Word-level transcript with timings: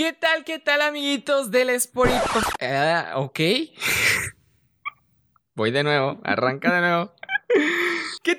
¿Qué 0.00 0.14
tal, 0.14 0.44
qué 0.44 0.58
tal, 0.58 0.80
amiguitos 0.80 1.50
del 1.50 1.68
Spotify? 1.68 2.40
Ah, 2.62 3.12
ok. 3.16 3.38
Voy 5.54 5.72
de 5.72 5.84
nuevo, 5.84 6.18
arranca 6.24 6.74
de 6.74 6.80
nuevo. 6.80 7.12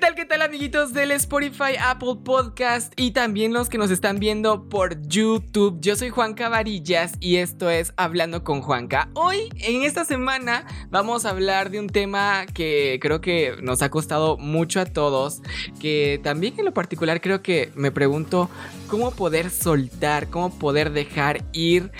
¿Qué 0.02 0.06
tal, 0.08 0.16
qué 0.16 0.24
tal 0.24 0.42
amiguitos 0.42 0.92
del 0.92 1.12
Spotify, 1.12 1.76
Apple 1.80 2.16
Podcast 2.24 2.92
y 2.96 3.12
también 3.12 3.52
los 3.52 3.68
que 3.68 3.78
nos 3.78 3.88
están 3.92 4.18
viendo 4.18 4.68
por 4.68 5.00
YouTube? 5.06 5.78
Yo 5.80 5.94
soy 5.94 6.08
Juanca 6.08 6.48
Varillas 6.48 7.12
y 7.20 7.36
esto 7.36 7.70
es 7.70 7.94
Hablando 7.96 8.42
con 8.42 8.62
Juanca. 8.62 9.10
Hoy, 9.14 9.48
en 9.60 9.84
esta 9.84 10.04
semana, 10.04 10.66
vamos 10.90 11.24
a 11.24 11.30
hablar 11.30 11.70
de 11.70 11.78
un 11.78 11.86
tema 11.86 12.46
que 12.52 12.98
creo 13.00 13.20
que 13.20 13.54
nos 13.62 13.80
ha 13.80 13.90
costado 13.90 14.36
mucho 14.38 14.80
a 14.80 14.86
todos, 14.86 15.40
que 15.78 16.20
también 16.24 16.54
en 16.58 16.64
lo 16.64 16.74
particular 16.74 17.20
creo 17.20 17.40
que 17.40 17.70
me 17.76 17.92
pregunto 17.92 18.50
cómo 18.88 19.12
poder 19.12 19.50
soltar, 19.50 20.30
cómo 20.30 20.50
poder 20.58 20.90
dejar 20.90 21.44
ir 21.52 21.92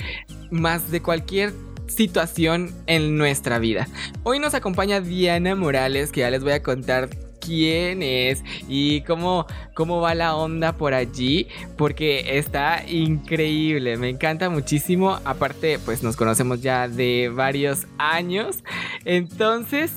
más 0.50 0.90
de 0.90 1.02
cualquier 1.02 1.52
situación 1.86 2.74
en 2.88 3.16
nuestra 3.16 3.60
vida. 3.60 3.86
Hoy 4.24 4.40
nos 4.40 4.54
acompaña 4.54 5.00
Diana 5.00 5.54
Morales, 5.54 6.10
que 6.10 6.22
ya 6.22 6.30
les 6.30 6.42
voy 6.42 6.52
a 6.52 6.64
contar 6.64 7.08
quién 7.44 8.02
es 8.02 8.42
y 8.68 9.02
cómo, 9.02 9.46
cómo 9.74 10.00
va 10.00 10.14
la 10.14 10.36
onda 10.36 10.72
por 10.72 10.94
allí, 10.94 11.48
porque 11.76 12.38
está 12.38 12.84
increíble, 12.88 13.96
me 13.96 14.08
encanta 14.08 14.48
muchísimo, 14.50 15.18
aparte 15.24 15.78
pues 15.84 16.02
nos 16.02 16.16
conocemos 16.16 16.62
ya 16.62 16.88
de 16.88 17.30
varios 17.34 17.86
años, 17.98 18.62
entonces 19.04 19.92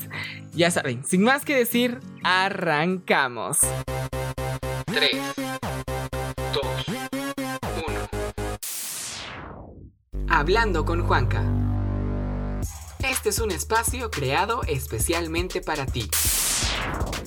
ya 0.54 0.70
saben, 0.70 1.04
sin 1.04 1.22
más 1.22 1.44
que 1.44 1.54
decir, 1.56 2.00
arrancamos. 2.24 3.58
3, 4.86 5.10
2, 6.54 6.66
1. 6.88 8.06
Hablando 10.28 10.84
con 10.84 11.06
Juanca. 11.06 11.44
Este 13.10 13.28
es 13.28 13.38
un 13.38 13.52
espacio 13.52 14.10
creado 14.10 14.62
especialmente 14.64 15.60
para 15.60 15.86
ti. 15.86 16.10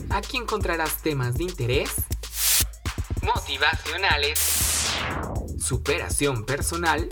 Aquí 0.09 0.35
encontrarás 0.35 1.01
temas 1.01 1.35
de 1.35 1.45
interés, 1.45 1.91
motivacionales, 3.21 4.39
superación 5.57 6.45
personal 6.45 7.07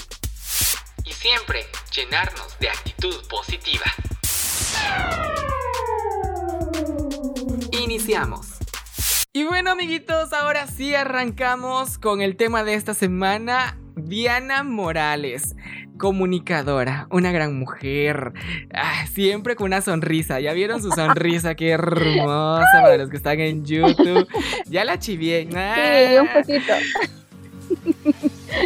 y 1.06 1.14
siempre 1.14 1.66
llenarnos 1.96 2.60
de 2.60 2.70
actitud 2.70 3.16
positiva. 3.30 3.86
Iniciamos. 7.72 8.48
Y 9.32 9.46
bueno 9.46 9.72
amiguitos, 9.72 10.34
ahora 10.34 10.68
sí 10.68 10.94
arrancamos 10.94 11.98
con 11.98 12.22
el 12.22 12.36
tema 12.36 12.66
de 12.66 12.74
esta 12.74 12.94
semana, 12.94 13.80
Diana 13.96 14.64
Morales 14.64 15.56
comunicadora, 15.98 17.08
una 17.10 17.32
gran 17.32 17.58
mujer, 17.58 18.34
ah, 18.74 19.06
siempre 19.12 19.56
con 19.56 19.68
una 19.68 19.82
sonrisa. 19.82 20.40
¿Ya 20.40 20.54
vieron 20.54 20.82
su 20.82 20.92
sonrisa? 20.92 21.56
Qué 21.56 21.70
hermosa 21.70 22.82
para 22.82 22.98
los 22.98 23.10
que 23.10 23.18
están 23.18 23.40
en 23.40 23.66
YouTube. 23.66 24.28
Ya 24.66 24.86
la 24.86 25.00
chivié. 25.00 25.48
Sí, 25.50 26.18
un 26.20 26.28
poquito. 26.28 26.74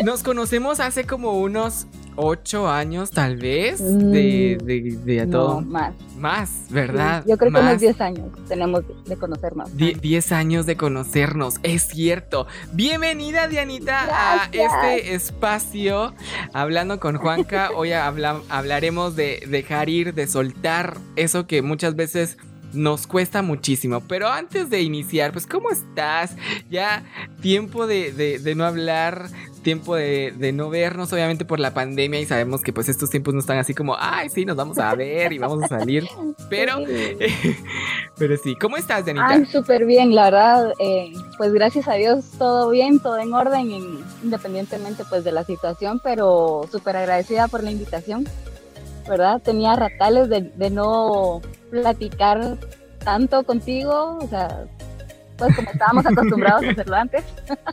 Nos 0.03 0.23
conocemos 0.23 0.79
hace 0.79 1.05
como 1.05 1.39
unos 1.39 1.87
ocho 2.15 2.69
años, 2.69 3.11
tal 3.11 3.37
vez, 3.37 3.79
de, 3.79 4.57
mm, 4.61 4.65
de, 4.65 4.97
de, 5.03 5.27
todo. 5.27 5.61
más. 5.61 5.93
Más, 6.17 6.65
¿verdad? 6.69 7.23
yo 7.25 7.35
creo 7.37 7.51
que 7.51 7.59
unos 7.59 7.79
diez 7.79 7.99
años 7.99 8.27
tenemos 8.47 8.83
de 9.05 9.15
conocernos. 9.17 9.75
diez 9.75 10.31
años 10.31 10.65
de 10.65 10.77
conocernos, 10.77 11.55
es 11.63 11.83
cierto. 11.83 12.45
Bienvenida, 12.73 13.47
Dianita, 13.47 14.07
a 14.11 14.45
este 14.51 15.15
espacio. 15.15 16.13
Hablando 16.53 16.99
con 16.99 17.17
Juanca, 17.17 17.71
hoy 17.75 17.91
hablaremos 17.93 19.15
de 19.15 19.43
dejar 19.47 19.89
ir, 19.89 20.13
de 20.13 20.27
soltar 20.27 20.97
eso 21.15 21.47
que 21.47 21.61
muchas 21.61 21.95
veces 21.95 22.37
nos 22.73 23.07
cuesta 23.07 23.41
muchísimo. 23.41 24.01
Pero 24.01 24.27
antes 24.27 24.69
de 24.69 24.81
iniciar, 24.81 25.31
pues, 25.31 25.47
¿cómo 25.47 25.69
estás? 25.69 26.35
Ya 26.69 27.03
tiempo 27.41 27.87
de, 27.87 28.11
de 28.11 28.55
no 28.55 28.65
hablar 28.65 29.29
tiempo 29.61 29.95
de, 29.95 30.51
no 30.53 30.69
vernos, 30.69 31.13
obviamente 31.13 31.45
por 31.45 31.59
la 31.59 31.73
pandemia, 31.73 32.19
y 32.19 32.25
sabemos 32.25 32.61
que 32.61 32.73
pues 32.73 32.89
estos 32.89 33.09
tiempos 33.09 33.33
no 33.33 33.39
están 33.39 33.57
así 33.57 33.73
como, 33.73 33.95
ay, 33.97 34.29
sí, 34.29 34.45
nos 34.45 34.55
vamos 34.55 34.77
a 34.79 34.93
ver 34.95 35.33
y 35.33 35.37
vamos 35.37 35.63
a 35.63 35.67
salir. 35.67 36.07
Pero, 36.49 36.79
pero 38.17 38.35
sí, 38.35 38.55
¿cómo 38.55 38.75
estás, 38.75 39.05
Danita? 39.05 39.25
Ay, 39.29 39.45
súper 39.45 39.85
bien, 39.85 40.13
la 40.13 40.25
verdad, 40.25 40.73
eh, 40.79 41.13
pues 41.37 41.53
gracias 41.53 41.87
a 41.87 41.93
Dios, 41.93 42.25
todo 42.37 42.69
bien, 42.69 42.99
todo 42.99 43.17
en 43.19 43.33
orden, 43.33 43.71
independientemente 44.21 45.05
pues 45.09 45.23
de 45.23 45.31
la 45.31 45.45
situación, 45.45 46.01
pero 46.03 46.67
súper 46.69 46.97
agradecida 46.97 47.47
por 47.47 47.63
la 47.63 47.71
invitación, 47.71 48.27
¿verdad? 49.11 49.41
Tenía 49.41 49.75
ratales 49.75 50.29
de, 50.29 50.41
de 50.55 50.69
no 50.69 51.41
platicar 51.69 52.57
tanto 53.03 53.43
contigo, 53.43 54.19
o 54.21 54.27
sea, 54.29 54.67
pues 55.37 55.53
como 55.53 55.69
estábamos 55.69 56.05
acostumbrados 56.05 56.63
a 56.63 56.69
hacerlo 56.71 56.95
antes, 56.95 57.25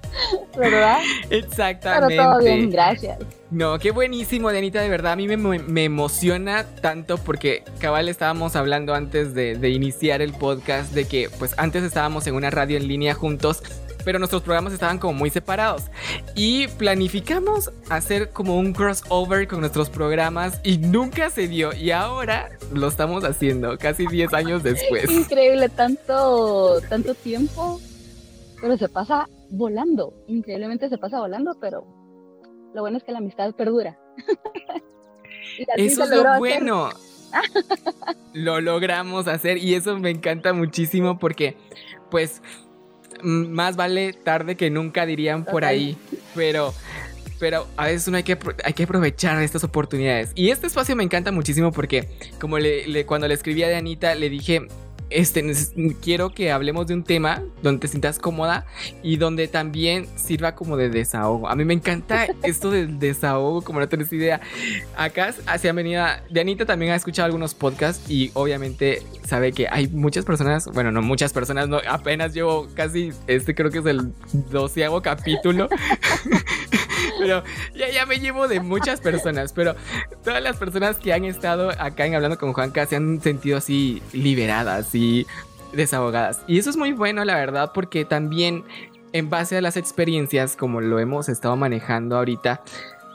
¿verdad? 0.58 0.98
Exactamente. 1.30 2.16
Pero 2.16 2.30
todo 2.30 2.38
bien, 2.40 2.70
gracias. 2.70 3.18
No, 3.52 3.78
qué 3.78 3.92
buenísimo, 3.92 4.50
Dianita, 4.50 4.82
de 4.82 4.88
verdad, 4.88 5.12
a 5.12 5.16
mí 5.16 5.28
me, 5.28 5.84
emociona 5.84 6.64
tanto 6.82 7.18
porque 7.18 7.62
cabal 7.78 8.08
estábamos 8.08 8.56
hablando 8.56 8.94
antes 8.94 9.32
de, 9.32 9.54
de 9.56 9.70
iniciar 9.70 10.20
el 10.20 10.32
podcast 10.32 10.92
de 10.92 11.06
que 11.06 11.30
pues 11.38 11.54
antes 11.56 11.84
estábamos 11.84 12.26
en 12.26 12.34
una 12.34 12.50
radio 12.50 12.76
en 12.76 12.88
línea 12.88 13.14
juntos 13.14 13.62
pero 14.08 14.18
nuestros 14.18 14.40
programas 14.40 14.72
estaban 14.72 14.96
como 14.96 15.12
muy 15.12 15.28
separados. 15.28 15.82
Y 16.34 16.66
planificamos 16.66 17.70
hacer 17.90 18.30
como 18.30 18.56
un 18.56 18.72
crossover 18.72 19.46
con 19.46 19.60
nuestros 19.60 19.90
programas 19.90 20.62
y 20.64 20.78
nunca 20.78 21.28
se 21.28 21.46
dio. 21.46 21.74
Y 21.74 21.90
ahora 21.90 22.48
lo 22.72 22.88
estamos 22.88 23.22
haciendo, 23.24 23.76
casi 23.76 24.06
10 24.06 24.32
años 24.32 24.62
después. 24.62 25.10
Increíble, 25.10 25.68
tanto, 25.68 26.80
tanto 26.88 27.12
tiempo, 27.16 27.82
pero 28.62 28.78
se 28.78 28.88
pasa 28.88 29.28
volando. 29.50 30.14
Increíblemente 30.26 30.88
se 30.88 30.96
pasa 30.96 31.20
volando, 31.20 31.58
pero 31.60 31.84
lo 32.74 32.80
bueno 32.80 32.96
es 32.96 33.04
que 33.04 33.12
la 33.12 33.18
amistad 33.18 33.54
perdura. 33.54 33.98
Eso 35.76 36.04
es 36.04 36.08
lo 36.08 36.38
bueno. 36.38 36.88
lo 38.32 38.62
logramos 38.62 39.28
hacer 39.28 39.58
y 39.58 39.74
eso 39.74 39.98
me 39.98 40.08
encanta 40.08 40.54
muchísimo 40.54 41.18
porque 41.18 41.58
pues 42.10 42.40
más 43.22 43.76
vale 43.76 44.12
tarde 44.12 44.56
que 44.56 44.70
nunca 44.70 45.06
dirían 45.06 45.44
por 45.44 45.64
ahí, 45.64 45.96
pero 46.34 46.74
pero 47.38 47.66
a 47.76 47.86
veces 47.86 48.08
uno 48.08 48.16
hay 48.16 48.24
que, 48.24 48.36
hay 48.64 48.72
que 48.72 48.82
aprovechar 48.82 49.40
estas 49.42 49.64
oportunidades. 49.64 50.32
Y 50.34 50.50
este 50.50 50.66
espacio 50.66 50.96
me 50.96 51.04
encanta 51.04 51.32
muchísimo 51.32 51.72
porque 51.72 52.08
como 52.40 52.58
le, 52.58 53.06
cuando 53.06 53.28
le 53.28 53.34
escribí 53.34 53.62
a 53.62 53.76
Anita 53.76 54.14
le 54.14 54.28
dije, 54.28 54.66
este, 55.10 55.44
quiero 56.02 56.30
que 56.30 56.52
hablemos 56.52 56.86
de 56.86 56.94
un 56.94 57.04
tema 57.04 57.42
donde 57.62 57.80
te 57.80 57.88
sientas 57.88 58.18
cómoda 58.18 58.66
y 59.02 59.16
donde 59.16 59.48
también 59.48 60.06
sirva 60.16 60.54
como 60.54 60.76
de 60.76 60.90
desahogo. 60.90 61.48
A 61.48 61.56
mí 61.56 61.64
me 61.64 61.74
encanta 61.74 62.26
esto 62.42 62.70
del 62.70 62.98
desahogo, 62.98 63.62
como 63.62 63.80
no 63.80 63.88
tenés 63.88 64.12
idea. 64.12 64.40
Acá 64.96 65.34
hacia 65.46 65.72
venida, 65.72 66.22
Dianita 66.30 66.66
también 66.66 66.92
ha 66.92 66.96
escuchado 66.96 67.26
algunos 67.26 67.54
podcasts 67.54 68.10
y 68.10 68.30
obviamente 68.34 69.02
sabe 69.24 69.52
que 69.52 69.68
hay 69.70 69.88
muchas 69.88 70.24
personas, 70.24 70.66
bueno, 70.66 70.90
no 70.92 71.02
muchas 71.02 71.32
personas, 71.32 71.68
no, 71.68 71.80
apenas 71.88 72.34
llevo 72.34 72.68
casi, 72.74 73.12
este 73.26 73.54
creo 73.54 73.70
que 73.70 73.78
es 73.78 73.86
el 73.86 74.12
doceavo 74.50 75.02
capítulo. 75.02 75.68
pero 77.18 77.42
ya, 77.74 77.90
ya 77.90 78.06
me 78.06 78.18
llevo 78.18 78.48
de 78.48 78.60
muchas 78.60 79.00
personas, 79.00 79.52
pero 79.52 79.74
todas 80.24 80.42
las 80.42 80.56
personas 80.56 80.96
que 80.96 81.12
han 81.12 81.24
estado 81.24 81.70
acá 81.70 82.06
en 82.06 82.14
Hablando 82.14 82.38
con 82.38 82.52
Juanca 82.52 82.86
se 82.86 82.96
han 82.96 83.20
sentido 83.20 83.58
así 83.58 84.02
liberadas 84.12 84.94
desahogadas. 85.72 86.40
Y 86.46 86.58
eso 86.58 86.70
es 86.70 86.76
muy 86.76 86.92
bueno, 86.92 87.24
la 87.24 87.34
verdad, 87.34 87.72
porque 87.74 88.04
también 88.04 88.64
en 89.12 89.30
base 89.30 89.56
a 89.56 89.60
las 89.60 89.76
experiencias, 89.76 90.56
como 90.56 90.80
lo 90.80 90.98
hemos 90.98 91.28
estado 91.28 91.56
manejando 91.56 92.16
ahorita, 92.16 92.62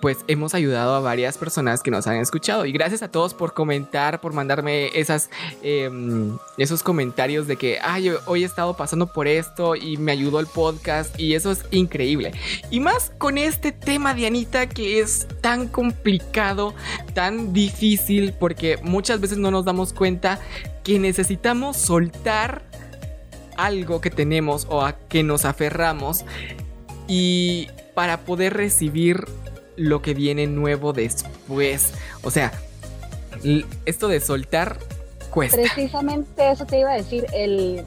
pues 0.03 0.17
hemos 0.27 0.53
ayudado 0.53 0.95
a 0.95 0.99
varias 0.99 1.37
personas 1.37 1.81
que 1.81 1.89
nos 1.89 2.07
han 2.07 2.17
escuchado. 2.17 2.65
Y 2.65 2.73
gracias 2.73 3.01
a 3.03 3.07
todos 3.07 3.33
por 3.33 3.53
comentar, 3.53 4.19
por 4.19 4.33
mandarme 4.33 4.89
esas, 4.99 5.29
em, 5.61 6.37
esos 6.57 6.83
comentarios 6.83 7.47
de 7.47 7.55
que, 7.55 7.79
ay, 7.81 8.11
hoy 8.25 8.43
he 8.43 8.45
estado 8.45 8.75
pasando 8.75 9.07
por 9.07 9.29
esto 9.29 9.77
y 9.77 9.95
me 9.95 10.11
ayudó 10.11 10.41
el 10.41 10.47
podcast 10.47 11.17
y 11.17 11.35
eso 11.35 11.51
es 11.51 11.63
increíble. 11.71 12.33
Y 12.69 12.81
más 12.81 13.13
con 13.17 13.37
este 13.37 13.71
tema, 13.71 14.13
Dianita, 14.13 14.67
que 14.67 14.99
es 14.99 15.25
tan 15.39 15.69
complicado, 15.69 16.73
tan 17.13 17.53
difícil, 17.53 18.33
porque 18.37 18.77
muchas 18.83 19.21
veces 19.21 19.37
no 19.37 19.51
nos 19.51 19.63
damos 19.63 19.93
cuenta 19.93 20.37
que 20.83 20.99
necesitamos 20.99 21.77
soltar 21.77 22.63
algo 23.57 24.01
que 24.01 24.09
tenemos 24.09 24.67
o 24.69 24.81
a 24.81 24.93
que 24.93 25.23
nos 25.23 25.45
aferramos 25.45 26.25
y 27.07 27.67
para 27.93 28.21
poder 28.21 28.53
recibir 28.53 29.25
lo 29.75 30.01
que 30.01 30.13
viene 30.13 30.47
nuevo 30.47 30.93
después. 30.93 31.93
O 32.23 32.31
sea, 32.31 32.51
esto 33.85 34.07
de 34.07 34.19
soltar 34.19 34.77
cuesta. 35.29 35.57
Precisamente 35.57 36.51
eso 36.51 36.65
te 36.65 36.79
iba 36.79 36.91
a 36.91 36.95
decir, 36.95 37.25
el, 37.33 37.83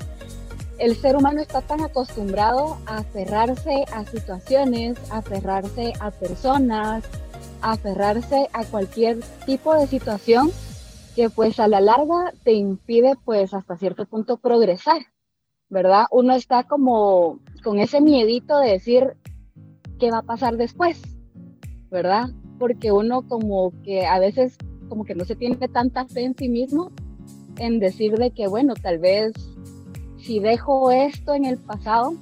el 0.78 0.96
ser 1.00 1.16
humano 1.16 1.40
está 1.40 1.62
tan 1.62 1.80
acostumbrado 1.82 2.78
a 2.86 2.98
aferrarse 2.98 3.84
a 3.92 4.04
situaciones, 4.04 4.98
a 5.10 5.18
aferrarse 5.18 5.92
a 6.00 6.10
personas, 6.10 7.04
aferrarse 7.62 8.48
a 8.52 8.64
cualquier 8.64 9.20
tipo 9.44 9.74
de 9.74 9.86
situación 9.86 10.50
que 11.16 11.30
pues 11.30 11.58
a 11.58 11.66
la 11.66 11.80
larga 11.80 12.34
te 12.44 12.52
impide 12.52 13.14
pues 13.24 13.54
hasta 13.54 13.78
cierto 13.78 14.04
punto 14.04 14.36
progresar, 14.36 15.00
¿verdad? 15.70 16.04
Uno 16.10 16.34
está 16.34 16.64
como 16.64 17.40
con 17.64 17.78
ese 17.78 18.02
miedito 18.02 18.58
de 18.58 18.72
decir 18.72 19.16
qué 19.98 20.10
va 20.10 20.18
a 20.18 20.22
pasar 20.22 20.58
después, 20.58 21.00
¿verdad? 21.90 22.28
Porque 22.58 22.92
uno 22.92 23.26
como 23.26 23.72
que 23.82 24.04
a 24.04 24.18
veces 24.18 24.58
como 24.90 25.06
que 25.06 25.14
no 25.14 25.24
se 25.24 25.36
tiene 25.36 25.56
tanta 25.68 26.06
fe 26.06 26.24
en 26.24 26.36
sí 26.36 26.50
mismo 26.50 26.92
en 27.56 27.80
decir 27.80 28.18
de 28.18 28.30
que 28.32 28.46
bueno, 28.46 28.74
tal 28.74 28.98
vez 28.98 29.32
si 30.18 30.38
dejo 30.38 30.90
esto 30.90 31.32
en 31.32 31.46
el 31.46 31.56
pasado, 31.56 32.14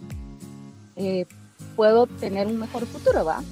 eh, 0.95 1.27
puedo 1.75 2.07
tener 2.07 2.47
un 2.47 2.61
mejor 2.61 2.87
futuro, 2.87 3.25
¿va? 3.25 3.43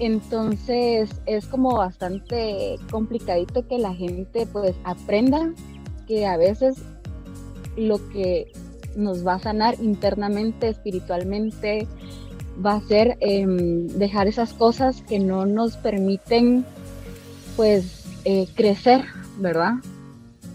Entonces 0.00 1.10
es 1.26 1.46
como 1.46 1.76
bastante 1.76 2.76
complicadito 2.90 3.68
que 3.68 3.78
la 3.78 3.94
gente 3.94 4.46
pues 4.46 4.74
aprenda 4.82 5.52
que 6.08 6.26
a 6.26 6.38
veces 6.38 6.76
lo 7.76 7.98
que 8.08 8.50
nos 8.96 9.24
va 9.24 9.34
a 9.34 9.38
sanar 9.38 9.76
internamente, 9.80 10.70
espiritualmente, 10.70 11.86
va 12.64 12.76
a 12.76 12.80
ser 12.80 13.18
em, 13.20 13.88
dejar 13.88 14.26
esas 14.26 14.54
cosas 14.54 15.02
que 15.02 15.18
no 15.18 15.44
nos 15.44 15.76
permiten 15.76 16.64
pues 17.56 18.06
eh, 18.24 18.48
crecer, 18.54 19.04
¿verdad? 19.38 19.74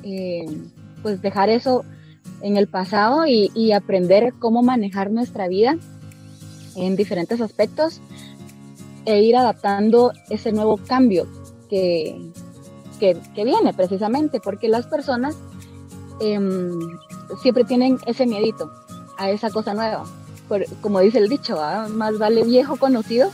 Em, 0.02 0.72
pues 1.04 1.22
dejar 1.22 1.50
eso 1.50 1.86
en 2.42 2.58
el 2.58 2.68
pasado 2.68 3.26
y 3.28 3.72
aprender 3.74 4.34
cómo 4.40 4.64
manejar 4.64 5.12
nuestra 5.12 5.48
vida 5.48 5.78
en 6.76 6.96
diferentes 6.96 7.42
aspectos 7.42 8.02
e 9.06 9.22
ir 9.22 9.36
adaptando 9.36 10.12
ese 10.30 10.52
nuevo 10.52 10.78
cambio 10.78 11.28
que, 11.70 12.32
que, 13.00 13.44
viene 13.44 13.74
precisamente, 13.74 14.40
porque 14.40 14.68
las 14.68 14.88
personas 14.88 15.36
em, 16.20 16.72
siempre 17.42 17.64
tienen 17.64 18.00
ese 18.06 18.26
miedito 18.26 18.72
a 19.18 19.30
esa 19.30 19.50
cosa 19.50 19.74
nueva. 19.74 20.04
como 20.82 21.00
dice 21.00 21.20
el 21.20 21.30
dicho, 21.30 21.58
más 21.90 22.18
vale 22.18 22.44
viejo 22.44 22.78
conocido 22.78 23.30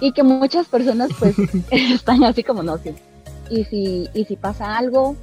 y 0.00 0.12
que 0.12 0.22
muchas 0.22 0.66
personas 0.66 1.10
pues 1.18 1.36
están 1.70 2.24
así 2.24 2.42
como 2.42 2.62
no, 2.62 2.78
Y 3.50 3.64
si, 3.64 4.08
y 4.14 4.24
si 4.24 4.36
pasa 4.36 4.76
algo, 4.76 5.16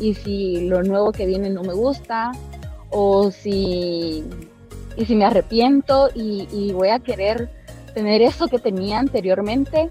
y 0.00 0.14
si 0.14 0.66
lo 0.68 0.82
nuevo 0.82 1.12
que 1.12 1.26
viene 1.26 1.50
no 1.50 1.62
me 1.62 1.72
gusta, 1.72 2.32
o 2.90 3.30
si, 3.30 4.24
y 4.96 5.04
si 5.04 5.14
me 5.14 5.24
arrepiento 5.24 6.10
y, 6.14 6.48
y 6.52 6.72
voy 6.72 6.88
a 6.88 6.98
querer 6.98 7.63
tener 7.94 8.22
eso 8.22 8.48
que 8.48 8.58
tenía 8.58 8.98
anteriormente, 8.98 9.90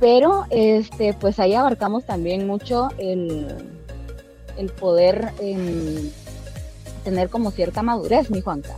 pero 0.00 0.46
este, 0.50 1.14
pues 1.14 1.38
ahí 1.38 1.54
abarcamos 1.54 2.04
también 2.04 2.46
mucho 2.46 2.88
el, 2.98 3.48
el 4.56 4.70
poder 4.70 5.32
em, 5.40 6.10
tener 7.04 7.28
como 7.28 7.50
cierta 7.50 7.82
madurez, 7.82 8.30
mi 8.30 8.40
Juanca, 8.40 8.76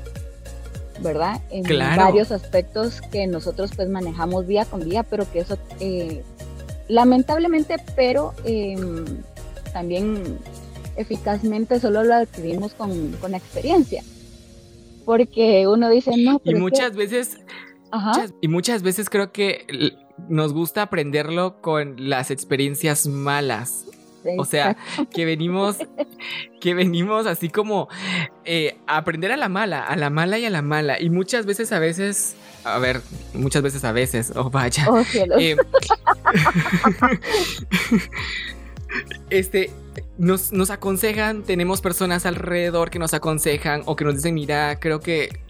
¿verdad? 1.00 1.40
En 1.50 1.64
varios 1.96 2.32
aspectos 2.32 3.00
que 3.00 3.26
nosotros 3.26 3.72
pues 3.76 3.88
manejamos 3.88 4.46
día 4.46 4.64
con 4.64 4.88
día, 4.88 5.02
pero 5.02 5.30
que 5.30 5.40
eso 5.40 5.58
eh, 5.80 6.22
lamentablemente, 6.88 7.76
pero 7.94 8.34
em, 8.44 9.04
también 9.72 10.38
eficazmente 10.96 11.80
solo 11.80 12.04
lo 12.04 12.14
adquirimos 12.14 12.74
con, 12.74 13.12
con 13.20 13.34
experiencia. 13.34 14.02
Porque 15.04 15.68
uno 15.68 15.90
dice, 15.90 16.12
no, 16.16 16.38
pero. 16.38 16.56
Y 16.56 16.60
muchas 16.60 16.96
veces 16.96 17.38
y 18.40 18.48
muchas 18.48 18.82
veces 18.82 19.10
creo 19.10 19.32
que 19.32 19.66
nos 20.28 20.52
gusta 20.52 20.82
aprenderlo 20.82 21.60
con 21.60 22.08
las 22.08 22.30
experiencias 22.30 23.06
malas. 23.06 23.84
O 24.38 24.44
sea, 24.44 24.76
que 25.12 25.24
venimos, 25.24 25.78
que 26.60 26.74
venimos 26.74 27.26
así 27.26 27.50
como 27.50 27.88
eh, 28.44 28.76
a 28.86 28.96
aprender 28.96 29.32
a 29.32 29.36
la 29.36 29.48
mala, 29.48 29.84
a 29.84 29.96
la 29.96 30.10
mala 30.10 30.38
y 30.38 30.46
a 30.46 30.50
la 30.50 30.62
mala. 30.62 31.00
Y 31.00 31.10
muchas 31.10 31.44
veces, 31.44 31.72
a 31.72 31.78
veces, 31.78 32.36
a 32.64 32.78
ver, 32.78 33.02
muchas 33.34 33.62
veces, 33.62 33.84
a 33.84 33.92
veces, 33.92 34.32
oh 34.34 34.48
vaya. 34.48 34.86
Oh, 34.88 35.02
eh, 35.38 35.56
este, 39.30 39.70
nos, 40.16 40.52
nos 40.52 40.70
aconsejan, 40.70 41.42
tenemos 41.42 41.80
personas 41.80 42.24
alrededor 42.24 42.90
que 42.90 42.98
nos 42.98 43.12
aconsejan 43.12 43.82
o 43.84 43.96
que 43.96 44.04
nos 44.04 44.14
dicen, 44.14 44.34
mira, 44.34 44.78
creo 44.80 45.00
que 45.00 45.43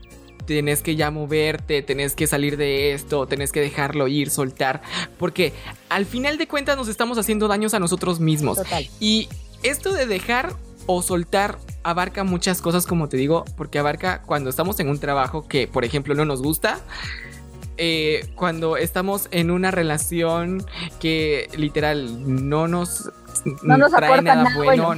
tenés 0.46 0.82
que 0.82 0.96
ya 0.96 1.10
moverte, 1.10 1.82
tenés 1.82 2.14
que 2.14 2.26
salir 2.26 2.56
de 2.56 2.92
esto, 2.92 3.26
tenés 3.26 3.52
que 3.52 3.60
dejarlo 3.60 4.08
ir, 4.08 4.30
soltar, 4.30 4.82
porque 5.18 5.52
al 5.88 6.06
final 6.06 6.38
de 6.38 6.46
cuentas 6.46 6.76
nos 6.76 6.88
estamos 6.88 7.18
haciendo 7.18 7.48
daños 7.48 7.74
a 7.74 7.80
nosotros 7.80 8.20
mismos. 8.20 8.58
Y 9.00 9.28
esto 9.62 9.92
de 9.92 10.06
dejar 10.06 10.54
o 10.86 11.02
soltar 11.02 11.58
abarca 11.82 12.24
muchas 12.24 12.60
cosas, 12.60 12.86
como 12.86 13.08
te 13.08 13.16
digo, 13.16 13.44
porque 13.56 13.78
abarca 13.78 14.22
cuando 14.22 14.50
estamos 14.50 14.78
en 14.80 14.88
un 14.88 14.98
trabajo 14.98 15.46
que, 15.46 15.66
por 15.68 15.84
ejemplo, 15.84 16.14
no 16.14 16.24
nos 16.24 16.42
gusta. 16.42 16.80
Eh, 17.76 18.28
cuando 18.36 18.76
estamos 18.76 19.28
en 19.32 19.50
una 19.50 19.72
relación 19.72 20.64
que 21.00 21.48
literal 21.56 22.48
no 22.48 22.68
nos, 22.68 23.10
no 23.62 23.76
nos 23.76 23.90
trae 23.90 24.22
nada, 24.22 24.54
bueno. 24.54 24.94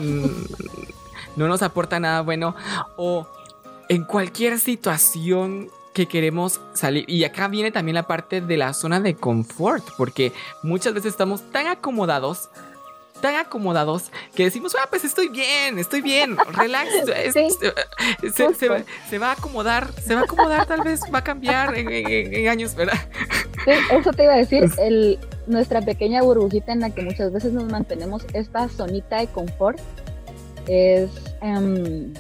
no 1.37 1.49
nos 1.49 1.63
aporta 1.63 1.99
nada 2.01 2.21
bueno 2.21 2.55
o 2.99 3.27
en 3.89 4.05
cualquier 4.05 4.59
situación 4.59 5.71
que 5.97 6.07
queremos 6.07 6.61
salir. 6.75 7.09
Y 7.09 7.25
acá 7.25 7.49
viene 7.49 7.73
también 7.73 7.95
la 7.95 8.07
parte 8.07 8.43
de 8.43 8.57
la 8.59 8.75
zona 8.75 9.01
de 9.01 9.15
confort, 9.15 9.83
porque 9.97 10.31
muchas 10.63 10.93
veces 10.93 11.13
estamos 11.13 11.41
tan 11.53 11.69
acomodados, 11.69 12.51
tan 13.23 13.37
acomodados, 13.37 14.11
que 14.35 14.45
decimos, 14.45 14.77
ah, 14.79 14.89
pues 14.91 15.05
estoy 15.05 15.29
bien, 15.29 15.79
estoy 15.79 16.03
bien, 16.03 16.37
relax, 16.53 16.91
se, 18.35 19.19
va 19.19 19.29
a 19.29 19.33
acomodar, 19.33 19.91
se 19.95 20.15
va 20.15 20.21
a 20.21 20.25
acomodar, 20.25 20.67
tal 20.67 20.83
vez 20.83 21.01
va 21.13 21.21
a 21.21 21.25
cambiar 21.25 21.75
en, 21.75 22.47
años, 22.47 22.75
¿verdad? 22.75 22.99
Sí, 23.65 23.71
eso 23.91 24.13
te 24.13 24.25
iba 24.25 24.35
a 24.35 24.37
decir, 24.37 24.71
el, 24.79 25.19
nuestra 25.47 25.81
pequeña 25.81 26.23
burbujita 26.23 26.73
en 26.73 26.81
la 26.81 26.91
que 26.91 27.01
muchas 27.01 27.33
veces 27.33 27.55
nos 27.55 27.65
mantenemos, 27.73 28.27
esta 28.35 28.69
zonita 28.69 29.17
de 29.17 29.29
confort, 29.29 29.79
es... 30.67 31.09
Em, 31.41 32.13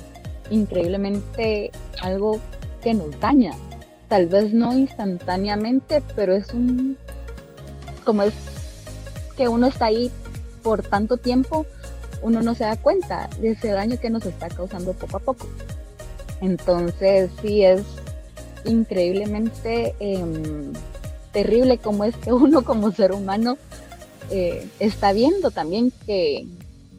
increíblemente 0.50 1.70
algo 2.00 2.40
que 2.82 2.94
nos 2.94 3.18
daña. 3.20 3.52
Tal 4.08 4.26
vez 4.26 4.52
no 4.52 4.72
instantáneamente, 4.72 6.02
pero 6.14 6.34
es 6.34 6.52
un, 6.52 6.96
como 8.04 8.22
es 8.22 8.34
que 9.36 9.48
uno 9.48 9.66
está 9.66 9.86
ahí 9.86 10.10
por 10.62 10.82
tanto 10.82 11.16
tiempo, 11.16 11.66
uno 12.22 12.42
no 12.42 12.54
se 12.54 12.64
da 12.64 12.76
cuenta 12.76 13.28
de 13.40 13.50
ese 13.50 13.68
daño 13.68 13.98
que 14.00 14.10
nos 14.10 14.24
está 14.24 14.48
causando 14.48 14.92
poco 14.92 15.16
a 15.16 15.20
poco. 15.20 15.46
Entonces 16.40 17.30
sí 17.42 17.64
es 17.64 17.82
increíblemente 18.64 19.94
em, 20.00 20.72
terrible 21.32 21.78
como 21.78 22.04
es 22.04 22.16
que 22.16 22.32
uno 22.32 22.64
como 22.64 22.92
ser 22.92 23.12
humano 23.12 23.58
eh, 24.30 24.66
está 24.80 25.12
viendo 25.12 25.50
también 25.50 25.92
que 26.04 26.46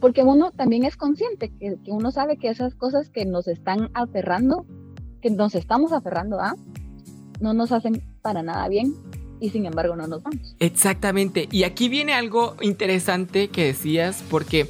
porque 0.00 0.22
uno 0.22 0.52
también 0.52 0.84
es 0.84 0.96
consciente 0.96 1.50
que, 1.58 1.76
uno 1.88 2.10
sabe 2.10 2.36
que 2.36 2.48
esas 2.48 2.74
cosas 2.74 3.10
que 3.10 3.24
nos 3.24 3.48
están 3.48 3.90
aferrando, 3.94 4.66
que 5.20 5.30
nos 5.30 5.54
estamos 5.54 5.92
aferrando 5.92 6.40
a, 6.40 6.54
no 7.40 7.54
nos 7.54 7.72
hacen 7.72 8.02
para 8.22 8.42
nada 8.42 8.68
bien 8.68 8.94
y 9.40 9.50
sin 9.50 9.66
embargo 9.66 9.96
no 9.96 10.06
nos 10.06 10.22
vamos. 10.22 10.56
Exactamente, 10.58 11.48
y 11.50 11.64
aquí 11.64 11.88
viene 11.88 12.14
algo 12.14 12.56
interesante 12.60 13.48
que 13.48 13.64
decías 13.64 14.22
porque 14.30 14.68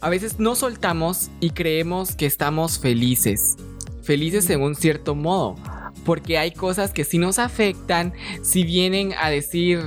a 0.00 0.08
veces 0.08 0.38
no 0.38 0.54
soltamos 0.54 1.30
y 1.40 1.50
creemos 1.50 2.16
que 2.16 2.26
estamos 2.26 2.78
felices, 2.78 3.56
felices 4.02 4.48
en 4.50 4.62
un 4.62 4.74
cierto 4.74 5.14
modo 5.14 5.56
porque 6.04 6.38
hay 6.38 6.52
cosas 6.52 6.92
que 6.92 7.04
sí 7.04 7.18
nos 7.18 7.38
afectan, 7.38 8.12
si 8.42 8.64
vienen 8.64 9.14
a 9.20 9.30
decir, 9.30 9.80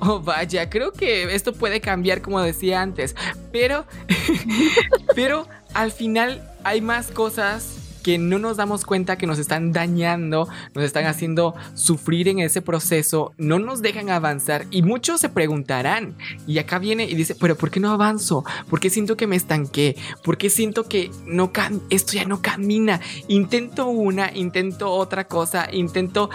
oh 0.00 0.20
vaya, 0.20 0.70
creo 0.70 0.92
que 0.92 1.34
esto 1.34 1.52
puede 1.52 1.80
cambiar 1.80 2.22
como 2.22 2.40
decía 2.40 2.82
antes, 2.82 3.14
pero, 3.52 3.86
pero 5.14 5.48
al 5.74 5.92
final 5.92 6.42
hay 6.64 6.80
más 6.80 7.08
cosas 7.08 7.75
que 8.06 8.18
no 8.18 8.38
nos 8.38 8.56
damos 8.56 8.84
cuenta 8.84 9.18
que 9.18 9.26
nos 9.26 9.40
están 9.40 9.72
dañando, 9.72 10.48
nos 10.74 10.84
están 10.84 11.06
haciendo 11.06 11.56
sufrir 11.74 12.28
en 12.28 12.38
ese 12.38 12.62
proceso, 12.62 13.34
no 13.36 13.58
nos 13.58 13.82
dejan 13.82 14.10
avanzar 14.10 14.64
y 14.70 14.82
muchos 14.82 15.20
se 15.20 15.28
preguntarán 15.28 16.16
y 16.46 16.60
acá 16.60 16.78
viene 16.78 17.02
y 17.02 17.16
dice, 17.16 17.34
pero 17.34 17.56
¿por 17.56 17.72
qué 17.72 17.80
no 17.80 17.90
avanzo? 17.90 18.44
¿Por 18.70 18.78
qué 18.78 18.90
siento 18.90 19.16
que 19.16 19.26
me 19.26 19.34
estanqué? 19.34 19.96
¿Por 20.22 20.38
qué 20.38 20.50
siento 20.50 20.84
que 20.84 21.10
no 21.24 21.50
esto 21.90 22.12
ya 22.12 22.26
no 22.26 22.40
camina? 22.40 23.00
Intento 23.26 23.88
una, 23.88 24.30
intento 24.32 24.92
otra 24.92 25.26
cosa, 25.26 25.68
intento 25.72 26.30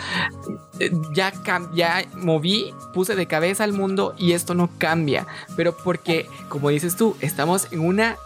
eh, 0.81 0.91
ya 1.15 1.31
ya 1.73 2.03
moví, 2.17 2.73
puse 2.93 3.15
de 3.15 3.27
cabeza 3.27 3.63
al 3.63 3.71
mundo 3.71 4.13
y 4.17 4.33
esto 4.33 4.55
no 4.55 4.69
cambia, 4.77 5.25
pero 5.55 5.77
porque 5.77 6.25
como 6.49 6.67
dices 6.67 6.97
tú, 6.97 7.15
estamos 7.21 7.71
en 7.71 7.79
una 7.79 8.17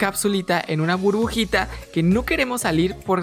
capsulita, 0.00 0.64
en 0.66 0.80
una 0.80 0.96
burbujita 0.96 1.68
que 1.92 2.02
no 2.02 2.24
queremos 2.24 2.62
salir 2.62 2.96
por, 2.96 3.20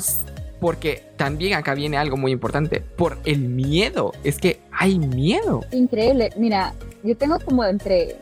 porque 0.60 1.04
también 1.18 1.56
acá 1.56 1.74
viene 1.74 1.98
algo 1.98 2.18
muy 2.18 2.32
importante, 2.32 2.82
por 2.82 3.18
el 3.26 3.40
miedo. 3.40 4.14
Es 4.24 4.38
que 4.38 4.60
hay 4.72 5.00
miedo. 5.00 5.62
Increíble. 5.72 6.30
Mira, 6.38 6.76
yo 7.02 7.18
tengo 7.18 7.40
como 7.40 7.66
entre, 7.66 8.16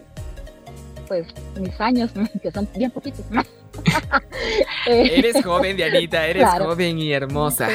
pues, 1.10 1.28
mis 1.60 1.80
años, 1.82 2.12
que 2.42 2.50
son 2.50 2.68
bien 2.78 2.92
poquitos. 2.92 3.26
eres 4.88 5.44
joven, 5.44 5.76
Dianita, 5.76 6.26
eres 6.26 6.48
joven 6.58 6.98
y 6.98 7.12
hermosa. 7.12 7.68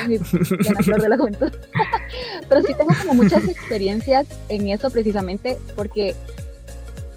flor 0.83 1.03
de 1.03 1.09
la 1.11 1.19
juventud. 1.19 1.53
Pero 2.49 2.63
sí 2.63 2.73
tengo 2.73 2.95
como 3.03 3.23
muchas 3.23 3.47
experiencias 3.47 4.27
en 4.49 4.69
eso 4.69 4.91
precisamente 4.91 5.59
porque 5.77 6.15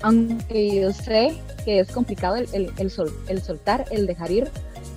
aunque 0.03 0.81
yo 0.81 0.91
sé 0.91 1.41
que 1.63 1.79
es 1.79 1.91
complicado 1.91 2.35
el, 2.35 2.71
el, 2.77 3.41
soltar, 3.41 3.85
el 3.89 4.05
dejar 4.05 4.31
ir, 4.31 4.49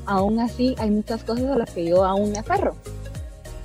aún 0.04 0.40
así 0.40 0.74
hay 0.78 0.90
muchas 0.90 1.22
cosas 1.22 1.46
a 1.46 1.56
las 1.56 1.70
que 1.70 1.86
yo 1.86 2.04
aún 2.04 2.32
me 2.32 2.38
aferro, 2.38 2.74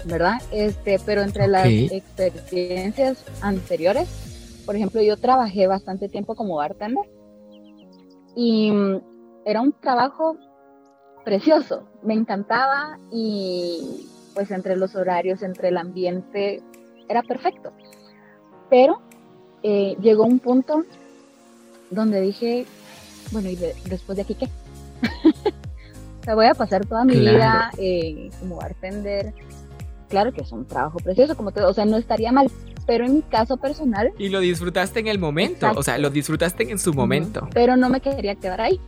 ¿verdad? 0.06 0.40
Este, 0.52 1.00
pero 1.04 1.24
entre 1.24 1.48
las 1.48 1.68
experiencias 1.68 3.26
anteriores, 3.42 4.08
por 4.68 4.76
ejemplo, 4.76 5.02
yo 5.02 5.18
trabajé 5.18 5.66
bastante 5.66 6.10
tiempo 6.10 6.36
como 6.36 6.58
bartender 6.58 7.10
y 8.36 8.72
mm, 8.72 9.02
era 9.46 9.62
un 9.62 9.74
trabajo 9.74 10.38
precioso, 11.26 11.88
me 12.04 12.14
encantaba 12.14 13.00
y 13.12 14.08
pues 14.36 14.52
entre 14.52 14.76
los 14.76 14.96
horarios, 14.96 15.42
entre 15.42 15.70
el 15.70 15.78
ambiente, 15.78 16.62
era 17.10 17.24
perfecto. 17.24 17.72
Pero 18.70 19.02
eh, 19.64 19.98
llegó 20.02 20.24
un 20.24 20.40
punto 20.40 20.86
donde 21.92 22.22
dije, 22.22 22.66
bueno, 23.32 23.50
¿y 23.50 23.56
después 23.56 24.16
de 24.16 24.24
aquí 24.24 24.36
qué? 24.36 24.46
o 26.22 26.24
sea, 26.24 26.36
voy 26.36 26.48
a 26.48 26.54
pasar 26.54 26.86
toda 26.86 27.06
mi 27.06 27.16
vida 27.16 27.72
eh, 27.78 28.32
como 28.40 28.56
bartender. 28.56 29.34
Claro 30.10 30.34
que 30.34 30.42
es 30.42 30.52
un 30.52 30.66
trabajo 30.66 30.98
precioso, 31.00 31.38
como 31.38 31.52
todo, 31.52 31.70
o 31.70 31.74
sea, 31.74 31.86
no 31.86 31.98
estaría 31.98 32.32
mal, 32.32 32.52
pero 32.86 33.06
en 33.06 33.16
mi 33.16 33.22
caso 33.22 33.58
personal. 33.58 34.12
Y 34.18 34.30
lo 34.30 34.40
disfrutaste 34.40 35.00
en 35.00 35.08
el 35.08 35.20
momento, 35.20 35.72
o 35.76 35.84
sea, 35.84 35.98
lo 35.98 36.10
disfrutaste 36.10 36.70
en 36.70 36.80
su 36.80 36.94
momento. 36.94 37.48
pero 37.54 37.78
no 37.78 37.90
me 37.90 38.02
quería 38.02 38.36
quedar 38.36 38.62
ahí. 38.62 38.80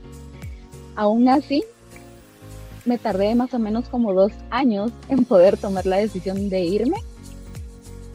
Aún 0.96 1.30
así, 1.30 1.64
me 2.86 2.98
tardé 2.98 3.36
más 3.36 3.54
o 3.54 3.60
menos 3.60 3.88
como 3.88 4.14
dos 4.14 4.32
años 4.50 4.92
en 5.08 5.24
poder 5.26 5.58
tomar 5.58 5.86
la 5.86 5.98
decisión 5.98 6.50
de 6.50 6.62
irme 6.62 6.98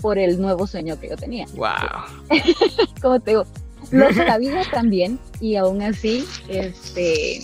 por 0.00 0.18
el 0.18 0.40
nuevo 0.40 0.66
sueño 0.66 1.00
que 1.00 1.08
yo 1.08 1.16
tenía. 1.16 1.46
¡Wow! 1.54 1.68
como 3.02 3.20
te 3.20 3.30
digo, 3.32 3.46
lo 3.90 4.12
sabía 4.12 4.62
también 4.70 5.18
y 5.40 5.56
aún 5.56 5.82
así 5.82 6.26
este, 6.48 7.42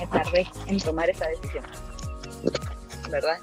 me 0.00 0.06
tardé 0.06 0.46
en 0.66 0.80
tomar 0.80 1.10
esa 1.10 1.26
decisión. 1.28 1.64
¿Verdad? 3.10 3.38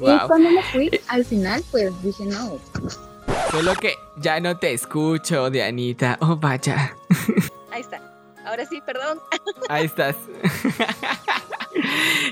Y 0.00 0.26
cuando 0.26 0.50
me 0.50 0.62
fui, 0.64 0.88
eh. 0.88 1.00
al 1.08 1.24
final, 1.24 1.62
pues 1.70 1.90
dije 2.02 2.24
no. 2.26 2.58
Solo 3.50 3.74
que 3.74 3.94
ya 4.16 4.40
no 4.40 4.58
te 4.58 4.72
escucho, 4.72 5.50
Dianita. 5.50 6.18
Oh, 6.20 6.36
vaya. 6.36 6.94
Ahí 7.70 7.80
está. 7.80 8.00
Ahora 8.44 8.66
sí, 8.66 8.80
perdón. 8.84 9.20
Ahí 9.68 9.86
estás. 9.86 10.16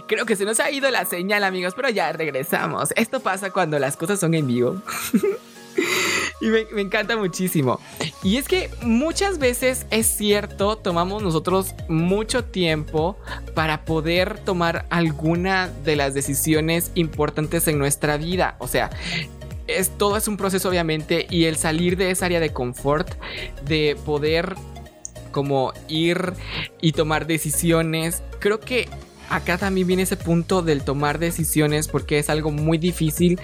Creo 0.07 0.27
que 0.27 0.37
se 0.37 0.45
nos 0.45 0.61
ha 0.61 0.71
ido 0.71 0.91
la 0.91 1.05
señal, 1.05 1.45
amigos, 1.45 1.75
pero 1.75 1.89
ya 1.89 2.13
regresamos. 2.13 2.93
Esto 2.97 3.21
pasa 3.21 3.51
cuando 3.51 3.79
las 3.79 3.97
cosas 3.97 4.21
son 4.21 4.35
en 4.35 4.47
vivo. 4.47 4.81
Y 6.41 6.47
me, 6.47 6.81
encanta 6.81 7.17
muchísimo. 7.17 7.81
Y 8.23 8.37
es 8.37 8.49
que 8.49 8.71
muchas 8.83 9.39
veces 9.39 9.87
es 9.91 10.07
cierto, 10.07 10.77
tomamos 10.77 11.23
nosotros 11.23 11.75
mucho 11.89 12.45
tiempo 12.45 13.17
para 13.55 13.85
poder 13.85 14.39
tomar 14.39 14.87
alguna 14.91 15.69
de 15.85 15.97
las 15.97 16.15
decisiones 16.15 16.91
importantes 16.95 17.69
en 17.69 17.79
nuestra 17.79 18.17
vida. 18.17 18.57
O 18.59 18.69
sea, 18.69 18.91
es, 19.67 19.91
todo 19.97 20.17
es 20.17 20.29
un 20.29 20.37
proceso 20.37 20.69
obviamente 20.69 21.27
y 21.31 21.45
el 21.45 21.57
salir 21.57 21.97
de 21.97 22.11
esa 22.11 22.27
área 22.27 22.41
de 22.41 22.53
confort, 22.53 23.15
de 23.65 23.97
poder 24.05 24.55
como 25.31 25.73
ir 25.89 26.35
y 26.81 26.93
tomar 26.93 27.27
decisiones, 27.27 28.23
creo 28.39 28.61
que 28.61 28.89
acá 29.29 29.59
también 29.59 29.87
viene 29.87 30.05
ese 30.05 30.17
punto 30.17 30.63
del 30.63 30.85
tomar 30.85 31.19
decisiones 31.19 31.89
porque 31.89 32.19
es 32.19 32.31
algo 32.31 32.51
muy 32.51 32.79
difícil 32.79 33.41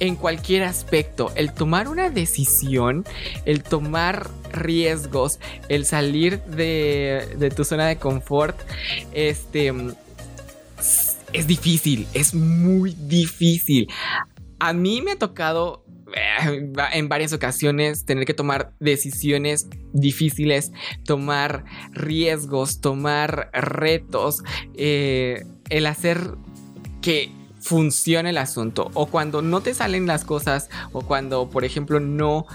en 0.00 0.16
cualquier 0.16 0.64
aspecto. 0.64 1.32
El 1.36 1.52
tomar 1.52 1.88
una 1.88 2.10
decisión, 2.10 3.04
el 3.44 3.62
tomar 3.62 4.28
riesgos, 4.52 5.38
el 5.68 5.84
salir 5.84 6.42
de, 6.42 7.52
tu 7.54 7.64
zona 7.64 7.86
de 7.86 7.96
confort, 7.96 8.58
este 9.12 9.72
es 11.32 11.46
difícil, 11.46 12.06
es 12.14 12.34
muy 12.34 12.94
difícil. 12.98 13.88
A 14.58 14.72
mí 14.72 15.02
me 15.02 15.12
ha 15.12 15.18
tocado 15.18 15.84
eh, 16.14 16.72
en 16.92 17.08
varias 17.08 17.32
ocasiones 17.32 18.04
tener 18.04 18.24
que 18.24 18.34
tomar 18.34 18.72
decisiones 18.80 19.68
difíciles, 19.92 20.72
tomar 21.04 21.64
riesgos, 21.92 22.80
tomar 22.80 23.50
retos, 23.52 24.42
eh, 24.76 25.44
el 25.68 25.86
hacer 25.86 26.36
que 27.02 27.30
funciona 27.66 28.30
el 28.30 28.38
asunto. 28.38 28.90
O 28.94 29.06
cuando 29.06 29.42
no 29.42 29.60
te 29.60 29.74
salen 29.74 30.06
las 30.06 30.24
cosas, 30.24 30.70
o 30.92 31.02
cuando, 31.02 31.50
por 31.50 31.64
ejemplo, 31.64 31.98
no 31.98 32.46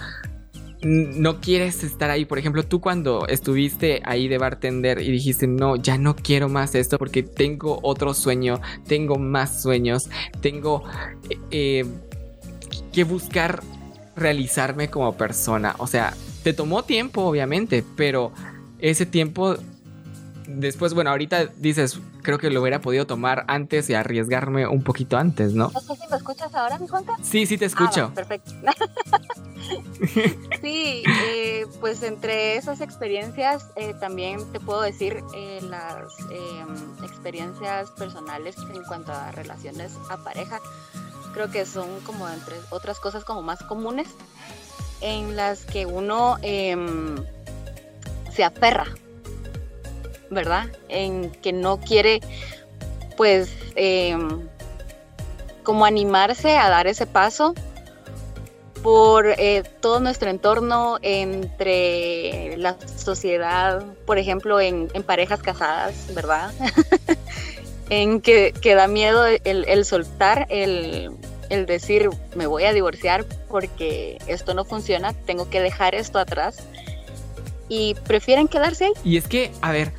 no 0.83 1.41
quieres 1.41 1.83
estar 1.83 2.09
ahí. 2.09 2.25
Por 2.25 2.39
ejemplo, 2.39 2.63
tú 2.63 2.81
cuando 2.81 3.27
estuviste 3.27 4.01
ahí 4.03 4.27
de 4.27 4.39
bartender 4.39 4.99
y 4.99 5.11
dijiste, 5.11 5.45
no, 5.45 5.75
ya 5.75 5.97
no 5.97 6.15
quiero 6.15 6.49
más 6.49 6.73
esto 6.73 6.97
porque 6.97 7.21
tengo 7.21 7.79
otro 7.83 8.15
sueño, 8.15 8.59
tengo 8.87 9.17
más 9.19 9.61
sueños, 9.61 10.09
tengo 10.41 10.83
eh, 11.51 11.85
que 12.91 13.03
buscar 13.03 13.61
realizarme 14.15 14.89
como 14.89 15.15
persona. 15.17 15.75
O 15.77 15.85
sea, 15.85 16.15
te 16.41 16.53
tomó 16.53 16.83
tiempo, 16.83 17.21
obviamente, 17.21 17.83
pero 17.95 18.31
ese 18.79 19.05
tiempo 19.05 19.57
después, 20.55 20.93
bueno, 20.93 21.10
ahorita 21.12 21.48
dices, 21.58 22.00
creo 22.22 22.38
que 22.38 22.50
lo 22.50 22.62
hubiera 22.62 22.81
podido 22.81 23.05
tomar 23.05 23.46
antes 23.48 23.89
y 23.89 23.93
arriesgarme 23.93 24.67
un 24.67 24.84
poquito 24.84 25.17
antes, 25.17 25.53
¿no? 25.53 25.72
No 25.74 25.79
sé 25.79 25.96
si 25.96 26.08
me 26.10 26.17
escuchas 26.17 26.53
ahora, 26.53 26.77
mi 26.77 26.88
Juanca. 26.88 27.15
Sí, 27.22 27.46
sí 27.46 27.58
te 27.58 27.65
escucho. 27.65 28.10
Ah, 28.12 28.13
perfecto. 28.13 28.51
sí, 30.62 31.03
eh, 31.08 31.65
pues 31.79 32.03
entre 32.03 32.58
esas 32.58 32.81
experiencias 32.81 33.67
eh, 33.75 33.93
también 34.00 34.51
te 34.51 34.60
puedo 34.60 34.81
decir 34.81 35.24
eh, 35.36 35.60
las 35.63 36.12
em, 36.31 37.05
experiencias 37.05 37.91
personales 37.91 38.55
en 38.74 38.84
cuanto 38.84 39.12
a 39.12 39.31
relaciones 39.31 39.93
a 40.10 40.17
pareja. 40.17 40.60
Creo 41.34 41.50
que 41.50 41.65
son 41.65 41.88
como 42.01 42.27
entre 42.27 42.55
otras 42.72 43.00
cosas 43.00 43.24
como 43.24 43.41
más 43.41 43.63
comunes 43.63 44.08
en 45.00 45.36
las 45.36 45.65
que 45.65 45.86
uno 45.86 46.38
em, 46.41 47.15
se 48.34 48.43
aferra 48.43 48.86
¿verdad? 50.31 50.67
En 50.89 51.29
que 51.29 51.53
no 51.53 51.79
quiere, 51.79 52.21
pues, 53.17 53.51
em, 53.75 54.47
como 55.61 55.85
animarse 55.85 56.57
a 56.57 56.69
dar 56.69 56.88
ese 56.88 57.05
paso 57.05 57.53
por 58.81 59.27
eh, 59.27 59.61
todo 59.79 60.00
nuestro 60.00 60.31
entorno, 60.31 60.97
entre 61.03 62.57
la 62.57 62.77
sociedad, 62.97 63.85
por 64.07 64.17
ejemplo, 64.17 64.59
en, 64.59 64.88
parejas 65.05 65.43
casadas, 65.43 65.93
¿verdad? 66.15 66.51
en 67.91 68.21
que, 68.21 68.53
da 68.63 68.88
miedo 68.88 69.23
el, 69.25 69.85
soltar, 69.85 70.47
el, 70.50 71.11
el, 71.50 71.67
decir, 71.67 72.09
me 72.35 72.47
voy 72.47 72.63
a 72.63 72.73
divorciar 72.73 73.25
porque 73.50 74.17
esto 74.25 74.55
no 74.55 74.65
funciona, 74.65 75.13
tengo 75.13 75.47
que 75.50 75.61
dejar 75.61 75.93
esto 75.93 76.17
atrás 76.17 76.57
y 77.71 77.95
prefieren 78.05 78.49
quedarse 78.49 78.83
ahí. 78.83 78.91
Y 79.05 79.15
es 79.15 79.29
que, 79.29 79.49
a 79.61 79.71
ver, 79.71 79.93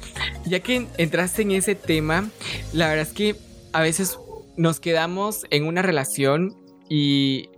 ya 0.44 0.60
que 0.60 0.86
entraste 0.98 1.40
en 1.40 1.52
ese 1.52 1.74
tema, 1.74 2.28
la 2.74 2.86
verdad 2.86 3.06
es 3.08 3.14
que 3.14 3.34
a 3.72 3.80
veces 3.80 4.18
nos 4.58 4.78
quedamos 4.78 5.46
en 5.48 5.66
una 5.66 5.80
relación 5.80 6.54
y 6.90 7.48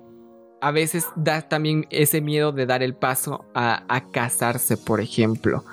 a 0.60 0.70
veces 0.70 1.06
da 1.16 1.42
también 1.42 1.88
ese 1.90 2.20
miedo 2.20 2.52
de 2.52 2.64
dar 2.64 2.84
el 2.84 2.94
paso 2.94 3.44
a, 3.54 4.04
casarse, 4.12 4.76
por 4.76 5.00
ejemplo. 5.00 5.64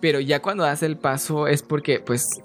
Pero 0.00 0.18
ya 0.18 0.42
cuando 0.42 0.64
das 0.64 0.82
el 0.82 0.96
paso 0.96 1.46
es 1.46 1.62
porque, 1.62 2.00
pues, 2.00 2.42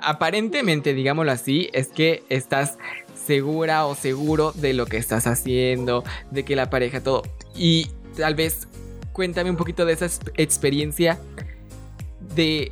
aparentemente, 0.00 0.94
digámoslo 0.94 1.30
así, 1.30 1.68
es 1.74 1.88
que 1.88 2.22
estás 2.30 2.78
segura 3.26 3.84
o 3.84 3.94
seguro 3.94 4.52
de 4.52 4.72
lo 4.72 4.86
que 4.86 4.96
estás 4.96 5.26
haciendo, 5.26 6.04
de 6.30 6.46
que 6.46 6.56
la 6.56 6.70
pareja 6.70 7.02
todo. 7.02 7.22
Y 7.54 7.90
tal 8.16 8.34
vez 8.34 8.66
cuéntame 9.16 9.48
un 9.48 9.56
poquito 9.56 9.86
de 9.86 9.94
esa 9.94 10.10
experiencia 10.36 11.18
de 12.34 12.70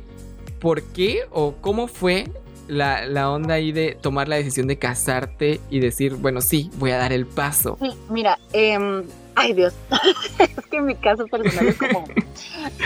por 0.59 0.83
qué 0.83 1.23
o 1.31 1.55
cómo 1.59 1.87
fue 1.87 2.29
la, 2.67 3.31
onda 3.31 3.55
ahí 3.55 3.71
de 3.71 3.97
tomar 3.99 4.27
la 4.27 4.35
decisión 4.35 4.67
de 4.67 4.77
casarte 4.77 5.59
y 5.71 5.79
decir, 5.79 6.13
bueno, 6.13 6.41
sí, 6.41 6.69
voy 6.75 6.91
a 6.91 6.97
dar 6.97 7.13
el 7.13 7.25
paso. 7.25 7.79
Sí, 7.81 7.89
mira, 8.11 8.37
em, 8.53 9.03
ay 9.33 9.53
Dios, 9.53 9.73
es 10.37 10.65
que 10.69 10.77
en 10.77 10.85
mi 10.85 10.93
caso 10.93 11.25
personal 11.25 11.67
es 11.67 11.77
como, 11.77 12.05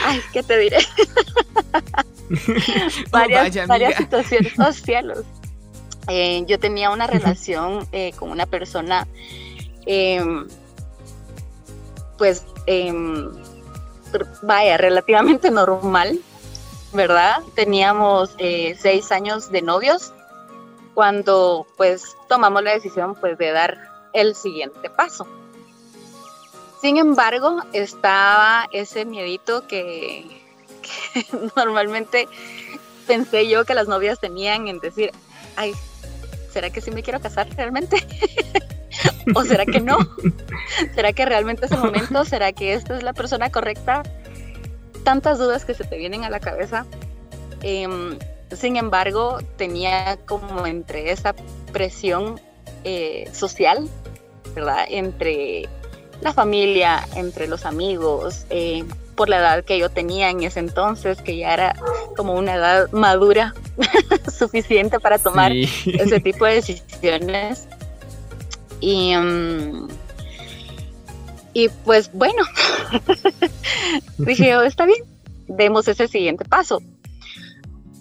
ay, 0.06 0.22
¿qué 0.32 0.42
te 0.42 0.58
diré? 0.58 0.78
varias, 3.12 3.68
varias 3.68 3.98
situaciones, 3.98 4.54
oh 4.58 4.72
cielos. 4.72 5.26
Eh, 6.08 6.46
yo 6.48 6.60
tenía 6.60 6.92
una 6.92 7.08
relación 7.08 7.86
eh, 7.92 8.14
con 8.18 8.32
una 8.32 8.46
persona, 8.46 9.06
em, 9.86 10.48
pues 12.18 12.46
em, 12.70 13.32
vaya, 14.44 14.78
relativamente 14.78 15.50
normal, 15.52 16.20
¿verdad? 16.94 17.42
Teníamos 17.56 18.36
eh, 18.38 18.78
seis 18.80 19.12
años 19.12 19.52
de 19.52 19.64
novios 19.64 20.14
cuando 20.94 21.66
pues 21.78 22.16
tomamos 22.28 22.62
la 22.62 22.74
decisión 22.74 23.16
pues 23.16 23.38
de 23.38 23.52
dar 23.52 23.78
el 24.14 24.36
siguiente 24.36 24.90
paso. 24.90 25.28
Sin 26.80 26.98
embargo, 26.98 27.62
estaba 27.74 28.68
ese 28.72 29.04
miedito 29.04 29.66
que, 29.68 30.26
que 31.14 31.26
normalmente 31.56 32.28
pensé 33.08 33.48
yo 33.48 33.66
que 33.66 33.74
las 33.74 33.88
novias 33.88 34.20
tenían 34.20 34.68
en 34.68 34.80
decir, 34.80 35.12
ay, 35.56 35.74
¿será 36.54 36.70
que 36.70 36.82
sí 36.82 36.92
me 36.92 37.02
quiero 37.02 37.20
casar 37.20 37.50
realmente? 37.56 37.98
¿O 39.36 39.44
será 39.44 39.66
que 39.66 39.80
no? 39.80 39.98
¿Será 40.96 41.14
que 41.14 41.26
realmente 41.26 41.66
es 41.66 41.72
el 41.72 41.80
momento? 41.80 42.26
¿Será 42.26 42.52
que 42.52 42.74
esta 42.74 42.98
es 42.98 43.04
la 43.04 43.14
persona 43.14 43.50
correcta? 43.50 44.04
Tantas 45.04 45.38
dudas 45.38 45.66
que 45.66 45.74
se 45.74 45.84
te 45.84 45.98
vienen 45.98 46.24
a 46.24 46.30
la 46.30 46.40
cabeza. 46.40 46.86
Em, 47.62 48.18
sin 48.52 48.78
embargo, 48.78 49.40
tenía 49.58 50.18
como 50.26 50.66
entre 50.66 51.12
esa 51.12 51.36
presión 51.72 52.40
eh, 52.84 53.30
social, 53.34 53.90
¿verdad? 54.56 54.86
Entre 54.90 55.70
la 56.22 56.34
familia, 56.34 57.08
entre 57.16 57.48
los 57.48 57.66
amigos, 57.66 58.46
eh, 58.50 58.84
por 59.16 59.30
la 59.30 59.40
edad 59.40 59.64
que 59.64 59.78
yo 59.78 59.90
tenía 59.90 60.30
en 60.30 60.44
ese 60.44 60.60
entonces, 60.60 61.22
que 61.22 61.38
ya 61.38 61.54
era 61.54 61.76
como 62.16 62.34
una 62.34 62.56
edad 62.56 62.92
madura 62.92 63.54
suficiente 64.32 65.00
para 65.00 65.20
tomar 65.20 65.52
ese 65.52 66.20
tipo 66.20 66.46
de 66.46 66.56
decisiones. 66.56 67.68
Y, 68.80 69.16
mm, 69.16 69.88
y 71.54 71.70
pues 71.86 72.12
bueno, 72.14 72.44
dije, 74.18 74.56
oh, 74.56 74.62
está 74.62 74.86
bien, 74.86 75.04
demos 75.48 75.88
ese 75.88 76.08
siguiente 76.08 76.46
paso. 76.46 76.82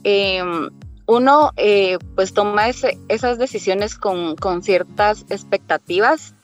Em, 0.04 0.70
uno 1.06 1.52
eh, 1.56 1.98
pues 2.14 2.34
toma 2.34 2.68
esas 2.68 3.38
decisiones 3.38 3.94
con, 3.94 4.36
con, 4.36 4.62
ciertas 4.62 5.24
expectativas. 5.30 6.34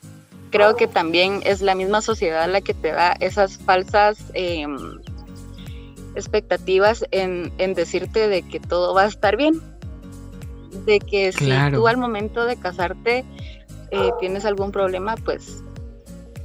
Creo 0.51 0.77
que 0.77 0.87
también 0.87 1.41
es 1.45 1.61
la 1.61 1.75
misma 1.75 2.01
sociedad 2.01 2.49
la 2.51 2.61
que 2.63 2.75
te 2.75 2.93
da 2.93 3.13
esas 3.21 3.59
falsas 3.59 4.19
em, 4.33 5.01
expectativas 6.15 7.05
en, 7.11 7.53
en, 7.59 7.75
decirte 7.75 8.29
de 8.29 8.43
que 8.43 8.61
todo 8.61 8.95
va 8.95 9.03
a 9.03 9.07
estar 9.07 9.37
bien. 9.37 9.61
De 10.87 10.99
que 10.99 11.33
si 11.33 11.51
tú 11.73 11.87
al 11.87 11.99
momento 11.99 12.47
de 12.47 12.57
casarte 12.57 13.25
eh, 13.95 14.13
tienes 14.19 14.45
algún 14.45 14.73
problema, 14.73 15.15
pues 15.17 15.63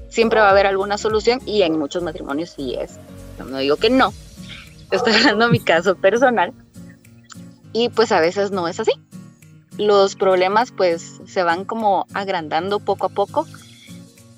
siempre 0.10 0.40
va 0.40 0.48
a 0.48 0.52
haber 0.52 0.68
alguna 0.68 0.98
solución 0.98 1.42
y 1.46 1.64
en 1.64 1.80
muchos 1.80 2.04
matrimonios 2.04 2.52
sí 2.52 2.76
es. 2.76 2.98
No 3.40 3.58
digo 3.58 3.78
que 3.78 3.90
no, 3.90 4.14
estoy 4.92 5.14
hablando 5.14 5.46
de 5.46 5.52
mi 5.52 5.60
caso 5.60 5.96
personal 5.96 6.54
y 7.74 7.90
pues 7.90 8.12
a 8.12 8.20
veces 8.20 8.52
no 8.52 8.68
es 8.68 8.80
así. 8.80 8.92
Los 9.78 10.16
problemas 10.16 10.72
pues 10.72 11.22
se 11.26 11.44
van 11.44 11.66
como 11.66 12.06
agrandando 12.14 12.80
poco 12.80 13.08
a 13.08 13.10
poco 13.10 13.48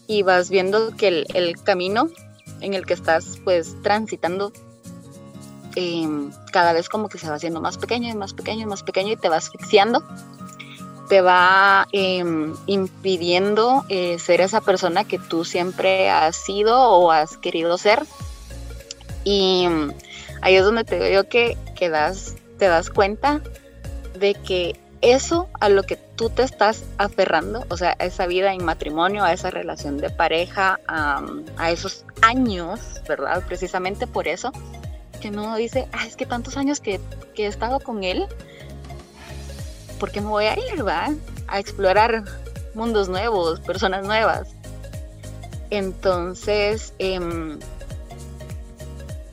y 0.07 0.23
vas 0.23 0.49
viendo 0.49 0.95
que 0.95 1.25
el, 1.33 1.55
camino 1.63 2.09
en 2.59 2.73
el 2.73 2.85
que 2.85 2.93
estás 2.93 3.39
pues 3.43 3.75
transitando 3.81 4.53
em, 5.75 6.31
cada 6.51 6.73
vez 6.73 6.89
como 6.89 7.09
que 7.09 7.17
se 7.17 7.27
va 7.27 7.35
haciendo 7.35 7.59
más 7.59 7.77
pequeño 7.77 8.09
y 8.09 8.13
más 8.13 8.33
pequeño 8.33 8.61
y 8.61 8.65
más 8.65 8.83
pequeño 8.83 9.13
y 9.13 9.17
te 9.17 9.29
vas 9.29 9.47
asfixiando 9.47 10.03
te 11.11 11.19
va 11.19 11.89
em, 11.91 12.55
impidiendo 12.67 13.83
eh, 13.89 14.17
ser 14.17 14.39
esa 14.39 14.61
persona 14.61 15.03
que 15.03 15.19
tú 15.19 15.43
siempre 15.43 16.09
has 16.09 16.37
sido 16.37 16.79
o 16.79 17.11
has 17.11 17.35
querido 17.35 17.77
ser. 17.77 18.03
Y 19.25 19.65
em, 19.65 19.91
ahí 20.41 20.55
es 20.55 20.63
donde 20.63 20.85
te 20.85 21.03
digo 21.03 21.25
que, 21.25 21.57
que 21.75 21.89
das, 21.89 22.35
te 22.57 22.69
das 22.69 22.89
cuenta 22.89 23.41
de 24.17 24.35
que 24.35 24.79
eso 25.01 25.49
a 25.59 25.67
lo 25.67 25.83
que 25.83 25.97
tú 25.97 26.29
te 26.29 26.43
estás 26.43 26.85
aferrando, 26.97 27.65
o 27.67 27.75
sea, 27.75 27.97
a 27.99 28.05
esa 28.05 28.25
vida 28.25 28.53
en 28.53 28.63
matrimonio, 28.63 29.25
a 29.25 29.33
esa 29.33 29.51
relación 29.51 29.97
de 29.97 30.11
pareja, 30.11 30.79
a 30.87 31.71
esos 31.71 32.05
años, 32.21 33.01
¿verdad? 33.05 33.43
Precisamente 33.45 34.07
por 34.07 34.29
eso, 34.29 34.53
que 35.19 35.27
uno 35.27 35.57
dice, 35.57 35.89
ah, 35.91 36.05
es 36.07 36.15
que 36.15 36.25
tantos 36.25 36.55
años 36.55 36.79
que, 36.79 37.01
que 37.35 37.47
he 37.47 37.47
estado 37.47 37.81
con 37.81 38.05
él, 38.05 38.29
¿por 40.01 40.11
qué 40.11 40.19
me 40.19 40.29
voy 40.29 40.45
a 40.45 40.57
ir, 40.57 40.85
va? 40.85 41.13
A 41.47 41.59
explorar 41.59 42.23
mundos 42.73 43.07
nuevos, 43.07 43.59
personas 43.59 44.03
nuevas. 44.03 44.55
Entonces, 45.69 46.95
em, 46.97 47.59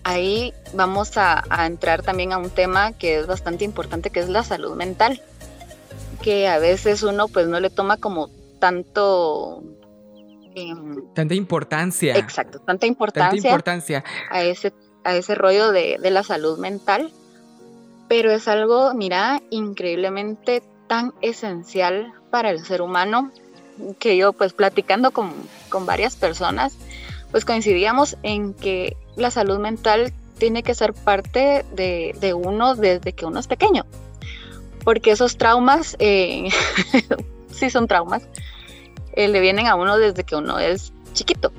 ahí 0.05 0.53
vamos 0.75 1.17
a, 1.17 1.43
entrar 1.65 2.03
también 2.03 2.35
a 2.35 2.39
un 2.39 2.51
tema 2.51 2.93
que 2.93 3.19
es 3.19 3.27
bastante 3.27 3.65
importante, 3.65 4.11
que 4.11 4.21
es 4.21 4.29
la 4.29 4.43
salud 4.43 4.77
mental, 4.77 5.23
que 6.21 6.49
a 6.49 6.59
veces 6.59 7.03
uno 7.03 7.29
pues 7.29 7.47
no 7.49 7.61
le 7.61 7.71
toma 7.71 7.97
como 7.97 8.29
tanto... 8.61 9.63
Em, 10.55 11.03
tanta 11.15 11.35
importancia. 11.35 12.15
Exacto, 12.19 12.59
tanta 12.59 12.85
importancia, 12.85 13.39
importancia. 13.39 14.05
A, 14.31 14.43
ese, 14.43 14.75
a 15.03 15.17
ese 15.17 15.35
rollo 15.35 15.73
de, 15.73 15.97
de 15.99 16.11
la 16.11 16.23
salud 16.23 16.59
mental 16.59 17.11
pero 18.09 18.33
es 18.33 18.49
algo, 18.49 18.95
mira, 18.95 19.43
increíblemente 19.51 20.63
tan 20.89 21.13
esencial 21.21 22.13
para 22.31 22.51
el 22.51 22.65
ser 22.65 22.83
humano 22.83 23.31
que 23.99 24.17
yo 24.17 24.33
pues 24.33 24.53
platicando 24.53 25.13
con, 25.13 25.33
varias 25.87 26.17
personas 26.17 26.77
pues 27.31 27.45
coincidíamos 27.45 28.17
en 28.23 28.55
que 28.55 28.97
la 29.17 29.31
salud 29.31 29.59
mental 29.59 30.13
tiene 30.39 30.63
que 30.63 30.75
ser 30.75 30.95
parte 30.95 31.65
de, 31.73 32.35
uno 32.35 32.75
desde 32.75 33.13
que 33.13 33.27
uno 33.27 33.39
es 33.39 33.47
pequeño 33.47 33.85
porque 34.83 35.11
esos 35.11 35.37
traumas 35.37 35.97
eh, 35.99 36.49
sí 37.53 37.71
son 37.71 37.87
traumas 37.87 38.23
eh, 39.13 39.29
le 39.29 39.41
vienen 39.41 39.67
a 39.67 39.75
uno 39.75 39.99
desde 39.99 40.25
que 40.25 40.37
uno 40.37 40.59
es 40.59 40.93
chiquito 41.13 41.53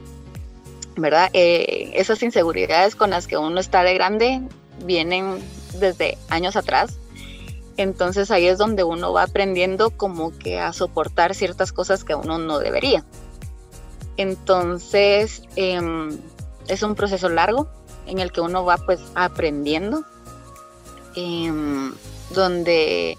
¿verdad? 0.98 1.30
Eh, 1.34 1.92
esas 1.96 2.22
inseguridades 2.24 2.96
con 2.96 3.12
las 3.12 3.28
que 3.28 3.38
uno 3.38 3.60
está 3.60 3.84
de 3.84 3.94
grande 3.94 4.42
vienen 4.84 5.40
desde 5.80 6.18
años 6.30 6.56
atrás. 6.56 6.98
Entonces 7.78 8.30
ahí 8.32 8.48
es 8.48 8.58
donde 8.58 8.84
uno 8.84 9.14
va 9.14 9.24
aprendiendo 9.24 9.92
como 9.92 10.38
que 10.38 10.60
a 10.60 10.74
soportar 10.74 11.34
ciertas 11.34 11.72
cosas 11.72 12.04
que 12.04 12.16
uno 12.16 12.38
no 12.38 12.60
debería. 12.60 13.06
Entonces 14.18 15.44
em, 15.56 16.20
es 16.68 16.84
un 16.84 16.96
proceso 16.96 17.30
largo 17.30 17.70
en 18.06 18.20
el 18.20 18.32
que 18.32 18.42
uno 18.42 18.66
va 18.66 18.78
pues 18.78 19.00
aprendiendo, 19.16 20.04
em, 21.16 21.94
donde 22.32 23.18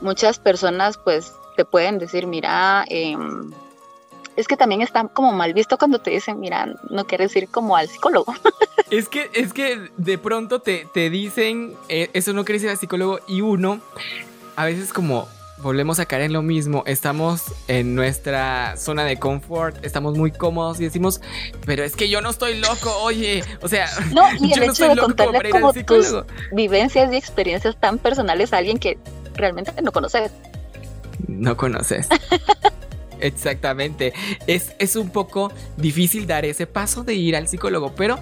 muchas 0.00 0.38
personas 0.38 0.98
pues 0.98 1.32
te 1.56 1.64
pueden 1.64 1.98
decir, 1.98 2.26
mira, 2.26 2.84
em, 2.88 3.52
es 4.36 4.48
que 4.48 4.56
también 4.56 4.82
está 4.82 5.06
como 5.08 5.32
mal 5.32 5.54
visto 5.54 5.78
cuando 5.78 5.98
te 5.98 6.10
dicen, 6.10 6.40
mira, 6.40 6.74
no 6.90 7.06
quieres 7.06 7.34
ir 7.36 7.48
como 7.48 7.76
al 7.76 7.88
psicólogo. 7.88 8.34
Es 8.90 9.08
que, 9.08 9.30
es 9.32 9.54
que 9.54 9.90
de 9.96 10.18
pronto 10.18 10.60
te, 10.60 10.86
te 10.92 11.08
dicen, 11.08 11.74
eh, 11.88 12.10
eso 12.12 12.34
no 12.34 12.44
quieres 12.44 12.62
ir 12.62 12.68
al 12.68 12.76
psicólogo 12.76 13.20
y 13.26 13.40
uno, 13.40 13.80
a 14.54 14.66
veces 14.66 14.92
como 14.92 15.28
volvemos 15.62 15.98
a 15.98 16.04
caer 16.04 16.22
en 16.22 16.32
lo 16.34 16.42
mismo, 16.42 16.82
estamos 16.86 17.42
en 17.68 17.94
nuestra 17.94 18.76
zona 18.76 19.04
de 19.04 19.18
confort, 19.18 19.82
estamos 19.84 20.18
muy 20.18 20.30
cómodos 20.30 20.78
y 20.80 20.84
decimos, 20.84 21.22
pero 21.64 21.84
es 21.84 21.96
que 21.96 22.10
yo 22.10 22.20
no 22.20 22.30
estoy 22.30 22.58
loco, 22.58 22.94
oye, 23.02 23.42
o 23.62 23.68
sea, 23.68 23.88
no, 24.12 24.24
y 24.40 24.52
el 24.56 24.64
hecho 24.64 24.88
de 24.88 24.96
contarle 24.96 25.50
como 25.50 25.72
tus 25.72 26.14
vivencias 26.52 27.12
y 27.12 27.16
experiencias 27.16 27.76
tan 27.80 27.98
personales 27.98 28.52
a 28.52 28.58
alguien 28.58 28.78
que 28.78 28.98
realmente 29.34 29.72
no 29.80 29.92
conoces. 29.92 30.32
No 31.28 31.56
conoces. 31.56 32.08
Exactamente. 33.22 34.12
Es, 34.46 34.72
es 34.78 34.96
un 34.96 35.10
poco 35.10 35.52
difícil 35.76 36.26
dar 36.26 36.44
ese 36.44 36.66
paso 36.66 37.04
de 37.04 37.14
ir 37.14 37.36
al 37.36 37.48
psicólogo, 37.48 37.94
pero 37.94 38.18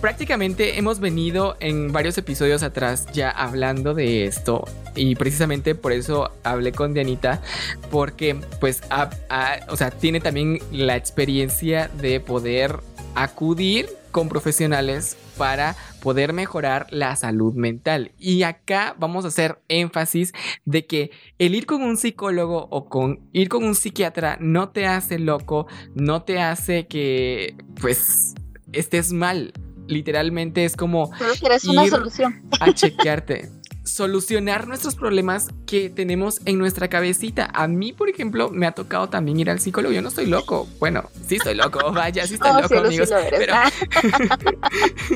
prácticamente 0.00 0.78
hemos 0.78 1.00
venido 1.00 1.56
en 1.60 1.92
varios 1.92 2.18
episodios 2.18 2.62
atrás 2.62 3.06
ya 3.12 3.30
hablando 3.30 3.94
de 3.94 4.26
esto 4.26 4.64
y 4.94 5.16
precisamente 5.16 5.74
por 5.74 5.92
eso 5.92 6.30
hablé 6.44 6.70
con 6.72 6.94
Dianita 6.94 7.42
porque 7.90 8.36
pues 8.60 8.80
o 9.68 9.76
sea, 9.76 9.90
tiene 9.90 10.20
también 10.20 10.60
la 10.70 10.96
experiencia 10.96 11.90
de 12.00 12.20
poder 12.20 12.78
acudir 13.16 13.88
con 14.10 14.28
profesionales 14.28 15.16
para 15.36 15.76
poder 16.02 16.32
mejorar 16.32 16.86
la 16.90 17.14
salud 17.16 17.54
mental. 17.54 18.12
Y 18.18 18.42
acá 18.42 18.94
vamos 18.98 19.24
a 19.24 19.28
hacer 19.28 19.60
énfasis 19.68 20.32
de 20.64 20.86
que 20.86 21.10
el 21.38 21.54
ir 21.54 21.66
con 21.66 21.82
un 21.82 21.96
psicólogo 21.96 22.68
o 22.70 22.88
con 22.88 23.28
ir 23.32 23.48
con 23.48 23.64
un 23.64 23.74
psiquiatra 23.74 24.36
no 24.40 24.70
te 24.70 24.86
hace 24.86 25.18
loco, 25.18 25.66
no 25.94 26.22
te 26.22 26.40
hace 26.40 26.86
que 26.86 27.56
pues 27.80 28.34
estés 28.72 29.12
mal. 29.12 29.52
Literalmente 29.86 30.64
es 30.64 30.76
como 30.76 31.10
una 31.66 31.86
solución. 31.86 32.42
a 32.60 32.74
chequearte. 32.74 33.50
Solucionar 33.88 34.68
nuestros 34.68 34.94
problemas 34.94 35.48
que 35.66 35.90
tenemos 35.90 36.40
en 36.44 36.58
nuestra 36.58 36.88
cabecita. 36.88 37.50
A 37.52 37.66
mí, 37.68 37.92
por 37.92 38.08
ejemplo, 38.08 38.50
me 38.50 38.66
ha 38.66 38.72
tocado 38.72 39.08
también 39.08 39.40
ir 39.40 39.50
al 39.50 39.60
psicólogo. 39.60 39.92
Yo 39.92 40.02
no 40.02 40.08
estoy 40.08 40.26
loco. 40.26 40.68
Bueno, 40.78 41.08
sí 41.26 41.36
estoy 41.36 41.54
loco. 41.54 41.92
Vaya, 41.92 42.26
sí 42.26 42.34
estoy 42.34 42.50
oh, 42.54 42.60
loco, 42.60 42.78
amigos. 42.78 43.10
pero, 43.30 43.54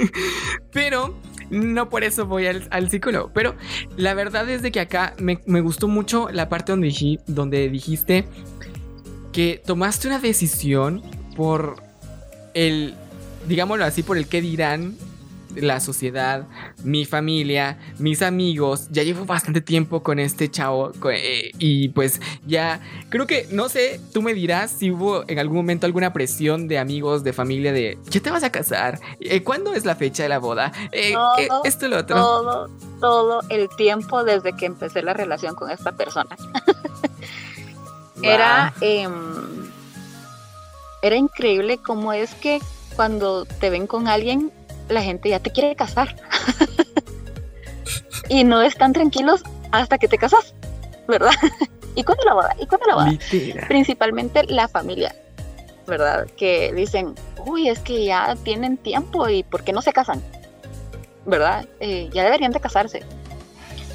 pero 0.73 1.15
no 1.51 1.91
por 1.91 2.03
eso 2.03 2.27
voy 2.27 2.47
al, 2.47 2.91
psicólogo. 2.91 3.31
Pero 3.33 3.55
la 3.97 4.15
verdad 4.15 4.49
es 4.49 4.63
de 4.63 4.73
que 4.73 4.81
acá 4.81 5.15
me, 5.19 5.37
gustó 5.61 5.87
mucho 5.87 6.29
la 6.31 6.49
parte 6.49 6.73
donde, 6.73 7.21
donde 7.27 7.69
dijiste 7.69 8.25
que 9.33 9.63
tomaste 9.65 10.09
una 10.09 10.19
decisión 10.19 11.03
por 11.37 11.83
el, 12.55 12.95
digámoslo 13.49 13.85
así, 13.85 14.03
por 14.03 14.19
el 14.19 14.27
que 14.27 14.41
dirán 14.41 14.97
la 15.57 15.81
sociedad, 15.81 16.47
mi 16.83 17.05
familia, 17.05 17.79
mis 17.99 18.23
amigos. 18.23 18.89
Ya 18.91 19.03
llevo 19.03 19.25
bastante 19.25 19.61
tiempo 19.61 20.03
con 20.03 20.19
este 20.19 20.51
chavo 20.51 20.93
eh, 21.11 21.53
y 21.59 21.89
pues 21.91 22.21
ya 22.47 22.81
creo 23.09 23.27
que, 23.27 23.47
no 23.51 23.69
sé, 23.69 24.01
tú 24.13 24.23
me 24.23 24.35
dirás 24.35 24.71
si 24.71 24.91
hubo 24.91 25.25
en 25.29 25.39
algún 25.39 25.59
momento 25.59 25.87
alguna 25.87 26.13
presión 26.13 26.69
de 26.69 26.79
amigos, 26.79 27.25
de 27.25 27.33
familia, 27.33 27.73
de, 27.73 27.99
¿ya 28.09 28.21
te 28.21 28.31
vas 28.31 28.45
a 28.45 28.51
casar? 28.51 29.01
Eh, 29.21 29.43
¿Cuándo 29.43 29.75
es 29.75 29.85
la 29.85 29.97
fecha 29.97 30.23
de 30.23 30.29
la 30.29 30.39
boda? 30.39 30.73
Eh, 30.93 31.15
esto 31.65 31.87
y 31.87 31.89
lo 31.89 31.99
otro. 31.99 32.17
Todo, 32.17 32.71
todo 33.01 33.41
el 33.49 33.69
tiempo 33.77 34.25
desde 34.25 34.55
que 34.55 34.67
empecé 34.67 35.03
la 35.03 35.15
relación 35.15 35.55
con 35.55 35.71
esta 35.71 35.93
persona. 35.93 36.37
Era... 38.23 38.73
Em, 38.81 39.73
era 41.03 41.17
increíble 41.17 41.79
cómo 41.79 42.13
es 42.13 42.33
que 42.37 42.61
cuando 42.95 43.45
te 43.45 43.71
ven 43.71 43.89
con 43.89 44.07
alguien 44.07 44.53
la 44.93 45.03
gente 45.03 45.29
ya 45.29 45.41
te 45.41 45.51
quiere 45.51 45.75
casar. 45.75 46.17
y 48.29 48.45
no 48.45 48.63
están 48.63 48.93
tranquilos 48.93 49.43
hasta 49.71 49.99
que 49.99 50.09
te 50.09 50.19
casas, 50.19 50.55
¿verdad? 51.09 51.33
¿Y 51.95 52.05
cuándo 52.05 52.25
la 52.25 52.35
boda? 52.35 52.57
¿Y 52.59 52.67
cuándo 52.67 52.87
la 52.87 52.95
boda? 52.95 53.13
Principalmente 53.69 54.45
la 54.45 54.69
familia, 54.69 55.15
¿verdad? 55.87 56.27
Que 56.37 56.73
dicen, 56.73 57.15
uy, 57.47 57.69
es 57.69 57.81
que 57.81 58.05
ya 58.05 58.37
tienen 58.43 58.77
tiempo 58.77 59.29
y 59.29 59.43
¿por 59.43 59.63
qué 59.63 59.73
no 59.73 59.83
se 59.83 59.93
casan? 59.93 60.23
¿Verdad? 61.27 61.67
Eh, 61.81 62.09
ya 62.13 62.25
deberían 62.25 62.53
de 62.53 62.61
casarse. 62.61 63.03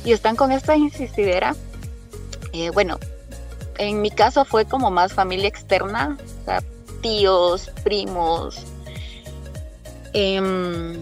Y 0.06 0.12
están 0.12 0.36
con 0.36 0.52
esta 0.52 0.76
insistidera. 0.76 1.56
Eh, 2.54 2.70
bueno, 2.70 3.00
en 3.78 4.02
mi 4.02 4.12
caso 4.12 4.46
fue 4.46 4.66
como 4.66 4.92
más 4.92 5.14
familia 5.14 5.48
externa, 5.48 6.18
o 6.42 6.46
sea, 6.46 6.64
tíos, 7.02 7.72
primos, 7.84 8.64
Em, 10.14 11.02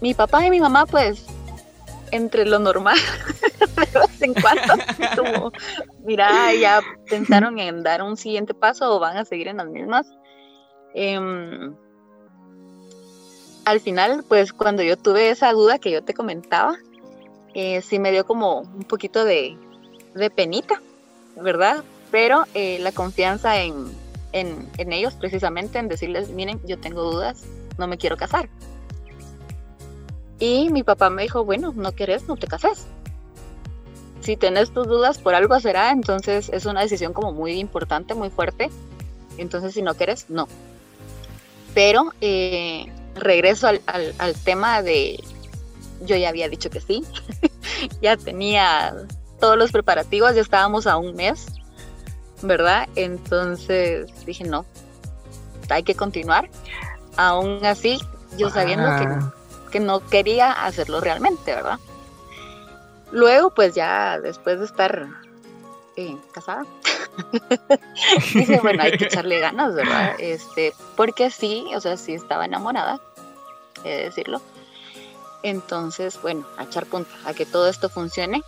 mi 0.00 0.14
papá 0.14 0.46
y 0.46 0.50
mi 0.50 0.60
mamá, 0.60 0.86
pues, 0.86 1.24
entre 2.10 2.44
lo 2.46 2.58
normal, 2.58 2.96
de 3.92 3.98
vez 3.98 4.22
en 4.22 4.34
cuando, 4.34 5.52
mira, 6.04 6.54
ya 6.54 6.80
pensaron 7.08 7.58
en 7.58 7.82
dar 7.82 8.02
un 8.02 8.16
siguiente 8.16 8.54
paso 8.54 8.94
o 8.94 9.00
van 9.00 9.16
a 9.16 9.24
seguir 9.24 9.48
en 9.48 9.56
las 9.56 9.66
mismas. 9.66 10.06
Em, 10.94 11.74
al 13.64 13.80
final, 13.80 14.24
pues, 14.28 14.52
cuando 14.52 14.82
yo 14.82 14.96
tuve 14.96 15.30
esa 15.30 15.52
duda 15.52 15.78
que 15.78 15.90
yo 15.90 16.04
te 16.04 16.14
comentaba, 16.14 16.76
eh, 17.54 17.80
sí 17.82 17.98
me 17.98 18.12
dio 18.12 18.26
como 18.26 18.60
un 18.60 18.84
poquito 18.84 19.24
de, 19.24 19.56
de 20.14 20.30
penita, 20.30 20.80
¿verdad? 21.36 21.82
Pero 22.10 22.44
eh, 22.54 22.78
la 22.80 22.92
confianza 22.92 23.60
en, 23.60 24.03
en, 24.34 24.92
ellos 24.92 25.14
precisamente, 25.14 25.78
en 25.78 25.88
decirles, 25.88 26.28
miren, 26.28 26.60
yo 26.66 26.78
tengo 26.78 27.02
dudas, 27.04 27.44
no 27.78 27.86
me 27.86 27.96
quiero 27.96 28.16
casar. 28.16 28.48
Y 30.40 30.70
mi 30.70 30.82
papá 30.82 31.08
me 31.08 31.22
dijo, 31.22 31.44
bueno, 31.44 31.72
no 31.74 31.92
querés, 31.92 32.26
no 32.26 32.36
te 32.36 32.48
cases. 32.48 32.86
Si 34.20 34.36
tenés 34.36 34.72
tus 34.72 34.88
dudas, 34.88 35.18
por 35.18 35.34
algo 35.34 35.58
será, 35.60 35.92
entonces 35.92 36.48
es 36.52 36.66
una 36.66 36.80
decisión 36.80 37.12
como 37.12 37.32
muy 37.32 37.52
importante, 37.52 38.14
muy 38.14 38.30
fuerte. 38.30 38.70
Entonces, 39.38 39.74
si 39.74 39.82
no 39.82 39.94
quieres, 39.94 40.28
no. 40.28 40.48
Pero 41.72 42.12
eh, 42.20 42.86
regreso 43.14 43.68
al, 43.68 43.82
al 43.86 44.34
tema 44.34 44.82
de, 44.82 45.22
yo 46.04 46.16
ya 46.16 46.28
había 46.28 46.48
dicho 46.48 46.70
que 46.70 46.80
sí, 46.80 47.04
ya 48.02 48.16
tenía 48.16 48.94
todos 49.38 49.56
los 49.56 49.70
preparativos, 49.70 50.34
ya 50.34 50.40
estábamos 50.40 50.86
a 50.86 50.96
un 50.96 51.14
mes 51.14 51.46
¿verdad? 52.42 52.88
Entonces 52.96 54.10
dije, 54.24 54.44
no, 54.44 54.64
hay 55.70 55.82
que 55.82 55.94
continuar. 55.94 56.48
Aún 57.16 57.64
así, 57.64 58.00
yo 58.36 58.50
sabiendo 58.50 58.88
que, 59.70 59.80
no 59.80 60.00
quería 60.06 60.52
hacerlo 60.52 61.00
realmente, 61.00 61.54
¿verdad? 61.54 61.78
Luego, 63.10 63.50
pues 63.50 63.74
ya 63.74 64.20
después 64.20 64.58
de 64.60 64.66
estar 64.66 65.08
eh, 65.96 66.16
casada, 66.32 66.64
dije, 68.34 68.60
bueno, 68.60 68.82
hay 68.82 68.96
que 68.96 69.06
echarle 69.06 69.40
ganas, 69.40 69.74
¿verdad? 69.74 70.14
Este, 70.18 70.74
porque 70.96 71.30
sí, 71.30 71.66
o 71.74 71.80
sea, 71.80 71.96
sí 71.96 72.14
estaba 72.14 72.44
enamorada, 72.44 73.00
he 73.84 73.88
de 73.88 74.02
decirlo. 74.04 74.40
Entonces, 75.42 76.20
bueno, 76.22 76.46
a 76.56 76.64
echar 76.64 76.86
punto, 76.86 77.10
a 77.24 77.34
que 77.34 77.44
todo 77.44 77.68
esto 77.68 77.88
funcione. 77.88 78.42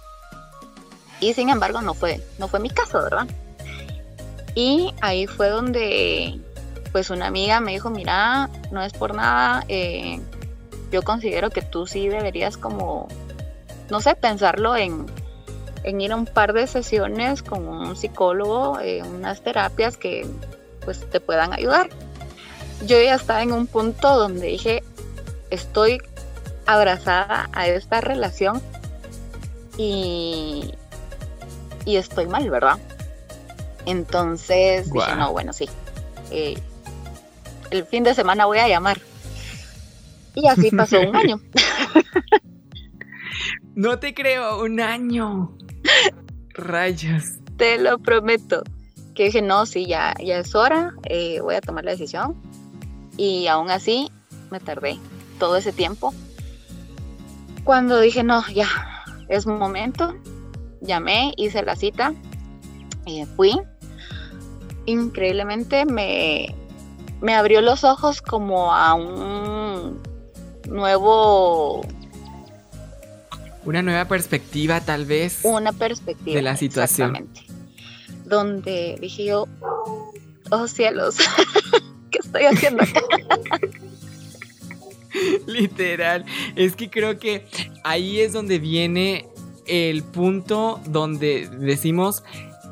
Y 1.21 1.35
sin 1.35 1.51
embargo, 1.51 1.83
no 1.83 1.95
fue, 1.95 2.23
no 2.39 2.49
fue 2.49 2.61
mi 2.61 2.71
caso, 2.71 3.03
¿verdad? 3.03 3.27
Y 4.57 4.95
ahí 5.03 5.27
fue 5.27 5.51
donde 5.51 6.41
pues 6.91 7.11
una 7.11 7.27
amiga 7.27 7.61
me 7.61 7.73
dijo, 7.73 7.91
mira, 7.91 8.49
no 8.73 8.83
es 8.83 8.95
por 8.95 9.15
nada, 9.15 9.67
eh, 9.69 10.19
yo 10.91 11.03
considero 11.03 11.51
que 11.51 11.61
tú 11.61 11.87
sí 11.87 12.09
deberías 12.09 12.57
como, 12.57 13.07
no 13.91 14.01
sé, 14.01 14.15
pensarlo 14.15 14.75
en, 14.77 15.05
ir 15.85 16.11
a 16.11 16.17
un 16.17 16.25
par 16.25 16.55
de 16.55 16.67
sesiones 16.67 17.43
con 17.43 17.69
un 17.69 17.97
psicólogo, 17.97 18.81
eh, 18.81 19.03
unas 19.03 19.43
terapias 19.43 19.99
que 19.99 20.27
pues 20.87 21.09
te 21.11 21.21
puedan 21.21 21.53
ayudar. 21.53 21.91
Yo 22.87 22.99
ya 22.99 23.15
estaba 23.15 23.43
en 23.43 23.53
un 23.53 23.67
punto 23.67 24.17
donde 24.17 24.47
dije, 24.47 24.83
estoy 25.51 26.01
abrazada 26.65 27.51
a 27.53 27.69
esta 27.69 28.01
relación 28.01 28.63
y, 29.77 30.73
y 31.85 31.97
estoy 31.97 32.27
mal, 32.27 32.49
¿verdad? 32.49 32.79
Entonces 33.87 34.93
dije, 34.93 35.17
no, 35.17 35.33
bueno, 35.33 35.53
sí. 35.53 35.69
Eh, 36.31 36.59
el 37.71 37.85
fin 37.87 38.03
de 38.05 38.15
semana 38.15 38.47
voy 38.47 38.59
a 38.59 38.69
llamar. 38.69 39.01
Y 40.35 40.47
así 40.49 40.71
pasó 40.71 41.01
un 41.01 41.17
año. 41.17 41.41
No 43.77 43.99
te 43.99 44.15
creo, 44.15 44.65
un 44.65 44.81
año. 44.81 45.55
Rayos. 46.55 47.25
Te 47.59 47.77
lo 47.77 47.99
prometo. 47.99 48.63
Que 49.15 49.25
dije, 49.25 49.43
no, 49.43 49.67
sí, 49.67 49.85
ya, 49.85 50.15
ya 50.19 50.39
es 50.39 50.55
hora, 50.55 50.95
eh, 51.05 51.41
voy 51.43 51.57
a 51.57 51.61
tomar 51.61 51.85
la 51.85 51.91
decisión. 51.91 52.41
Y 53.19 53.49
aún 53.49 53.71
así 53.71 54.11
me 54.51 54.61
tardé 54.61 54.99
todo 55.39 55.59
ese 55.59 55.73
tiempo. 55.73 56.15
Cuando 57.65 58.01
dije, 58.01 58.25
no, 58.25 58.49
ya, 58.49 58.67
es 59.29 59.47
momento, 59.47 60.17
llamé, 60.81 61.35
hice 61.37 61.63
la 61.63 61.77
cita, 61.77 62.15
eh, 63.05 63.27
fui, 63.37 63.61
increíblemente 64.87 65.85
me, 65.85 66.55
me 67.21 67.35
abrió 67.35 67.61
los 67.61 67.85
ojos 67.85 68.23
como 68.23 68.73
a 68.73 68.95
un 68.95 70.01
nuevo... 70.69 71.87
Una 73.65 73.83
nueva 73.83 74.05
perspectiva 74.07 74.81
tal 74.81 75.07
vez. 75.07 75.41
Una 75.43 75.73
perspectiva. 75.73 76.37
De 76.37 76.43
la 76.43 76.57
situación. 76.57 77.29
Donde 78.25 78.97
dije 79.01 79.25
yo, 79.25 79.49
oh 80.51 80.69
cielos, 80.69 81.17
¿qué 82.11 82.19
estoy 82.19 82.45
haciendo 82.45 82.85
acá? 82.85 83.01
Literal. 85.47 86.25
Es 86.55 86.77
que 86.77 86.91
creo 86.91 87.19
que 87.19 87.47
ahí 87.83 88.21
es 88.21 88.33
donde 88.33 88.59
viene 88.59 89.29
el 89.67 90.05
punto 90.05 90.81
donde 90.87 91.49
decimos 91.49 92.23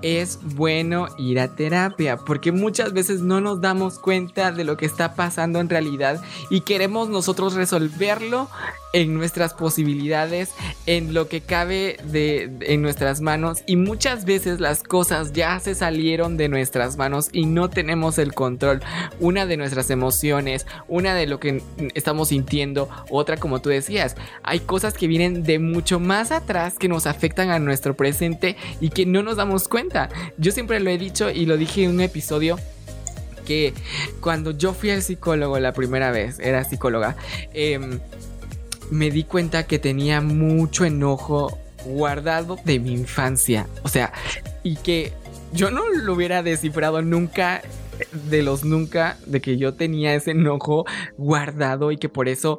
es 0.04 0.38
bueno 0.42 1.08
ir 1.16 1.40
a 1.40 1.56
terapia, 1.56 2.18
porque 2.18 2.52
muchas 2.52 2.92
veces 2.92 3.22
no 3.22 3.40
nos 3.40 3.62
damos 3.62 3.98
cuenta 3.98 4.52
de 4.52 4.62
lo 4.62 4.76
que 4.76 4.84
está 4.84 5.14
pasando 5.14 5.60
en 5.60 5.70
realidad 5.70 6.22
y 6.50 6.60
queremos 6.60 7.08
nosotros 7.08 7.54
resolverlo 7.54 8.50
en 8.94 9.12
nuestras 9.12 9.54
posibilidades, 9.54 10.52
en 10.86 11.14
lo 11.14 11.28
que 11.28 11.40
cabe 11.40 11.96
de, 12.04 12.48
en 12.60 12.80
nuestras 12.80 13.20
manos 13.20 13.64
y 13.66 13.74
muchas 13.74 14.24
veces 14.24 14.60
las 14.60 14.84
cosas 14.84 15.32
ya 15.32 15.58
se 15.58 15.74
salieron 15.74 16.36
de 16.36 16.48
nuestras 16.48 16.96
manos 16.96 17.28
y 17.32 17.46
no 17.46 17.68
tenemos 17.68 18.18
el 18.18 18.34
control. 18.34 18.82
Una 19.18 19.46
de 19.46 19.56
nuestras 19.56 19.90
emociones, 19.90 20.66
una 20.86 21.12
de 21.14 21.26
lo 21.26 21.40
que 21.40 21.60
estamos 21.94 22.28
sintiendo, 22.28 22.88
otra 23.10 23.36
como 23.36 23.60
tú 23.60 23.68
decías, 23.68 24.14
hay 24.44 24.60
cosas 24.60 24.94
que 24.94 25.08
vienen 25.08 25.42
de 25.42 25.58
mucho 25.58 25.98
más 25.98 26.30
atrás 26.30 26.78
que 26.78 26.88
nos 26.88 27.08
afectan 27.08 27.50
a 27.50 27.58
nuestro 27.58 27.96
presente 27.96 28.56
y 28.80 28.90
que 28.90 29.06
no 29.06 29.24
nos 29.24 29.36
damos 29.36 29.66
cuenta. 29.66 30.08
Yo 30.38 30.52
siempre 30.52 30.78
lo 30.78 30.88
he 30.90 30.98
dicho 30.98 31.30
y 31.30 31.46
lo 31.46 31.56
dije 31.56 31.82
en 31.82 31.90
un 31.90 32.00
episodio 32.00 32.60
que 33.44 33.74
cuando 34.20 34.52
yo 34.52 34.72
fui 34.72 34.90
al 34.90 35.02
psicólogo 35.02 35.58
la 35.58 35.72
primera 35.72 36.12
vez, 36.12 36.38
era 36.38 36.62
psicóloga, 36.62 37.16
eh, 37.52 37.98
me 38.90 39.10
di 39.10 39.24
cuenta 39.24 39.66
que 39.66 39.78
tenía 39.78 40.20
mucho 40.20 40.84
enojo 40.84 41.58
guardado 41.84 42.58
de 42.64 42.78
mi 42.78 42.92
infancia. 42.92 43.66
O 43.82 43.88
sea, 43.88 44.12
y 44.62 44.76
que 44.76 45.12
yo 45.52 45.70
no 45.70 45.88
lo 45.88 46.14
hubiera 46.14 46.42
descifrado 46.42 47.02
nunca 47.02 47.62
de 48.28 48.42
los 48.42 48.64
nunca, 48.64 49.18
de 49.26 49.40
que 49.40 49.56
yo 49.56 49.74
tenía 49.74 50.14
ese 50.14 50.32
enojo 50.32 50.84
guardado 51.16 51.92
y 51.92 51.96
que 51.96 52.08
por 52.08 52.28
eso 52.28 52.58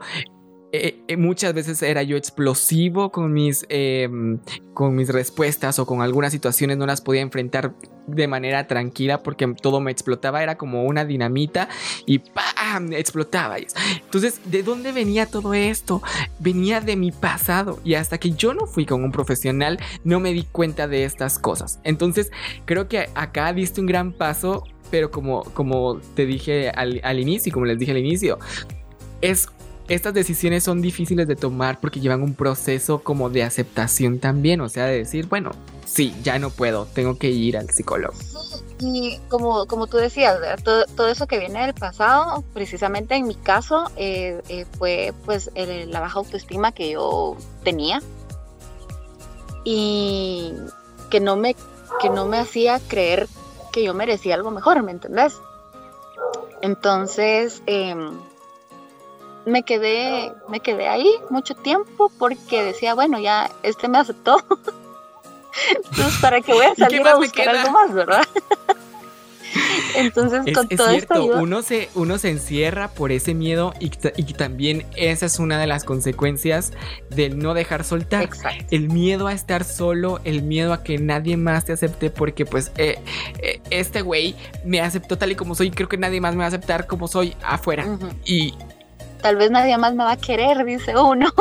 eh, 0.75 1.03
eh, 1.07 1.17
muchas 1.17 1.53
veces 1.53 1.81
era 1.81 2.03
yo 2.03 2.17
explosivo 2.17 3.11
con 3.11 3.31
mis, 3.33 3.65
em, 3.69 4.39
con 4.73 4.95
mis 4.95 5.09
respuestas 5.09 5.79
o 5.79 5.85
con 5.85 6.01
algunas 6.01 6.31
situaciones 6.31 6.77
no 6.77 6.85
las 6.85 7.01
podía 7.01 7.21
enfrentar 7.21 7.73
de 8.07 8.27
manera 8.27 8.67
tranquila 8.67 9.23
porque 9.23 9.47
todo 9.61 9.79
me 9.79 9.91
explotaba, 9.91 10.43
era 10.43 10.57
como 10.57 10.83
una 10.83 11.05
dinamita 11.05 11.69
y 12.05 12.19
¡pam! 12.19 12.93
explotaba. 12.93 13.57
Entonces, 13.57 14.41
¿de 14.45 14.63
dónde 14.63 14.91
venía 14.91 15.25
todo 15.25 15.53
esto? 15.53 16.01
Venía 16.39 16.81
de 16.81 16.95
mi 16.95 17.11
pasado 17.11 17.79
y 17.83 17.95
hasta 17.95 18.17
que 18.17 18.31
yo 18.31 18.53
no 18.53 18.67
fui 18.67 18.85
con 18.85 19.03
un 19.03 19.11
profesional 19.11 19.79
no 20.03 20.19
me 20.19 20.33
di 20.33 20.43
cuenta 20.43 20.87
de 20.87 21.05
estas 21.05 21.39
cosas. 21.39 21.79
Entonces, 21.83 22.31
creo 22.65 22.87
que 22.87 23.09
acá 23.15 23.53
diste 23.53 23.81
un 23.81 23.87
gran 23.87 24.13
paso, 24.13 24.63
pero 24.91 25.11
como, 25.11 25.43
como 25.53 25.99
te 26.15 26.25
dije 26.25 26.69
al, 26.69 27.01
al 27.03 27.19
inicio, 27.19 27.51
como 27.51 27.65
les 27.65 27.79
dije 27.79 27.91
al 27.91 27.97
inicio, 27.97 28.39
es 29.21 29.47
estas 29.87 30.13
decisiones 30.13 30.63
son 30.63 30.81
difíciles 30.81 31.27
de 31.27 31.35
tomar 31.35 31.79
porque 31.79 31.99
llevan 31.99 32.23
un 32.23 32.33
proceso 32.33 32.99
como 32.99 33.29
de 33.29 33.43
aceptación 33.43 34.19
también, 34.19 34.61
o 34.61 34.69
sea, 34.69 34.85
de 34.85 34.97
decir, 34.97 35.27
bueno, 35.27 35.51
sí, 35.85 36.15
ya 36.23 36.39
no 36.39 36.49
puedo, 36.49 36.85
tengo 36.87 37.17
que 37.17 37.29
ir 37.29 37.57
al 37.57 37.69
psicólogo. 37.69 38.13
Y 38.79 39.19
como, 39.29 39.67
como 39.67 39.87
tú 39.87 39.97
decías, 39.97 40.37
todo, 40.63 41.07
eso 41.07 41.27
que 41.27 41.39
viene 41.39 41.61
del 41.61 41.73
pasado, 41.73 42.43
precisamente 42.53 43.15
en 43.15 43.27
mi 43.27 43.35
caso, 43.35 43.89
eh, 43.95 44.41
eh, 44.49 44.65
fue 44.77 45.13
pues 45.23 45.49
la 45.55 45.99
baja 45.99 46.19
autoestima 46.19 46.71
que 46.71 46.91
yo 46.91 47.37
tenía 47.63 48.01
y 49.63 50.53
que 51.09 51.19
no 51.19 51.37
me, 51.37 51.55
que 52.01 52.09
no 52.09 52.25
me 52.25 52.37
hacía 52.37 52.79
creer 52.87 53.27
que 53.71 53.83
yo 53.83 53.93
merecía 53.93 54.35
algo 54.35 54.51
mejor, 54.51 54.81
¿me 54.83 54.91
entendés? 54.91 55.35
Entonces, 56.61 57.61
em, 57.65 58.11
me 59.45 59.63
quedé, 59.63 60.33
me 60.49 60.59
quedé 60.59 60.87
ahí 60.87 61.09
mucho 61.29 61.55
tiempo 61.55 62.11
porque 62.17 62.63
decía, 62.63 62.93
bueno, 62.93 63.19
ya 63.19 63.49
este 63.63 63.87
me 63.87 63.97
aceptó. 63.97 64.37
Entonces, 65.69 66.19
¿para 66.21 66.41
qué 66.41 66.53
voy 66.53 66.65
a 66.65 66.75
salir 66.75 67.07
a 67.07 67.15
buscar 67.15 67.49
algo 67.49 67.71
más, 67.71 67.93
verdad? 67.93 68.23
Entonces, 69.95 70.53
con 70.53 70.67
todo 70.67 70.89
esto. 70.89 71.25
Uno, 71.37 71.61
se, 71.61 71.89
uno 71.95 72.17
se 72.17 72.29
encierra 72.29 72.89
por 72.89 73.11
ese 73.13 73.33
miedo 73.33 73.73
y, 73.79 73.91
y, 74.17 74.33
también 74.33 74.85
esa 74.95 75.25
es 75.25 75.39
una 75.39 75.59
de 75.59 75.67
las 75.67 75.85
consecuencias 75.85 76.73
del 77.09 77.37
no 77.37 77.53
dejar 77.53 77.85
soltar. 77.85 78.23
Exacto. 78.23 78.65
El 78.71 78.89
miedo 78.89 79.27
a 79.27 79.33
estar 79.33 79.63
solo, 79.63 80.19
el 80.25 80.43
miedo 80.43 80.73
a 80.73 80.83
que 80.83 80.97
nadie 80.97 81.37
más 81.37 81.65
te 81.65 81.73
acepte, 81.73 82.09
porque, 82.09 82.45
pues, 82.45 82.71
eh, 82.77 82.99
eh, 83.39 83.61
este 83.69 84.01
güey 84.01 84.35
me 84.65 84.81
aceptó 84.81 85.17
tal 85.17 85.31
y 85.31 85.35
como 85.35 85.55
soy. 85.55 85.71
Creo 85.71 85.87
que 85.87 85.97
nadie 85.97 86.19
más 86.19 86.33
me 86.33 86.39
va 86.39 86.45
a 86.45 86.49
aceptar 86.49 86.87
como 86.87 87.07
soy 87.07 87.35
afuera. 87.41 87.85
Y 88.25 88.55
tal 89.25 89.37
vez 89.37 89.49
nadie 89.49 89.75
más 89.79 89.95
me 89.95 90.03
va 90.03 90.11
a 90.11 90.17
querer, 90.17 90.63
dice 90.65 90.95
uno. 90.95 91.33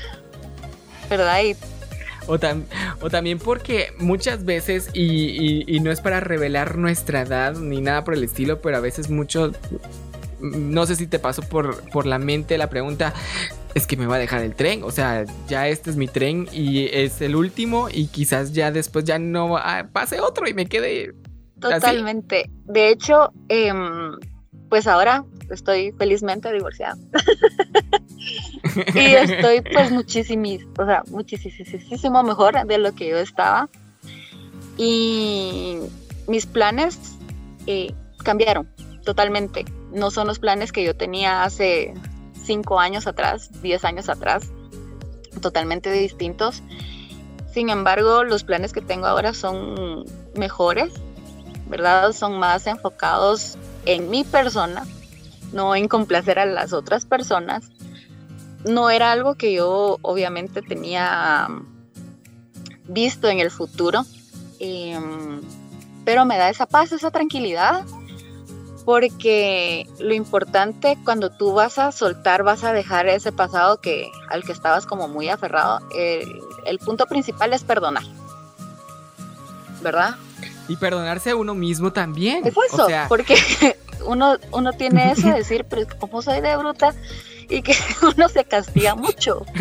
¿Verdad? 1.10 1.40
O, 2.26 2.38
o, 3.04 3.10
también 3.10 3.38
porque 3.38 3.92
muchas 3.98 4.46
veces, 4.46 4.88
y, 4.94 5.78
no 5.82 5.90
es 5.90 6.00
para 6.00 6.20
revelar 6.20 6.78
nuestra 6.78 7.20
edad 7.20 7.54
ni 7.56 7.82
nada 7.82 8.02
por 8.02 8.14
el 8.14 8.24
estilo, 8.24 8.62
pero 8.62 8.78
a 8.78 8.80
veces 8.80 9.10
mucho, 9.10 9.52
no 10.40 10.86
sé 10.86 10.96
si 10.96 11.06
te 11.06 11.18
pasó 11.18 11.42
por, 11.42 11.86
por 11.90 12.06
la 12.06 12.18
mente 12.18 12.56
la 12.56 12.70
pregunta, 12.70 13.12
es 13.74 13.86
que 13.86 13.98
me 13.98 14.06
va 14.06 14.16
a 14.16 14.18
dejar 14.18 14.40
el 14.40 14.54
tren, 14.54 14.82
o 14.82 14.90
sea, 14.90 15.26
ya 15.46 15.68
este 15.68 15.90
es 15.90 15.96
mi 15.96 16.08
tren 16.08 16.48
y 16.50 16.86
es 16.86 17.20
el 17.20 17.36
último 17.36 17.88
y 17.92 18.06
quizás 18.06 18.54
ya 18.54 18.70
después 18.70 19.04
ya 19.04 19.18
no 19.18 19.58
ah, 19.58 19.86
pase 19.92 20.18
otro 20.18 20.48
y 20.48 20.54
me 20.54 20.64
quede... 20.64 21.12
Totalmente. 21.60 22.50
De 22.64 22.88
hecho, 22.88 23.32
em, 23.48 24.12
pues 24.72 24.86
ahora 24.86 25.26
estoy 25.54 25.92
felizmente 25.92 26.52
divorciada. 26.52 26.96
y 28.94 29.14
estoy 29.14 29.62
pues 29.62 29.90
muchísimo, 29.90 30.48
o 30.78 30.86
sea, 30.86 31.02
muchísimo 31.08 32.22
mejor 32.22 32.66
de 32.66 32.78
lo 32.78 32.92
que 32.94 33.08
yo 33.08 33.18
estaba. 33.18 33.68
Y 34.76 35.78
mis 36.26 36.46
planes 36.46 36.98
eh, 37.66 37.94
cambiaron 38.22 38.68
totalmente. 39.04 39.64
No 39.92 40.10
son 40.10 40.26
los 40.26 40.38
planes 40.38 40.72
que 40.72 40.84
yo 40.84 40.96
tenía 40.96 41.44
hace 41.44 41.94
cinco 42.44 42.80
años 42.80 43.06
atrás, 43.06 43.50
diez 43.62 43.84
años 43.84 44.08
atrás, 44.08 44.50
totalmente 45.40 45.90
distintos. 45.90 46.62
Sin 47.52 47.68
embargo, 47.68 48.24
los 48.24 48.44
planes 48.44 48.72
que 48.72 48.80
tengo 48.80 49.06
ahora 49.06 49.34
son 49.34 50.06
mejores, 50.34 50.92
¿verdad? 51.68 52.12
Son 52.12 52.38
más 52.38 52.66
enfocados 52.66 53.58
en 53.84 54.08
mi 54.08 54.24
persona, 54.24 54.86
no 55.52 55.74
en 55.74 55.88
complacer 55.88 56.38
a 56.38 56.46
las 56.46 56.72
otras 56.72 57.04
personas. 57.04 57.70
No 58.64 58.90
era 58.90 59.12
algo 59.12 59.34
que 59.34 59.52
yo 59.52 59.98
obviamente 60.02 60.62
tenía 60.62 61.48
visto 62.86 63.28
en 63.28 63.40
el 63.40 63.50
futuro, 63.50 64.04
em, 64.58 65.40
pero 66.04 66.24
me 66.24 66.38
da 66.38 66.48
esa 66.48 66.66
paz, 66.66 66.92
esa 66.92 67.10
tranquilidad, 67.10 67.84
porque 68.84 69.86
lo 69.98 70.14
importante 70.14 70.98
cuando 71.04 71.30
tú 71.30 71.52
vas 71.52 71.78
a 71.78 71.92
soltar, 71.92 72.42
vas 72.42 72.64
a 72.64 72.72
dejar 72.72 73.08
ese 73.08 73.32
pasado 73.32 73.80
que, 73.80 74.10
al 74.28 74.44
que 74.44 74.52
estabas 74.52 74.86
como 74.86 75.08
muy 75.08 75.28
aferrado, 75.28 75.80
el, 75.94 76.78
punto 76.78 77.06
principal 77.06 77.52
es 77.52 77.62
perdonar, 77.62 78.04
¿verdad? 79.82 80.16
Y 80.68 80.76
perdonarse 80.76 81.30
a 81.30 81.36
uno 81.36 81.54
mismo 81.54 81.92
también. 81.92 82.44
Es 82.46 82.54
eso, 82.72 82.86
porque 83.08 83.36
uno, 84.06 84.36
uno 84.52 84.72
tiene 84.72 85.12
eso 85.12 85.28
de 85.28 85.34
decir, 85.34 85.64
pero 85.68 85.86
como 85.98 86.22
soy 86.22 86.40
de 86.40 86.56
bruta 86.56 86.94
y 87.48 87.62
que 87.62 87.74
uno 88.16 88.28
se 88.28 88.44
castiga 88.44 88.94
mucho. 88.94 89.44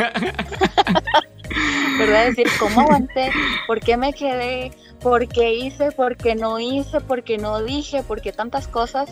¿Verdad? 2.00 2.28
Decir, 2.28 2.48
¿cómo 2.60 2.82
aguanté? 2.82 3.32
¿Por 3.68 3.82
qué 3.82 3.98
me 3.98 4.14
quedé? 4.14 4.72
¿Por 5.02 5.28
qué 5.28 5.54
hice? 5.54 5.92
¿Por 5.92 6.16
qué 6.16 6.36
no 6.36 6.60
hice? 6.60 7.02
¿Por 7.02 7.24
qué 7.24 7.38
no 7.38 7.62
dije? 7.62 8.04
¿Por 8.04 8.22
qué 8.22 8.32
tantas 8.32 8.68
cosas? 8.68 9.10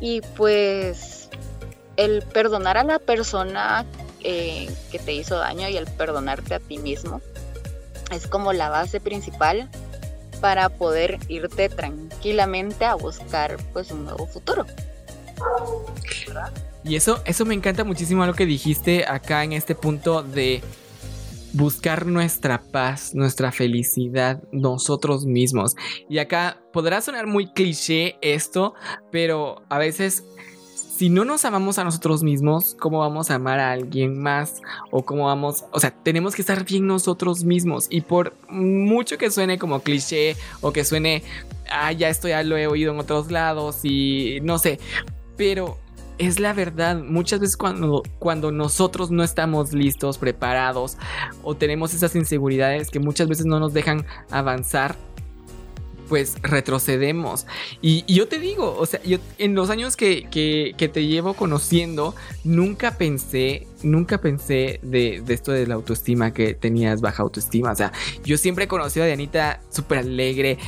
Y 0.00 0.20
pues 0.36 1.30
el 1.96 2.22
perdonar 2.22 2.76
a 2.76 2.84
la 2.84 2.98
persona 2.98 3.84
eh, 4.24 4.68
que 4.90 4.98
te 4.98 5.12
hizo 5.12 5.38
daño 5.38 5.68
y 5.68 5.76
el 5.76 5.86
perdonarte 5.86 6.54
a 6.54 6.60
ti 6.60 6.78
mismo 6.78 7.20
es 8.10 8.26
como 8.26 8.52
la 8.52 8.68
base 8.68 9.00
principal 9.00 9.68
para 10.40 10.68
poder 10.68 11.18
irte 11.28 11.68
tranquilamente 11.68 12.84
a 12.84 12.94
buscar 12.94 13.56
pues 13.72 13.90
un 13.90 14.04
nuevo 14.04 14.26
futuro. 14.26 14.66
Y 16.84 16.96
eso, 16.96 17.20
eso 17.24 17.44
me 17.44 17.54
encanta 17.54 17.84
muchísimo 17.84 18.24
lo 18.24 18.34
que 18.34 18.46
dijiste 18.46 19.04
acá 19.06 19.44
en 19.44 19.52
este 19.52 19.74
punto 19.74 20.22
de 20.22 20.62
buscar 21.52 22.06
nuestra 22.06 22.60
paz, 22.60 23.14
nuestra 23.14 23.52
felicidad 23.52 24.42
nosotros 24.52 25.26
mismos. 25.26 25.74
Y 26.08 26.18
acá 26.18 26.58
podrá 26.72 27.00
sonar 27.00 27.26
muy 27.26 27.52
cliché 27.52 28.16
esto, 28.20 28.74
pero 29.10 29.62
a 29.68 29.78
veces 29.78 30.24
si 30.98 31.10
no 31.10 31.24
nos 31.24 31.44
amamos 31.44 31.78
a 31.78 31.84
nosotros 31.84 32.24
mismos, 32.24 32.74
¿cómo 32.80 32.98
vamos 32.98 33.30
a 33.30 33.36
amar 33.36 33.60
a 33.60 33.70
alguien 33.70 34.20
más? 34.20 34.60
O 34.90 35.04
cómo 35.04 35.26
vamos, 35.26 35.64
o 35.70 35.78
sea, 35.78 35.92
tenemos 35.92 36.34
que 36.34 36.42
estar 36.42 36.64
bien 36.64 36.88
nosotros 36.88 37.44
mismos. 37.44 37.86
Y 37.88 38.00
por 38.00 38.34
mucho 38.48 39.16
que 39.16 39.30
suene 39.30 39.60
como 39.60 39.78
cliché 39.78 40.34
o 40.60 40.72
que 40.72 40.84
suene, 40.84 41.22
ah, 41.70 41.92
ya 41.92 42.08
esto 42.08 42.26
ya 42.26 42.42
lo 42.42 42.56
he 42.56 42.66
oído 42.66 42.92
en 42.92 42.98
otros 42.98 43.30
lados 43.30 43.84
y 43.84 44.40
no 44.42 44.58
sé, 44.58 44.80
pero 45.36 45.78
es 46.18 46.40
la 46.40 46.52
verdad. 46.52 47.00
Muchas 47.00 47.38
veces 47.38 47.56
cuando, 47.56 48.02
cuando 48.18 48.50
nosotros 48.50 49.12
no 49.12 49.22
estamos 49.22 49.72
listos, 49.72 50.18
preparados 50.18 50.98
o 51.44 51.54
tenemos 51.54 51.94
esas 51.94 52.16
inseguridades 52.16 52.90
que 52.90 52.98
muchas 52.98 53.28
veces 53.28 53.46
no 53.46 53.60
nos 53.60 53.72
dejan 53.72 54.04
avanzar, 54.32 54.96
pues 56.08 56.36
retrocedemos. 56.42 57.46
Y, 57.82 58.04
yo 58.12 58.26
te 58.28 58.38
digo, 58.38 58.76
o 58.76 58.86
sea, 58.86 59.02
yo 59.02 59.18
en 59.38 59.54
los 59.54 59.70
años 59.70 59.96
que, 59.96 60.28
que, 60.30 60.88
te 60.88 61.06
llevo 61.06 61.34
conociendo, 61.34 62.14
nunca 62.44 62.96
pensé, 62.96 63.66
nunca 63.82 64.18
pensé 64.18 64.80
de, 64.82 65.22
esto 65.28 65.52
de 65.52 65.66
la 65.66 65.74
autoestima, 65.74 66.32
que 66.32 66.54
tenías 66.54 67.00
baja 67.00 67.22
autoestima. 67.22 67.72
O 67.72 67.76
sea, 67.76 67.92
yo 68.24 68.38
siempre 68.38 68.64
he 68.64 68.68
conocido 68.68 69.04
a 69.04 69.06
Dianita 69.06 69.60
súper 69.70 69.98
alegre, 69.98 70.58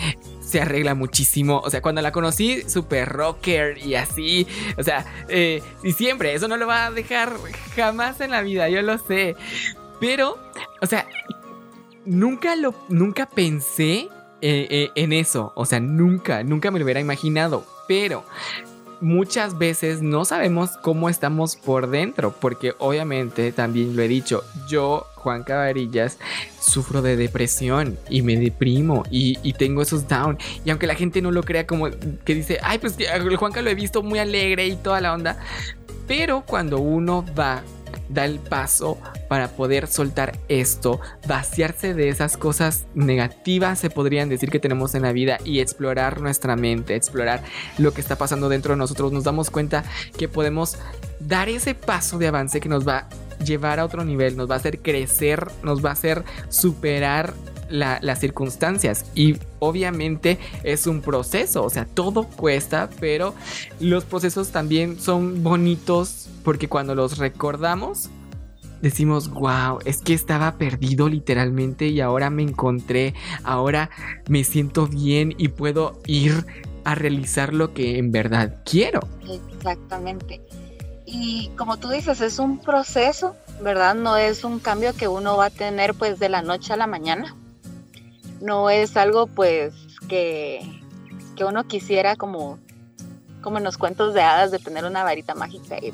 se 0.40 0.61
arregla 0.61 0.94
muchísimo. 0.94 1.61
O 1.64 1.70
sea, 1.70 1.81
cuando 1.81 2.03
la 2.03 2.12
conocí, 2.12 2.62
súper 2.68 3.09
rocker 3.09 3.79
y 3.79 3.94
así. 3.94 4.46
O 4.76 4.83
sea, 4.83 5.07
eh, 5.29 5.62
y 5.83 5.92
siempre, 5.92 6.35
eso 6.35 6.48
no 6.48 6.57
lo 6.57 6.66
va 6.66 6.87
a 6.87 6.90
dejar 6.90 7.33
jamás 7.74 8.20
en 8.20 8.31
la 8.31 8.42
vida, 8.42 8.68
yo 8.68 8.83
lo 8.83 8.98
sé. 8.98 9.37
Pero, 10.00 10.38
o 10.83 10.87
sea, 10.87 11.07
nunca 12.05 12.57
lo, 12.57 12.74
nunca 12.88 13.26
pensé 13.26 14.09
eh, 14.42 14.66
eh, 14.70 14.90
en 14.94 15.12
eso. 15.12 15.53
O 15.55 15.66
sea, 15.66 15.81
nunca, 15.81 16.42
nunca 16.42 16.70
me 16.70 16.79
lo 16.79 16.85
hubiera 16.85 17.00
imaginado. 17.00 17.64
Pero 17.88 18.24
muchas 19.00 19.59
veces 19.59 20.03
no 20.03 20.24
sabemos 20.24 20.70
cómo 20.83 21.09
estamos 21.09 21.57
por 21.57 21.88
dentro, 21.90 22.33
porque 22.33 22.74
obviamente 22.79 23.53
también 23.53 23.96
lo 23.96 24.03
he 24.03 24.09
dicho, 24.09 24.44
yo, 24.68 25.07
Juan 25.16 25.42
Cabarillas, 25.42 26.18
sufro 26.61 27.03
de 27.03 27.16
depresión 27.16 27.98
y 28.09 28.22
me 28.22 28.37
deprimo 28.37 29.05
y, 29.11 29.53
tengo 29.55 29.83
esos 29.83 30.09
down. 30.09 30.38
Y 30.64 30.70
aunque 30.70 30.87
la 30.87 30.94
gente 30.94 31.20
no 31.22 31.31
lo 31.31 31.42
crea 31.42 31.66
como 31.66 31.88
que 32.24 32.35
dice, 32.35 32.59
ay, 32.62 32.79
pues 32.79 32.96
Juanca 33.38 33.62
lo 33.62 33.70
he 33.70 33.74
visto 33.74 34.03
muy 34.03 34.18
alegre 34.18 34.66
y 34.66 34.76
toda 34.76 35.00
la 35.00 35.12
onda, 35.12 35.38
pero 36.07 36.42
cuando 36.46 36.79
uno 36.79 37.24
va 37.38 37.62
da 38.09 38.24
el 38.24 38.38
paso 38.38 38.98
para 39.29 39.48
poder 39.48 39.87
soltar 39.87 40.38
esto, 40.48 41.00
vaciarse 41.26 41.94
de 41.94 42.09
esas 42.09 42.37
cosas 42.37 42.87
negativas, 42.94 43.79
se 43.79 43.90
podrían 43.90 44.29
decir 44.29 44.50
que 44.50 44.61
tenemos 44.61 44.94
en 44.94 45.03
la 45.03 45.12
vida 45.12 45.38
y 45.44 45.61
explorar 45.61 46.20
nuestra 46.20 46.57
mente, 46.57 46.94
explorar 46.94 47.42
lo 47.79 47.92
que 47.92 48.00
está 48.00 48.16
pasando 48.16 48.48
dentro 48.48 48.74
de 48.74 48.79
nosotros, 48.79 49.12
nos 49.12 49.24
damos 49.24 49.50
cuenta 49.50 49.85
que 50.16 50.29
podemos 50.29 50.76
dar 51.20 51.48
ese 51.48 51.74
paso 51.74 52.18
de 52.18 52.29
avance 52.29 52.61
que 52.61 52.68
nos 52.68 52.87
va 52.87 52.98
a 52.98 53.09
llevar 53.44 53.81
a 53.81 53.85
otro 53.85 54.05
nivel, 54.05 54.37
nos 54.37 54.50
va 54.50 54.55
a 54.55 54.59
hacer 54.59 54.81
crecer, 54.81 55.46
nos 55.62 55.85
va 55.85 55.90
a 55.90 55.92
hacer 55.92 56.24
superar 56.48 57.35
las 57.70 58.20
circunstancias 58.20 59.06
y 59.14 59.37
obviamente 59.59 60.38
es 60.64 60.87
un 60.87 61.00
proceso, 61.00 61.64
o 61.64 61.70
sea, 61.70 61.85
todo 61.85 62.24
cuesta, 62.24 62.90
pero 63.00 63.35
los 63.78 64.04
procesos 64.04 64.50
también 64.50 65.00
son 65.00 65.42
bonitos 65.42 66.28
porque 66.44 66.68
cuando 66.68 66.94
los 66.94 67.18
recordamos 67.18 68.11
decimos, 68.83 69.30
wow, 69.30 69.78
es 69.85 70.00
que 70.00 70.14
estaba 70.14 70.56
perdido 70.56 71.09
literalmente 71.09 71.88
y 71.88 72.00
ahora 72.00 72.30
me 72.30 72.42
encontré, 72.42 73.14
ahora 73.44 73.90
me 74.28 74.44
siento 74.44 74.87
bien 74.87 75.35
y 75.37 75.48
puedo 75.48 76.00
ir 76.06 76.46
a 76.85 76.94
realizar 76.94 77.52
lo 77.52 77.74
que 77.74 77.98
en 77.98 78.11
verdad 78.11 78.62
quiero. 78.64 79.00
Exactamente. 79.28 80.40
Y 81.04 81.50
como 81.56 81.76
tú 81.76 81.90
dices, 81.90 82.20
es 82.20 82.38
un 82.38 82.59
proceso, 82.59 83.35
¿verdad? 83.61 83.94
No 83.94 84.16
es 84.16 84.44
un 84.44 84.61
cambio 84.61 84.94
que 84.94 85.09
uno 85.09 85.37
va 85.37 85.46
a 85.46 85.50
tener 85.50 85.94
pues 85.94 86.18
de 86.18 86.28
la 86.28 86.40
noche 86.40 86.72
a 86.72 86.76
la 86.76 86.87
mañana 86.87 87.37
no 88.40 88.70
es 88.70 88.96
algo 88.96 89.26
pues 89.26 89.74
que, 90.09 90.61
que 91.37 91.44
uno 91.44 91.64
quisiera 91.64 92.16
como, 92.16 92.59
como 93.42 93.59
en 93.59 93.64
los 93.64 93.79
cuentos 93.79 94.14
de 94.14 94.22
hadas 94.22 94.50
de 94.50 94.59
tener 94.59 94.85
una 94.85 95.05
varita 95.05 95.35
mágica 95.35 95.79
y 95.79 95.92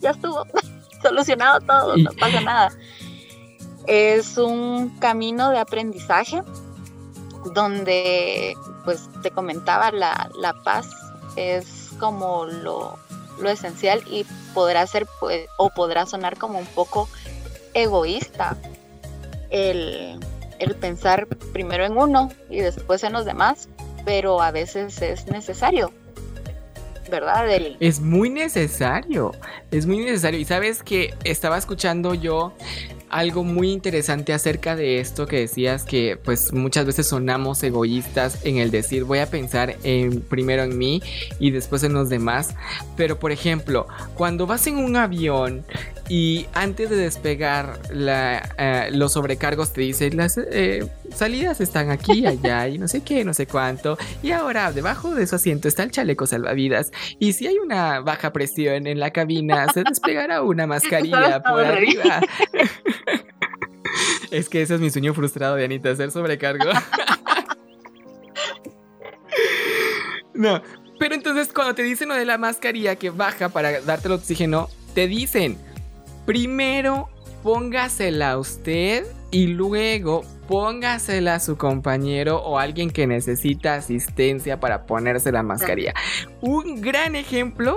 ya 0.00 0.10
estuvo 0.10 0.46
solucionado 1.02 1.60
todo, 1.60 1.96
no 1.96 2.10
pasa 2.12 2.40
nada. 2.40 2.70
Es 3.86 4.36
un 4.36 4.90
camino 4.98 5.50
de 5.50 5.58
aprendizaje 5.58 6.42
donde 7.54 8.54
pues 8.84 9.08
te 9.22 9.30
comentaba 9.30 9.90
la, 9.90 10.30
la 10.38 10.52
paz 10.62 10.88
es 11.36 11.90
como 11.98 12.44
lo, 12.44 12.98
lo 13.40 13.48
esencial 13.48 14.02
y 14.10 14.24
podrá 14.54 14.86
ser 14.86 15.06
pues, 15.20 15.48
o 15.56 15.70
podrá 15.70 16.06
sonar 16.06 16.36
como 16.36 16.58
un 16.58 16.66
poco 16.66 17.08
egoísta 17.74 18.56
el 19.50 20.18
el 20.58 20.74
pensar 20.74 21.26
primero 21.52 21.84
en 21.84 21.96
uno 21.96 22.30
y 22.50 22.60
después 22.60 23.02
en 23.04 23.12
los 23.12 23.24
demás, 23.24 23.68
pero 24.04 24.40
a 24.42 24.50
veces 24.50 25.00
es 25.02 25.26
necesario. 25.26 25.92
¿Verdad? 27.10 27.48
Es 27.80 28.00
muy 28.00 28.28
necesario, 28.28 29.32
es 29.70 29.86
muy 29.86 29.98
necesario. 29.98 30.38
Y 30.38 30.44
sabes 30.44 30.82
que 30.82 31.14
estaba 31.24 31.56
escuchando 31.56 32.12
yo 32.12 32.52
algo 33.10 33.44
muy 33.44 33.72
interesante 33.72 34.32
acerca 34.32 34.76
de 34.76 35.00
esto 35.00 35.26
que 35.26 35.40
decías 35.40 35.84
que 35.84 36.18
pues 36.22 36.52
muchas 36.52 36.86
veces 36.86 37.06
sonamos 37.06 37.62
egoístas 37.62 38.44
en 38.44 38.58
el 38.58 38.70
decir 38.70 39.04
voy 39.04 39.18
a 39.20 39.26
pensar 39.26 39.76
en 39.82 40.20
primero 40.20 40.62
en 40.62 40.76
mí 40.76 41.02
y 41.38 41.50
después 41.50 41.82
en 41.82 41.92
los 41.92 42.08
demás 42.08 42.54
pero 42.96 43.18
por 43.18 43.32
ejemplo 43.32 43.86
cuando 44.14 44.46
vas 44.46 44.66
en 44.66 44.78
un 44.78 44.96
avión 44.96 45.64
y 46.08 46.46
antes 46.54 46.88
de 46.90 46.96
despegar 46.96 47.80
eh, 47.92 48.88
los 48.92 49.12
sobrecargos 49.12 49.72
te 49.72 49.82
dicen 49.82 50.16
las 50.16 50.38
eh, 50.38 50.86
salidas 51.14 51.60
están 51.60 51.90
aquí, 51.90 52.26
allá 52.26 52.68
y 52.68 52.78
no 52.78 52.88
sé 52.88 53.02
qué, 53.02 53.24
no 53.24 53.34
sé 53.34 53.46
cuánto. 53.46 53.98
Y 54.22 54.32
ahora 54.32 54.72
debajo 54.72 55.14
de 55.14 55.26
su 55.26 55.36
asiento 55.36 55.68
está 55.68 55.82
el 55.82 55.90
chaleco 55.90 56.26
salvavidas. 56.26 56.92
Y 57.18 57.32
si 57.32 57.46
hay 57.46 57.58
una 57.58 58.00
baja 58.00 58.32
presión 58.32 58.86
en 58.86 59.00
la 59.00 59.10
cabina, 59.10 59.66
se 59.72 59.84
desplegará 59.84 60.42
una 60.42 60.66
mascarilla 60.78 61.42
por 61.42 61.64
arriba. 61.64 62.20
es 64.30 64.48
que 64.48 64.62
ese 64.62 64.74
es 64.74 64.80
mi 64.80 64.90
sueño 64.90 65.14
frustrado 65.14 65.56
de 65.56 65.64
Anita, 65.64 65.90
hacer 65.90 66.10
sobrecargo. 66.10 66.64
no, 70.34 70.62
pero 70.98 71.14
entonces 71.14 71.52
cuando 71.52 71.74
te 71.74 71.82
dicen 71.82 72.08
lo 72.08 72.14
de 72.14 72.24
la 72.24 72.38
mascarilla 72.38 72.96
que 72.96 73.10
baja 73.10 73.48
para 73.48 73.80
darte 73.80 74.08
el 74.08 74.14
oxígeno, 74.14 74.68
te 74.94 75.06
dicen 75.06 75.58
Primero 76.28 77.08
póngasela 77.42 78.32
a 78.32 78.38
usted 78.38 79.06
y 79.30 79.46
luego 79.46 80.26
póngasela 80.48 81.34
a 81.34 81.40
su 81.40 81.56
compañero 81.56 82.38
o 82.38 82.58
alguien 82.58 82.90
que 82.90 83.06
necesita 83.06 83.74
asistencia 83.74 84.58
para 84.58 84.86
ponerse 84.86 85.30
la 85.30 85.42
mascarilla. 85.42 85.94
Un 86.40 86.80
gran 86.80 87.14
ejemplo 87.14 87.76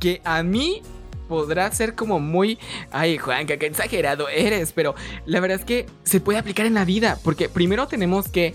que 0.00 0.20
a 0.24 0.42
mí 0.42 0.82
podrá 1.28 1.70
ser 1.70 1.94
como 1.94 2.18
muy, 2.18 2.58
ay 2.90 3.18
Juan, 3.18 3.46
qué 3.46 3.54
exagerado 3.54 4.28
eres, 4.28 4.72
pero 4.72 4.94
la 5.26 5.40
verdad 5.40 5.60
es 5.60 5.64
que 5.64 5.86
se 6.02 6.20
puede 6.20 6.38
aplicar 6.38 6.66
en 6.66 6.74
la 6.74 6.84
vida, 6.84 7.18
porque 7.22 7.48
primero 7.48 7.86
tenemos 7.86 8.28
que 8.28 8.54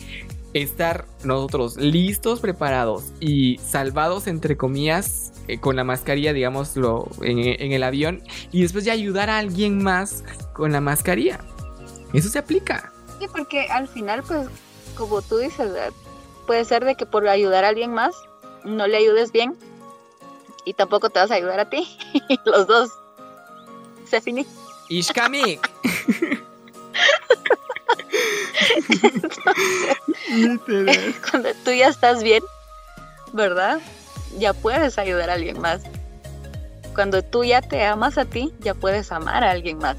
estar 0.54 1.06
nosotros 1.24 1.78
listos, 1.78 2.40
preparados 2.40 3.14
y 3.20 3.60
salvados, 3.60 4.28
entre 4.28 4.58
comillas, 4.58 5.32
eh, 5.48 5.60
con 5.60 5.76
la 5.76 5.84
mascarilla, 5.84 6.34
digámoslo, 6.34 7.10
en, 7.22 7.40
en, 7.40 7.72
el 7.72 7.84
avión 7.84 8.22
y 8.52 8.62
después 8.62 8.86
ya 8.86 8.94
ayudar 8.94 9.30
a 9.30 9.38
alguien 9.40 9.82
más 9.82 10.24
con 10.54 10.72
la 10.72 10.82
mascarilla. 10.82 11.40
Eso 12.14 12.30
se 12.30 12.40
aplica. 12.40 12.93
Sí, 13.24 13.30
porque 13.32 13.68
al 13.68 13.88
final, 13.88 14.22
pues, 14.24 14.50
como 14.98 15.22
tú 15.22 15.38
dices, 15.38 15.72
eh, 15.74 15.92
puede 16.46 16.66
ser 16.66 16.84
de 16.84 16.96
que 16.96 17.06
por 17.06 17.26
ayudar 17.26 17.64
a 17.64 17.70
alguien 17.70 17.94
más 17.94 18.14
no 18.66 18.86
le 18.86 18.98
ayudes 18.98 19.32
bien 19.32 19.56
y 20.66 20.74
tampoco 20.74 21.10
te 21.10 21.20
vas 21.20 21.32
a 21.32 21.36
ayudar 21.36 21.62
a 21.62 21.70
ti. 21.70 21.88
Los 22.46 22.68
dos 22.68 22.92
se 24.10 24.20
finí. 24.20 24.46
Ishkamik. 24.90 25.72
cuando 31.32 31.50
tú 31.64 31.72
ya 31.72 31.88
estás 31.88 32.22
bien, 32.24 32.44
¿verdad? 33.32 33.80
ya 34.38 34.52
puedes 34.54 34.98
ayudar 34.98 35.30
a 35.30 35.36
alguien 35.36 35.62
más. 35.62 35.84
Cuando 36.94 37.24
tú 37.24 37.46
ya 37.46 37.62
te 37.62 37.86
amas 37.86 38.18
a 38.18 38.26
ti, 38.26 38.54
ya 38.60 38.74
puedes 38.74 39.14
amar 39.14 39.46
a 39.46 39.52
alguien 39.52 39.78
más. 39.78 39.96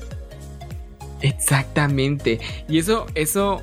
Exactamente. 1.24 2.38
Y 2.68 2.78
eso, 2.78 3.06
eso 3.14 3.62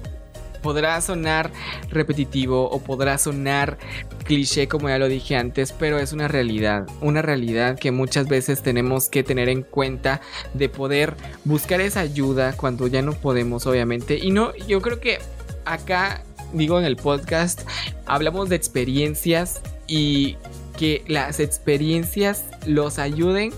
podrá 0.63 0.99
sonar 1.01 1.51
repetitivo 1.89 2.69
o 2.69 2.79
podrá 2.79 3.17
sonar 3.17 3.77
cliché 4.23 4.67
como 4.67 4.89
ya 4.89 4.97
lo 4.97 5.07
dije 5.07 5.35
antes, 5.35 5.71
pero 5.71 5.99
es 5.99 6.11
una 6.11 6.27
realidad, 6.27 6.87
una 7.01 7.21
realidad 7.21 7.77
que 7.77 7.91
muchas 7.91 8.27
veces 8.27 8.63
tenemos 8.63 9.09
que 9.09 9.23
tener 9.23 9.47
en 9.49 9.61
cuenta 9.61 10.21
de 10.53 10.69
poder 10.69 11.15
buscar 11.45 11.81
esa 11.81 11.99
ayuda 11.99 12.53
cuando 12.57 12.87
ya 12.87 13.01
no 13.01 13.13
podemos, 13.13 13.67
obviamente. 13.67 14.17
Y 14.17 14.31
no, 14.31 14.55
yo 14.67 14.81
creo 14.81 14.99
que 14.99 15.19
acá, 15.65 16.23
digo 16.53 16.79
en 16.79 16.85
el 16.85 16.95
podcast, 16.95 17.61
hablamos 18.07 18.49
de 18.49 18.55
experiencias 18.55 19.61
y 19.87 20.37
que 20.77 21.03
las 21.07 21.39
experiencias 21.39 22.45
los 22.65 22.97
ayuden 22.97 23.51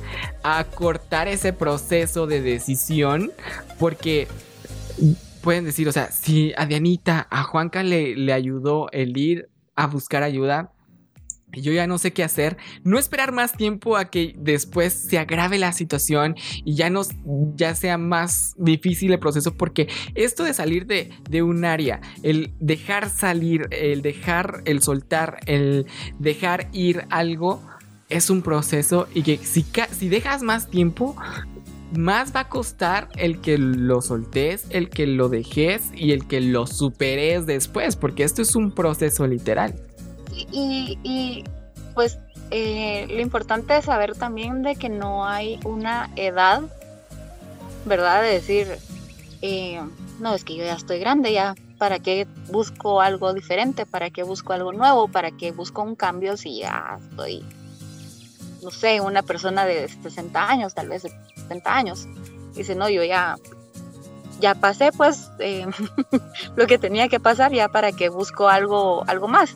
a 0.44 0.66
cortar 0.66 1.28
ese 1.28 1.54
proceso 1.54 2.28
de 2.28 2.42
decisión 2.42 3.32
porque 3.80 4.28
pueden 5.42 5.66
decir, 5.66 5.88
o 5.88 5.92
sea, 5.92 6.12
si 6.12 6.54
a 6.58 6.66
Dianita, 6.66 7.28
a 7.30 7.44
Juanca 7.44 7.84
le, 7.84 8.16
le 8.16 8.34
ayudó 8.34 8.90
el 8.92 9.18
ir 9.18 9.50
a 9.76 9.88
buscar 9.88 10.24
ayuda, 10.24 10.72
yo 11.62 11.72
ya 11.72 11.88
no 11.88 11.98
sé 11.98 12.14
qué 12.14 12.24
hacer, 12.24 12.58
no 12.84 12.98
esperar 12.98 13.32
más 13.32 13.54
tiempo 13.54 13.98
a 13.98 14.06
que 14.06 14.36
después 14.38 14.94
se 14.94 15.20
agrave 15.20 15.60
la 15.60 15.72
situación 15.72 16.36
y 16.64 16.76
ya 16.76 16.90
nos 16.90 17.10
ya 17.56 17.76
sea 17.76 17.98
más 17.98 18.56
difícil 18.58 19.12
el 19.12 19.20
proceso 19.20 19.54
porque 19.56 19.88
esto 20.16 20.44
de 20.44 20.54
salir 20.54 20.88
de, 20.88 21.12
de 21.30 21.44
un 21.44 21.64
área, 21.66 22.02
el 22.24 22.54
dejar 22.60 23.10
salir, 23.10 23.68
el 23.72 24.02
dejar, 24.02 24.64
el 24.66 24.82
soltar, 24.82 25.39
el 25.45 25.86
dejar 26.20 26.70
ir 26.74 27.06
algo 27.10 27.62
es 28.10 28.30
un 28.30 28.41
proceso 28.41 29.08
y 29.14 29.24
que 29.24 29.38
si, 29.38 29.66
si 29.91 30.10
dejas 30.10 30.43
más 30.43 30.70
tiempo 30.70 31.16
más 31.98 32.36
va 32.36 32.41
a 32.41 32.50
costar 32.50 33.10
el 33.16 33.39
que 33.41 33.58
lo 33.58 34.02
soltes, 34.02 34.66
el 34.70 34.89
que 34.89 35.08
lo 35.08 35.30
dejes 35.30 35.91
y 35.96 36.12
el 36.12 36.28
que 36.28 36.41
lo 36.41 36.68
superes 36.68 37.46
después, 37.46 37.96
porque 37.96 38.24
esto 38.24 38.41
es 38.41 38.56
un 38.56 38.72
proceso 38.72 39.28
literal. 39.28 39.76
Y, 40.52 41.44
pues 41.94 42.18
eh, 42.50 43.08
lo 43.10 43.22
importante 43.22 43.78
es 43.78 43.86
saber 43.86 44.16
también 44.16 44.64
de 44.64 44.76
que 44.76 44.89
no 44.89 45.26
hay 45.26 45.60
una 45.64 46.10
edad, 46.16 46.64
¿verdad? 47.86 48.22
De 48.24 48.30
decir, 48.30 48.68
eh, 49.41 49.80
no, 50.20 50.34
es 50.34 50.44
que 50.44 50.56
yo 50.56 50.64
ya 50.64 50.74
estoy 50.74 51.00
grande, 51.00 51.34
ya, 51.34 51.56
¿para 51.78 52.00
qué 52.00 52.28
busco 52.52 53.02
algo 53.02 53.34
diferente? 53.34 53.86
¿Para 53.86 54.10
qué 54.10 54.24
busco 54.24 54.54
algo 54.54 54.74
nuevo? 54.74 55.08
¿Para 55.08 55.32
qué 55.32 55.52
busco 55.52 55.84
un 55.84 55.96
cambio 55.96 56.38
si 56.38 56.60
ya 56.60 56.98
estoy 57.12 57.44
no 58.64 58.72
sé, 58.72 59.02
una 59.02 59.22
persona 59.22 59.66
de 59.66 59.88
60 59.88 60.50
años, 60.50 60.74
tal 60.74 60.89
vez 60.89 61.04
70 61.44 61.76
años. 61.76 62.08
Dice, 62.54 62.76
no, 62.76 62.89
yo 62.89 63.04
ya, 63.04 63.36
ya 64.39 64.56
pasé 64.56 64.91
pues 64.91 65.32
eh, 65.39 65.66
lo 66.56 66.68
que 66.68 66.78
tenía 66.78 67.08
que 67.10 67.20
pasar 67.20 67.52
ya 67.52 67.70
para 67.70 67.91
que 67.91 68.10
busco 68.10 68.50
algo, 68.50 69.04
algo 69.08 69.28
más. 69.28 69.56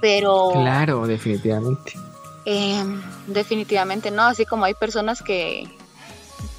Pero... 0.00 0.50
Claro, 0.52 1.06
definitivamente. 1.06 1.92
Em, 2.44 3.00
definitivamente 3.28 4.10
no, 4.10 4.22
así 4.22 4.44
como 4.44 4.64
hay 4.64 4.74
personas 4.74 5.22
que, 5.22 5.68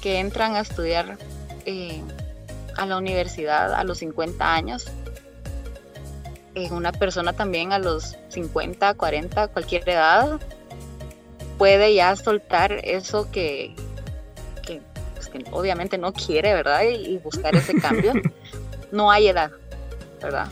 que 0.00 0.18
entran 0.18 0.54
a 0.54 0.60
estudiar 0.60 1.18
eh, 1.66 2.02
a 2.76 2.86
la 2.86 2.96
universidad 2.96 3.74
a 3.74 3.84
los 3.84 3.98
50 3.98 4.54
años, 4.54 4.86
eh, 6.54 6.70
una 6.70 6.92
persona 6.92 7.32
también 7.32 7.72
a 7.72 7.78
los 7.78 8.16
50, 8.28 8.94
40, 8.94 9.48
cualquier 9.48 9.88
edad, 9.88 10.40
puede 11.58 11.94
ya 11.94 12.16
soltar 12.16 12.72
eso 12.84 13.30
que, 13.30 13.74
que, 15.38 15.44
obviamente 15.50 15.98
no 15.98 16.12
quiere, 16.12 16.54
¿verdad? 16.54 16.82
Y, 16.82 17.18
buscar 17.18 17.54
ese 17.56 17.74
cambio. 17.74 18.12
no 18.92 19.10
hay 19.10 19.28
edad, 19.28 19.50
¿verdad? 20.22 20.48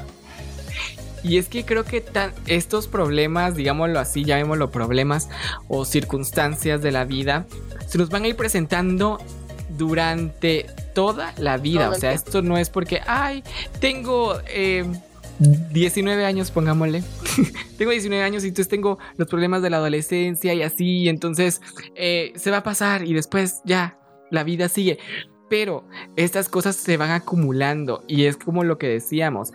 Y 1.22 1.39
es 1.39 1.49
que 1.49 1.64
creo 1.64 1.85
que 1.85 2.05
estos 2.47 2.89
problemas, 2.89 3.55
digámoslo 3.55 4.01
así, 4.01 4.24
llamémoslo 4.24 4.70
problemas 4.70 5.28
o 5.68 5.85
circunstancias 5.85 6.83
de 6.83 6.91
la 6.91 7.05
vida, 7.05 7.47
se 7.87 7.99
nos 7.99 8.09
van 8.09 8.24
a 8.24 8.28
ir 8.28 8.37
presentando 8.37 9.18
durante 9.70 10.66
toda 10.95 11.33
la 11.39 11.59
vida. 11.59 11.91
o 11.91 11.95
sea, 11.95 12.12
esto 12.12 12.43
no 12.43 12.59
es 12.59 12.70
porque, 12.70 13.01
ay, 13.07 13.45
tengo... 13.80 14.39
19 15.39 16.22
em, 16.22 16.28
años, 16.28 16.51
pongámosle. 16.51 17.03
tengo 17.78 17.91
19 17.91 18.22
años 18.22 18.45
y 18.45 18.49
entonces 18.49 18.68
tengo 18.68 18.99
los 19.16 19.28
problemas 19.28 19.62
de 19.62 19.70
la 19.70 19.78
adolescencia 19.78 20.55
y 20.55 20.62
así, 20.62 21.09
entonces 21.09 21.61
eh, 21.97 22.33
se 22.37 22.51
va 22.51 22.59
a 22.59 22.62
pasar 22.62 23.05
y 23.05 23.14
después 23.14 23.61
ya, 23.64 23.99
la 24.33 24.43
vida 24.43 24.68
sigue. 24.68 24.99
Pero 25.49 25.85
estas 26.16 26.49
cosas 26.49 26.76
se 26.76 26.97
van 26.97 27.11
acumulando 27.11 28.03
y 28.09 28.24
es 28.24 28.37
como 28.37 28.64
lo 28.64 28.78
que 28.78 28.89
decíamos 28.89 29.53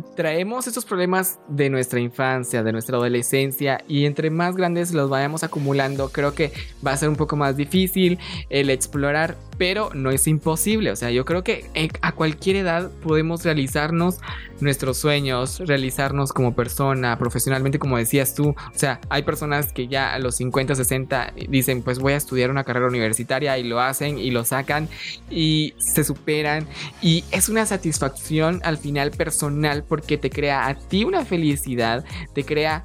traemos 0.00 0.66
estos 0.66 0.84
problemas 0.84 1.38
de 1.48 1.70
nuestra 1.70 2.00
infancia, 2.00 2.62
de 2.62 2.72
nuestra 2.72 2.96
adolescencia 2.96 3.82
y 3.88 4.04
entre 4.04 4.30
más 4.30 4.56
grandes 4.56 4.92
los 4.92 5.10
vayamos 5.10 5.44
acumulando, 5.44 6.10
creo 6.10 6.34
que 6.34 6.52
va 6.86 6.92
a 6.92 6.96
ser 6.96 7.08
un 7.08 7.16
poco 7.16 7.36
más 7.36 7.56
difícil 7.56 8.18
el 8.50 8.70
explorar, 8.70 9.36
pero 9.58 9.90
no 9.94 10.10
es 10.10 10.26
imposible. 10.26 10.90
O 10.90 10.96
sea, 10.96 11.10
yo 11.10 11.24
creo 11.24 11.42
que 11.42 11.66
a 12.02 12.12
cualquier 12.12 12.56
edad 12.56 12.90
podemos 13.02 13.44
realizarnos 13.44 14.18
nuestros 14.60 14.98
sueños, 14.98 15.60
realizarnos 15.60 16.32
como 16.32 16.54
persona, 16.54 17.18
profesionalmente, 17.18 17.78
como 17.78 17.98
decías 17.98 18.34
tú. 18.34 18.50
O 18.50 18.78
sea, 18.78 19.00
hay 19.08 19.22
personas 19.22 19.72
que 19.72 19.88
ya 19.88 20.14
a 20.14 20.18
los 20.18 20.36
50, 20.36 20.74
60 20.74 21.34
dicen, 21.48 21.82
pues 21.82 21.98
voy 21.98 22.14
a 22.14 22.16
estudiar 22.16 22.50
una 22.50 22.64
carrera 22.64 22.86
universitaria 22.86 23.58
y 23.58 23.64
lo 23.64 23.80
hacen 23.80 24.18
y 24.18 24.30
lo 24.30 24.44
sacan 24.44 24.88
y 25.30 25.74
se 25.78 26.04
superan. 26.04 26.66
Y 27.02 27.24
es 27.30 27.48
una 27.48 27.66
satisfacción 27.66 28.60
al 28.64 28.78
final 28.78 29.10
personal 29.10 29.84
porque 29.88 30.18
te 30.18 30.30
crea 30.30 30.66
a 30.66 30.74
ti 30.74 31.04
una 31.04 31.24
felicidad, 31.24 32.04
te 32.34 32.44
crea 32.44 32.84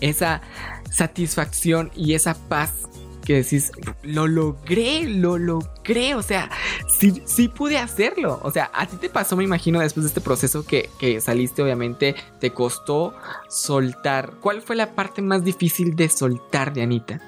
esa 0.00 0.42
satisfacción 0.90 1.90
y 1.94 2.14
esa 2.14 2.34
paz 2.48 2.88
que 3.24 3.34
decís, 3.34 3.72
lo 4.02 4.26
logré, 4.28 5.04
lo 5.04 5.38
logré, 5.38 6.14
o 6.14 6.22
sea, 6.22 6.50
sí, 6.98 7.22
sí 7.24 7.48
pude 7.48 7.78
hacerlo. 7.78 8.38
O 8.42 8.50
sea, 8.50 8.70
a 8.74 8.86
ti 8.86 8.96
te 8.96 9.08
pasó, 9.08 9.34
me 9.34 9.44
imagino, 9.44 9.80
después 9.80 10.04
de 10.04 10.08
este 10.08 10.20
proceso 10.20 10.64
que, 10.64 10.90
saliste, 11.20 11.62
obviamente, 11.62 12.14
te 12.38 12.52
costó 12.52 13.14
soltar. 13.48 14.34
¿Cuál 14.40 14.60
fue 14.60 14.76
la 14.76 14.94
parte 14.94 15.22
más 15.22 15.42
difícil 15.42 15.96
de 15.96 16.08
soltar 16.08 16.72
de 16.74 16.82
Anita? 16.82 17.20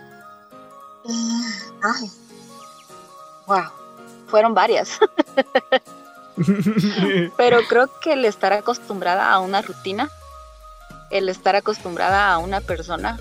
Mm, 1.06 1.44
ay, 1.82 2.10
wow, 3.46 3.70
fueron 4.26 4.54
varias. 4.54 4.98
Pero 7.36 7.58
creo 7.68 7.88
que 8.00 8.12
el 8.12 8.24
estar 8.24 8.52
acostumbrada 8.52 9.32
a 9.32 9.40
una 9.40 9.62
rutina, 9.62 10.10
el 11.10 11.28
estar 11.28 11.56
acostumbrada 11.56 12.32
a 12.32 12.38
una 12.38 12.60
persona, 12.60 13.18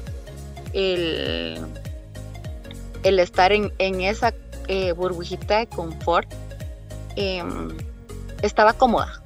el 0.74 1.66
el 3.05 3.20
estar 3.20 3.51
en, 3.51 3.72
esa 3.78 4.34
eh, 4.68 4.91
burbujita 4.93 5.59
de 5.59 5.68
confort, 5.68 6.28
em, 7.16 7.78
estaba 8.41 8.74
cómoda, 8.74 9.22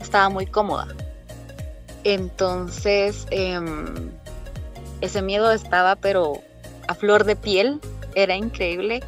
estaba 0.00 0.30
muy 0.30 0.46
cómoda. 0.46 0.88
Entonces, 2.04 3.26
em, 3.30 4.10
ese 5.02 5.20
miedo 5.20 5.52
estaba, 5.52 5.94
pero 5.94 6.40
a 6.88 6.94
flor 6.94 7.24
de 7.24 7.36
piel, 7.36 7.80
era 8.14 8.34
increíble. 8.34 9.02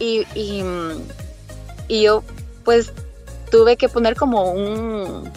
Y, 0.00 0.26
y, 0.34 2.02
yo, 2.02 2.24
pues, 2.64 2.92
tuve 3.50 3.76
que 3.76 3.88
poner 3.88 4.16
como 4.16 4.52
un, 4.52 5.30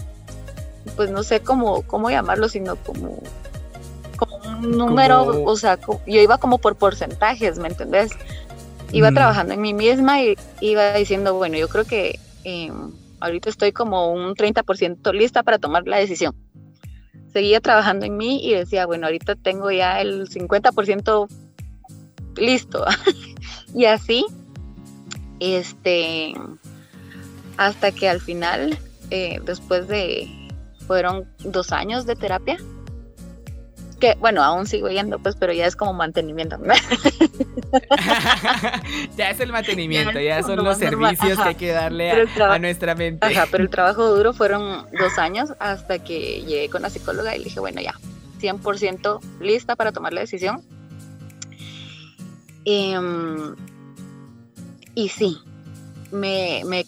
pues 0.96 1.10
no 1.10 1.24
sé 1.24 1.42
cómo, 1.42 1.84
cómo 1.84 2.10
llamarlo, 2.10 2.50
sino 2.50 2.76
como 2.76 3.22
un 4.60 4.72
número, 4.72 5.44
o 5.44 5.56
sea, 5.56 5.80
yo 6.06 6.22
iba 6.22 6.38
como 6.38 6.58
por 6.60 6.76
porcentajes, 6.76 7.58
¿me 7.58 7.68
entendés? 7.68 8.12
Iba 8.92 9.12
mm. 9.12 9.14
trabajando 9.14 9.54
en 9.54 9.62
mí 9.62 9.74
misma 9.74 10.22
y 10.22 10.38
iba 10.60 10.94
diciendo, 10.94 11.34
bueno, 11.36 11.58
yo 11.58 11.68
creo 11.68 11.86
que 11.86 12.20
em, 12.44 12.92
ahorita 13.20 13.50
estoy 13.50 13.72
como 13.72 14.12
un 14.12 14.36
30% 14.36 15.14
lista 15.14 15.44
para 15.44 15.58
tomar 15.58 15.88
la 15.88 15.98
decisión. 15.98 16.36
Seguía 17.32 17.62
trabajando 17.62 18.06
en 18.06 18.18
mí 18.18 18.46
y 18.46 18.54
decía, 18.54 18.86
bueno, 18.86 19.08
ahorita 19.08 19.36
tengo 19.36 19.72
ya 19.72 20.02
el 20.02 20.28
50% 20.30 21.28
listo. 22.36 22.86
y 23.74 23.86
así, 23.86 24.26
este, 25.40 26.34
hasta 27.58 27.92
que 27.92 28.10
al 28.10 28.22
final, 28.22 28.78
eh, 29.10 29.40
después 29.46 29.88
de, 29.88 30.28
fueron 30.88 31.28
dos 31.40 31.72
años 31.72 32.06
de 32.06 32.16
terapia, 32.16 32.58
que 34.02 34.18
bueno, 34.20 34.44
aún 34.44 34.66
sigo 34.66 34.90
yendo, 34.90 35.20
pues, 35.20 35.36
pero 35.40 35.54
ya 35.54 35.68
es 35.68 35.78
como 35.78 35.94
mantenimiento. 35.94 36.58
ya 39.16 39.30
es 39.30 39.40
el 39.40 39.52
mantenimiento, 39.52 40.20
ya, 40.20 40.44
son 40.44 40.64
los 40.64 40.78
servicios 40.78 41.40
que 41.40 41.48
hay 41.48 41.56
que 41.56 41.72
darle 41.72 42.12
a, 42.12 42.60
nuestra 42.60 42.96
mente. 42.96 43.26
Ajá, 43.26 43.48
pero 43.50 43.64
el 43.64 43.70
trabajo 43.70 44.14
duro 44.14 44.34
fueron 44.34 44.88
dos 45.00 45.18
años 45.18 45.54
hasta 45.60 46.04
que 46.04 46.42
llegué 46.42 46.70
con 46.70 46.82
la 46.82 46.90
psicóloga 46.90 47.34
y 47.36 47.40
le 47.40 47.46
dije, 47.46 47.62
bueno, 47.62 47.80
ya, 47.80 47.94
100% 48.42 49.22
lista 49.40 49.76
para 49.76 49.92
tomar 49.92 50.14
la 50.14 50.22
decisión. 50.22 50.62
Em, 52.66 53.56
y 54.96 55.10
sí, 55.10 55.38
me, 56.12 56.64
me, 56.66 56.86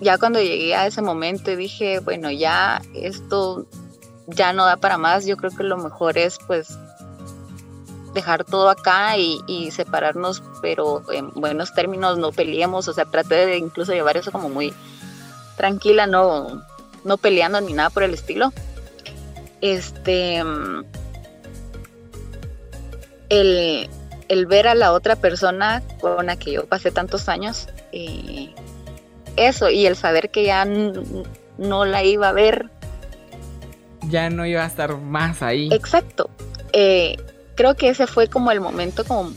ya 0.00 0.18
cuando 0.18 0.40
llegué 0.40 0.74
a 0.74 0.86
ese 0.86 1.02
momento 1.02 1.54
dije, 1.56 2.00
bueno, 2.00 2.30
ya 2.30 2.82
esto 2.94 3.66
ya 4.26 4.52
no 4.52 4.64
da 4.64 4.76
para 4.76 4.98
más, 4.98 5.26
yo 5.26 5.36
creo 5.36 5.50
que 5.50 5.64
lo 5.64 5.76
mejor 5.76 6.18
es 6.18 6.38
pues 6.46 6.78
dejar 8.14 8.44
todo 8.44 8.70
acá 8.70 9.16
y, 9.18 9.70
separarnos, 9.72 10.42
pero 10.62 11.02
en 11.12 11.30
buenos 11.30 11.74
términos, 11.74 12.16
no 12.16 12.30
peleemos, 12.32 12.86
o 12.86 12.92
sea, 12.92 13.04
traté 13.04 13.46
de 13.46 13.58
incluso 13.58 13.92
llevar 13.92 14.16
eso 14.16 14.30
como 14.30 14.48
muy 14.48 14.72
tranquila, 15.56 16.06
no, 16.06 16.62
no 17.02 17.18
peleando 17.18 17.60
ni 17.60 17.72
nada 17.72 17.90
por 17.90 18.04
el 18.04 18.14
estilo. 18.14 18.52
Este, 19.60 20.42
el, 23.28 24.46
ver 24.46 24.68
a 24.68 24.74
la 24.74 24.92
otra 24.92 25.16
persona 25.16 25.82
con 26.00 26.26
la 26.26 26.36
que 26.36 26.52
yo 26.52 26.66
pasé 26.66 26.92
tantos 26.92 27.28
años, 27.28 27.68
eh, 27.92 28.54
eso, 29.36 29.70
y 29.70 29.86
el 29.86 29.96
saber 29.96 30.30
que 30.30 30.44
ya 30.44 30.64
no 30.64 31.84
la 31.84 32.04
iba 32.04 32.28
a 32.28 32.32
ver 32.32 32.70
ya 34.10 34.30
no 34.30 34.46
iba 34.46 34.62
a 34.62 34.66
estar 34.66 34.96
más 34.98 35.42
ahí. 35.42 35.68
Exacto. 35.72 36.30
Eh, 36.72 37.16
creo 37.54 37.74
que 37.74 37.88
ese 37.88 38.06
fue 38.06 38.28
como 38.28 38.50
el 38.50 38.60
momento 38.60 39.04
como 39.04 39.32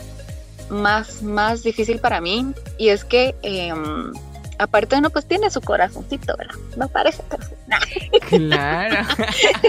más, 0.69 1.21
más 1.21 1.63
difícil 1.63 1.99
para 1.99 2.21
mí. 2.21 2.53
Y 2.77 2.89
es 2.89 3.05
que 3.05 3.35
em, 3.41 4.11
aparte 4.59 4.95
uno 4.95 5.09
pues 5.09 5.25
tiene 5.25 5.49
su 5.49 5.61
corazoncito, 5.61 6.35
¿verdad? 6.37 6.55
No 6.75 6.87
parece 6.89 7.23
Claro. 8.29 9.07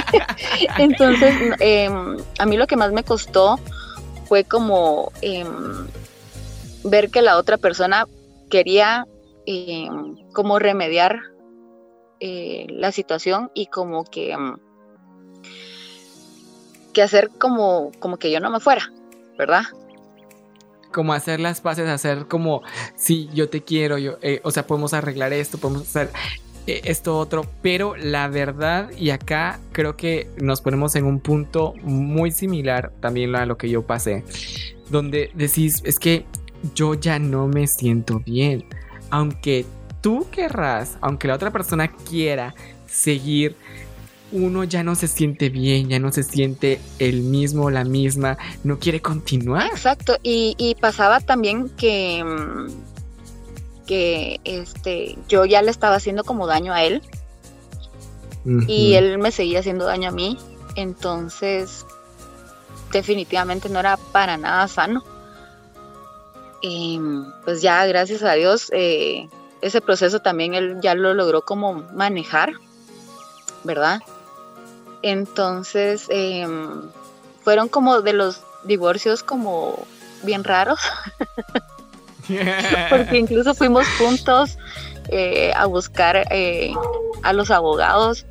Entonces, 0.78 1.34
em, 1.60 2.16
a 2.38 2.46
mí 2.46 2.56
lo 2.56 2.66
que 2.66 2.76
más 2.76 2.92
me 2.92 3.04
costó 3.04 3.58
fue 4.26 4.44
como 4.44 5.12
em, 5.22 5.86
ver 6.84 7.10
que 7.10 7.22
la 7.22 7.36
otra 7.38 7.56
persona 7.56 8.06
quería 8.50 9.06
como 10.32 10.58
remediar 10.58 11.20
eh, 12.20 12.66
la 12.70 12.92
situación 12.92 13.50
y 13.54 13.66
como 13.66 14.04
que 14.04 14.36
que 16.92 17.02
hacer 17.02 17.30
como, 17.38 17.92
como 17.98 18.16
que 18.16 18.30
yo 18.30 18.40
no 18.40 18.50
me 18.50 18.60
fuera, 18.60 18.92
¿verdad? 19.36 19.62
Como 20.92 21.12
hacer 21.12 21.38
las 21.38 21.60
paces, 21.60 21.88
hacer 21.88 22.26
como, 22.26 22.62
sí, 22.96 23.28
yo 23.32 23.48
te 23.48 23.62
quiero, 23.62 23.98
yo, 23.98 24.18
eh, 24.22 24.40
o 24.42 24.50
sea, 24.50 24.66
podemos 24.66 24.94
arreglar 24.94 25.32
esto, 25.32 25.58
podemos 25.58 25.82
hacer... 25.82 26.10
eh, 26.66 26.82
esto 26.84 27.18
otro, 27.18 27.46
pero 27.62 27.96
la 27.96 28.28
verdad, 28.28 28.90
y 28.96 29.10
acá 29.10 29.60
creo 29.72 29.96
que 29.96 30.28
nos 30.40 30.60
ponemos 30.60 30.96
en 30.96 31.04
un 31.04 31.20
punto 31.20 31.74
muy 31.82 32.30
similar 32.30 32.92
también 33.00 33.34
a 33.36 33.46
lo 33.46 33.56
que 33.56 33.70
yo 33.70 33.86
pasé, 33.86 34.24
donde 34.90 35.30
decís, 35.34 35.82
es 35.84 35.98
que 35.98 36.26
yo 36.74 36.94
ya 36.94 37.18
no 37.18 37.48
me 37.48 37.66
siento 37.66 38.20
bien, 38.20 38.64
aunque 39.10 39.66
tú 40.00 40.26
querrás, 40.30 40.98
aunque 41.00 41.28
la 41.28 41.34
otra 41.34 41.50
persona 41.50 41.88
quiera 41.88 42.54
seguir 42.86 43.56
uno 44.32 44.64
ya 44.64 44.82
no 44.82 44.94
se 44.94 45.08
siente 45.08 45.48
bien, 45.48 45.88
ya 45.88 45.98
no 45.98 46.12
se 46.12 46.22
siente 46.22 46.80
el 46.98 47.22
mismo, 47.22 47.70
la 47.70 47.84
misma, 47.84 48.36
no 48.64 48.78
quiere 48.78 49.00
continuar. 49.00 49.66
Exacto, 49.66 50.18
y, 50.22 50.76
pasaba 50.80 51.20
también 51.20 51.70
que, 51.70 52.22
que 53.86 54.40
este, 54.44 55.16
yo 55.28 55.44
ya 55.44 55.62
le 55.62 55.70
estaba 55.70 55.96
haciendo 55.96 56.24
como 56.24 56.46
daño 56.46 56.72
a 56.72 56.84
él 56.84 57.02
y 58.66 58.94
él 58.94 59.18
me 59.18 59.30
seguía 59.30 59.60
haciendo 59.60 59.84
daño 59.84 60.08
a 60.08 60.12
mí, 60.12 60.38
entonces 60.74 61.84
definitivamente 62.92 63.68
no 63.68 63.80
era 63.80 63.96
para 63.96 64.36
nada 64.36 64.68
sano. 64.68 65.04
Y 66.60 67.00
pues 67.44 67.62
ya, 67.62 67.86
gracias 67.86 68.22
a 68.22 68.32
Dios, 68.32 68.70
eh, 68.72 69.28
ese 69.60 69.80
proceso 69.80 70.20
también 70.20 70.54
él 70.54 70.78
ya 70.80 70.94
lo 70.94 71.14
logró 71.14 71.42
como 71.42 71.74
manejar, 71.92 72.52
¿verdad? 73.64 74.00
Entonces, 75.02 76.06
em, 76.08 76.90
fueron 77.42 77.68
como 77.68 78.02
de 78.02 78.12
los 78.12 78.42
divorcios 78.64 79.22
como 79.22 79.86
bien 80.22 80.44
raros, 80.44 80.80
porque 82.90 83.18
incluso 83.18 83.54
fuimos 83.54 83.86
juntos 83.98 84.58
eh, 85.08 85.52
a 85.56 85.66
buscar 85.66 86.26
eh, 86.30 86.72
a 87.22 87.32
los 87.32 87.50
abogados. 87.50 88.26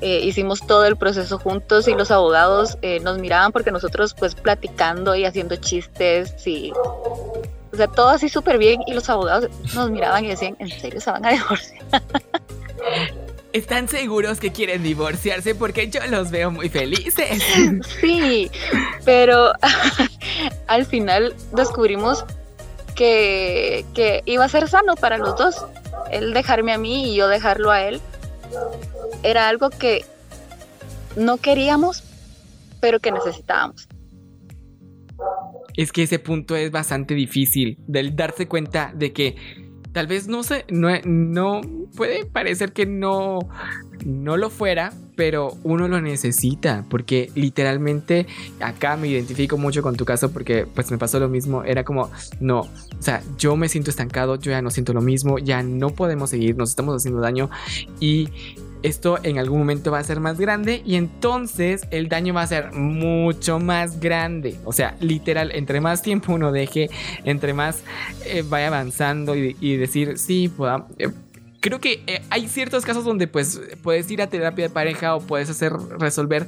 Eh, 0.00 0.20
hicimos 0.22 0.64
todo 0.64 0.84
el 0.86 0.96
proceso 0.96 1.38
juntos 1.38 1.88
y 1.88 1.94
los 1.94 2.12
abogados 2.12 2.78
nos 3.02 3.18
miraban 3.18 3.50
porque 3.50 3.72
nosotros 3.72 4.14
pues 4.14 4.36
platicando 4.36 5.16
y 5.16 5.24
haciendo 5.24 5.56
chistes 5.56 6.46
y 6.46 6.72
o 7.72 7.76
sea 7.76 7.86
todo 7.88 8.08
así 8.08 8.28
súper 8.28 8.58
bien 8.58 8.80
y 8.86 8.94
los 8.94 9.08
abogados 9.08 9.50
nos 9.74 9.90
miraban 9.90 10.24
y 10.24 10.28
decían 10.28 10.56
en 10.58 10.68
serio 10.68 11.00
se 11.00 11.10
van 11.10 11.24
a 11.24 11.30
divorciar 11.30 12.02
¿Están 13.52 13.88
seguros 13.88 14.40
que 14.40 14.52
quieren 14.52 14.82
divorciarse? 14.82 15.54
Porque 15.54 15.88
yo 15.88 16.00
los 16.10 16.30
veo 16.30 16.50
muy 16.50 16.68
felices. 16.68 17.42
Sí, 18.00 18.50
pero 19.06 19.52
al 20.66 20.84
final 20.84 21.34
descubrimos 21.52 22.26
que, 22.94 23.86
que 23.94 24.22
iba 24.26 24.44
a 24.44 24.48
ser 24.48 24.68
sano 24.68 24.96
para 24.96 25.16
los 25.16 25.34
dos. 25.36 25.64
Él 26.10 26.34
dejarme 26.34 26.72
a 26.72 26.78
mí 26.78 27.10
y 27.10 27.16
yo 27.16 27.26
dejarlo 27.26 27.70
a 27.70 27.82
él. 27.82 28.02
Era 29.22 29.48
algo 29.48 29.70
que 29.70 30.04
no 31.16 31.38
queríamos, 31.38 32.04
pero 32.80 33.00
que 33.00 33.12
necesitábamos. 33.12 33.88
Es 35.78 35.92
que 35.92 36.02
ese 36.02 36.18
punto 36.18 36.56
es 36.56 36.72
bastante 36.72 37.14
difícil, 37.14 37.78
del 37.86 38.16
darse 38.16 38.48
cuenta 38.48 38.92
de 38.94 39.12
que 39.12 39.36
tal 39.92 40.08
vez 40.08 40.26
no 40.26 40.42
se, 40.42 40.64
no, 40.70 40.90
no 41.04 41.60
puede 41.96 42.24
parecer 42.24 42.72
que 42.72 42.84
no, 42.84 43.38
no 44.04 44.36
lo 44.36 44.50
fuera, 44.50 44.92
pero 45.16 45.56
uno 45.62 45.86
lo 45.86 46.00
necesita, 46.00 46.84
porque 46.90 47.30
literalmente 47.36 48.26
acá 48.60 48.96
me 48.96 49.06
identifico 49.06 49.56
mucho 49.56 49.80
con 49.80 49.96
tu 49.96 50.04
caso, 50.04 50.32
porque 50.32 50.66
pues 50.66 50.90
me 50.90 50.98
pasó 50.98 51.20
lo 51.20 51.28
mismo, 51.28 51.62
era 51.62 51.84
como, 51.84 52.10
no, 52.40 52.62
o 52.62 52.68
sea, 52.98 53.22
yo 53.38 53.56
me 53.56 53.68
siento 53.68 53.90
estancado, 53.90 54.34
yo 54.36 54.50
ya 54.50 54.62
no 54.62 54.70
siento 54.70 54.92
lo 54.92 55.00
mismo, 55.00 55.38
ya 55.38 55.62
no 55.62 55.90
podemos 55.90 56.30
seguir, 56.30 56.56
nos 56.56 56.70
estamos 56.70 56.96
haciendo 56.96 57.20
daño. 57.20 57.50
Y 58.00 58.28
esto 58.82 59.18
en 59.22 59.38
algún 59.38 59.58
momento 59.58 59.90
va 59.90 59.98
a 59.98 60.04
ser 60.04 60.20
más 60.20 60.38
grande 60.38 60.82
y 60.84 60.96
entonces 60.96 61.82
el 61.90 62.08
daño 62.08 62.34
va 62.34 62.42
a 62.42 62.46
ser 62.46 62.72
mucho 62.72 63.58
más 63.58 64.00
grande. 64.00 64.56
O 64.64 64.72
sea, 64.72 64.96
literal, 65.00 65.50
entre 65.52 65.80
más 65.80 66.02
tiempo 66.02 66.32
uno 66.32 66.52
deje, 66.52 66.90
entre 67.24 67.54
más 67.54 67.82
eh, 68.26 68.42
vaya 68.46 68.68
avanzando 68.68 69.34
y, 69.36 69.76
decir, 69.76 70.18
sí, 70.18 70.48
pueda... 70.48 70.86
Eh, 70.98 71.08
creo 71.60 71.80
que 71.80 72.02
eh, 72.06 72.22
hay 72.30 72.48
ciertos 72.48 72.84
casos 72.84 73.04
donde 73.04 73.26
pues 73.26 73.60
puedes 73.82 74.10
ir 74.10 74.22
a 74.22 74.28
terapia 74.28 74.68
de 74.68 74.70
pareja 74.70 75.14
o 75.14 75.20
puedes 75.20 75.50
hacer 75.50 75.72
resolver 75.72 76.46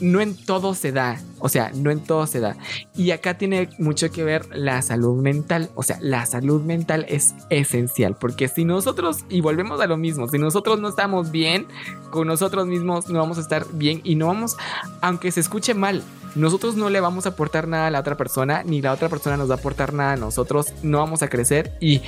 no 0.00 0.20
en 0.20 0.36
todo 0.36 0.74
se 0.74 0.92
da, 0.92 1.20
o 1.38 1.48
sea, 1.48 1.70
no 1.74 1.90
en 1.90 2.00
todo 2.00 2.26
se 2.26 2.40
da. 2.40 2.56
Y 2.94 3.10
acá 3.10 3.38
tiene 3.38 3.68
mucho 3.78 4.10
que 4.10 4.24
ver 4.24 4.46
la 4.56 4.82
salud 4.82 5.20
mental, 5.20 5.70
o 5.74 5.82
sea, 5.82 5.98
la 6.00 6.26
salud 6.26 6.62
mental 6.62 7.06
es 7.08 7.34
esencial, 7.50 8.16
porque 8.16 8.48
si 8.48 8.64
nosotros, 8.64 9.24
y 9.28 9.40
volvemos 9.40 9.80
a 9.80 9.86
lo 9.86 9.96
mismo, 9.96 10.28
si 10.28 10.38
nosotros 10.38 10.80
no 10.80 10.88
estamos 10.88 11.30
bien 11.30 11.66
con 12.10 12.26
nosotros 12.26 12.66
mismos, 12.66 13.08
no 13.08 13.18
vamos 13.18 13.38
a 13.38 13.40
estar 13.40 13.66
bien 13.72 14.00
y 14.04 14.14
no 14.14 14.26
vamos, 14.28 14.56
aunque 15.00 15.30
se 15.30 15.40
escuche 15.40 15.74
mal, 15.74 16.02
nosotros 16.34 16.76
no 16.76 16.90
le 16.90 17.00
vamos 17.00 17.26
a 17.26 17.30
aportar 17.30 17.68
nada 17.68 17.88
a 17.88 17.90
la 17.90 18.00
otra 18.00 18.16
persona, 18.16 18.62
ni 18.64 18.80
la 18.82 18.92
otra 18.92 19.08
persona 19.08 19.36
nos 19.36 19.50
va 19.50 19.54
a 19.54 19.58
aportar 19.58 19.92
nada 19.92 20.12
a 20.12 20.16
nosotros, 20.16 20.72
no 20.82 20.98
vamos 20.98 21.22
a 21.22 21.28
crecer 21.28 21.72
y 21.80 22.02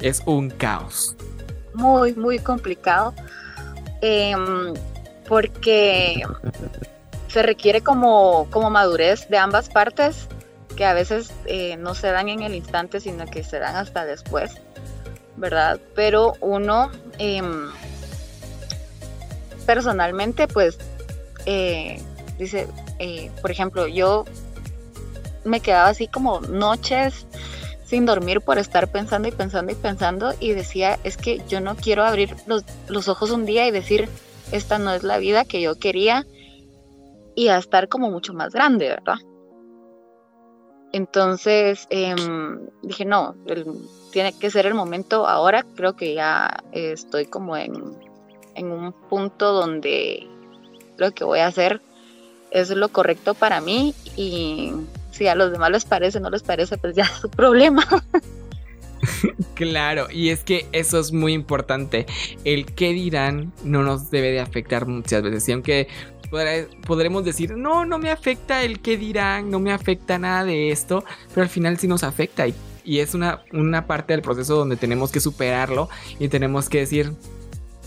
es 0.00 0.22
un 0.26 0.50
caos. 0.50 1.16
Muy, 1.74 2.14
muy 2.14 2.38
complicado. 2.38 3.14
Em, 4.00 4.74
porque 5.28 6.22
se 7.34 7.42
requiere 7.42 7.80
como, 7.80 8.46
como 8.52 8.70
madurez 8.70 9.28
de 9.28 9.38
ambas 9.38 9.68
partes, 9.68 10.28
que 10.76 10.84
a 10.84 10.94
veces 10.94 11.32
eh, 11.46 11.76
no 11.76 11.96
se 11.96 12.06
dan 12.12 12.28
en 12.28 12.42
el 12.42 12.54
instante, 12.54 13.00
sino 13.00 13.26
que 13.26 13.42
se 13.42 13.58
dan 13.58 13.74
hasta 13.74 14.04
después, 14.04 14.52
¿verdad? 15.36 15.80
Pero 15.96 16.34
uno, 16.40 16.92
em, 17.18 17.72
personalmente, 19.66 20.46
pues, 20.46 20.78
eh, 21.44 22.00
dice, 22.38 22.68
eh, 23.00 23.32
por 23.42 23.50
ejemplo, 23.50 23.88
yo 23.88 24.26
me 25.42 25.58
quedaba 25.58 25.88
así 25.88 26.06
como 26.06 26.40
noches 26.40 27.26
sin 27.84 28.06
dormir 28.06 28.42
por 28.42 28.58
estar 28.58 28.86
pensando 28.86 29.26
y 29.26 29.32
pensando 29.32 29.72
y 29.72 29.74
pensando 29.74 30.34
y 30.38 30.52
decía, 30.52 31.00
es 31.02 31.16
que 31.16 31.42
yo 31.48 31.60
no 31.60 31.74
quiero 31.74 32.04
abrir 32.04 32.36
los, 32.46 32.62
los 32.86 33.08
ojos 33.08 33.32
un 33.32 33.44
día 33.44 33.66
y 33.66 33.72
decir, 33.72 34.08
esta 34.52 34.78
no 34.78 34.94
es 34.94 35.02
la 35.02 35.18
vida 35.18 35.44
que 35.44 35.60
yo 35.60 35.80
quería 35.80 36.24
y 37.34 37.48
a 37.48 37.58
estar 37.58 37.88
como 37.88 38.10
mucho 38.10 38.34
más 38.34 38.52
grande, 38.52 38.88
¿verdad? 38.88 39.18
Entonces 40.92 41.86
em, 41.90 42.68
dije, 42.82 43.04
no, 43.04 43.34
tiene 44.12 44.32
que 44.38 44.50
ser 44.50 44.66
el 44.66 44.74
momento 44.74 45.26
ahora, 45.26 45.64
creo 45.74 45.96
que 45.96 46.14
ya 46.14 46.62
estoy 46.72 47.26
como 47.26 47.56
en, 47.56 47.74
en 48.54 48.70
un 48.70 48.92
punto 49.08 49.52
donde 49.52 50.28
lo 50.96 51.10
que 51.12 51.24
voy 51.24 51.40
a 51.40 51.48
hacer 51.48 51.80
es 52.50 52.70
lo 52.70 52.88
correcto 52.90 53.34
para 53.34 53.60
mí 53.60 53.94
y 54.16 54.72
si 55.10 55.26
a 55.26 55.34
los 55.34 55.52
demás 55.52 55.70
les 55.70 55.84
parece, 55.84 56.20
no 56.20 56.30
les 56.30 56.42
parece, 56.42 56.78
pues 56.78 56.94
ya 56.94 57.02
es 57.12 57.20
su 57.20 57.30
problema. 57.30 57.84
Claro, 59.54 60.08
y 60.10 60.30
es 60.30 60.44
que 60.44 60.66
eso 60.72 60.98
es 60.98 61.12
muy 61.12 61.34
importante. 61.34 62.06
El 62.44 62.66
qué 62.66 62.92
dirán 62.92 63.52
no 63.62 63.82
nos 63.82 64.10
debe 64.10 64.30
de 64.30 64.40
afectar 64.40 64.86
muchas 64.86 65.22
veces. 65.22 65.48
Aunque 65.50 65.88
podremos 66.86 67.24
decir, 67.24 67.56
no, 67.56 67.84
no 67.84 67.98
me 67.98 68.10
afecta 68.10 68.62
el 68.62 68.80
qué 68.80 68.96
dirán, 68.96 69.50
no 69.50 69.60
me 69.60 69.72
afecta 69.72 70.18
nada 70.18 70.44
de 70.44 70.70
esto, 70.70 71.04
pero 71.30 71.42
al 71.42 71.48
final 71.48 71.78
sí 71.78 71.86
nos 71.86 72.04
afecta 72.04 72.46
y, 72.46 72.54
es 72.84 73.14
una, 73.14 73.42
una 73.52 73.86
parte 73.86 74.12
del 74.12 74.20
proceso 74.20 74.56
donde 74.56 74.76
tenemos 74.76 75.10
que 75.10 75.20
superarlo 75.20 75.88
y 76.18 76.28
tenemos 76.28 76.68
que 76.68 76.80
decir, 76.80 77.12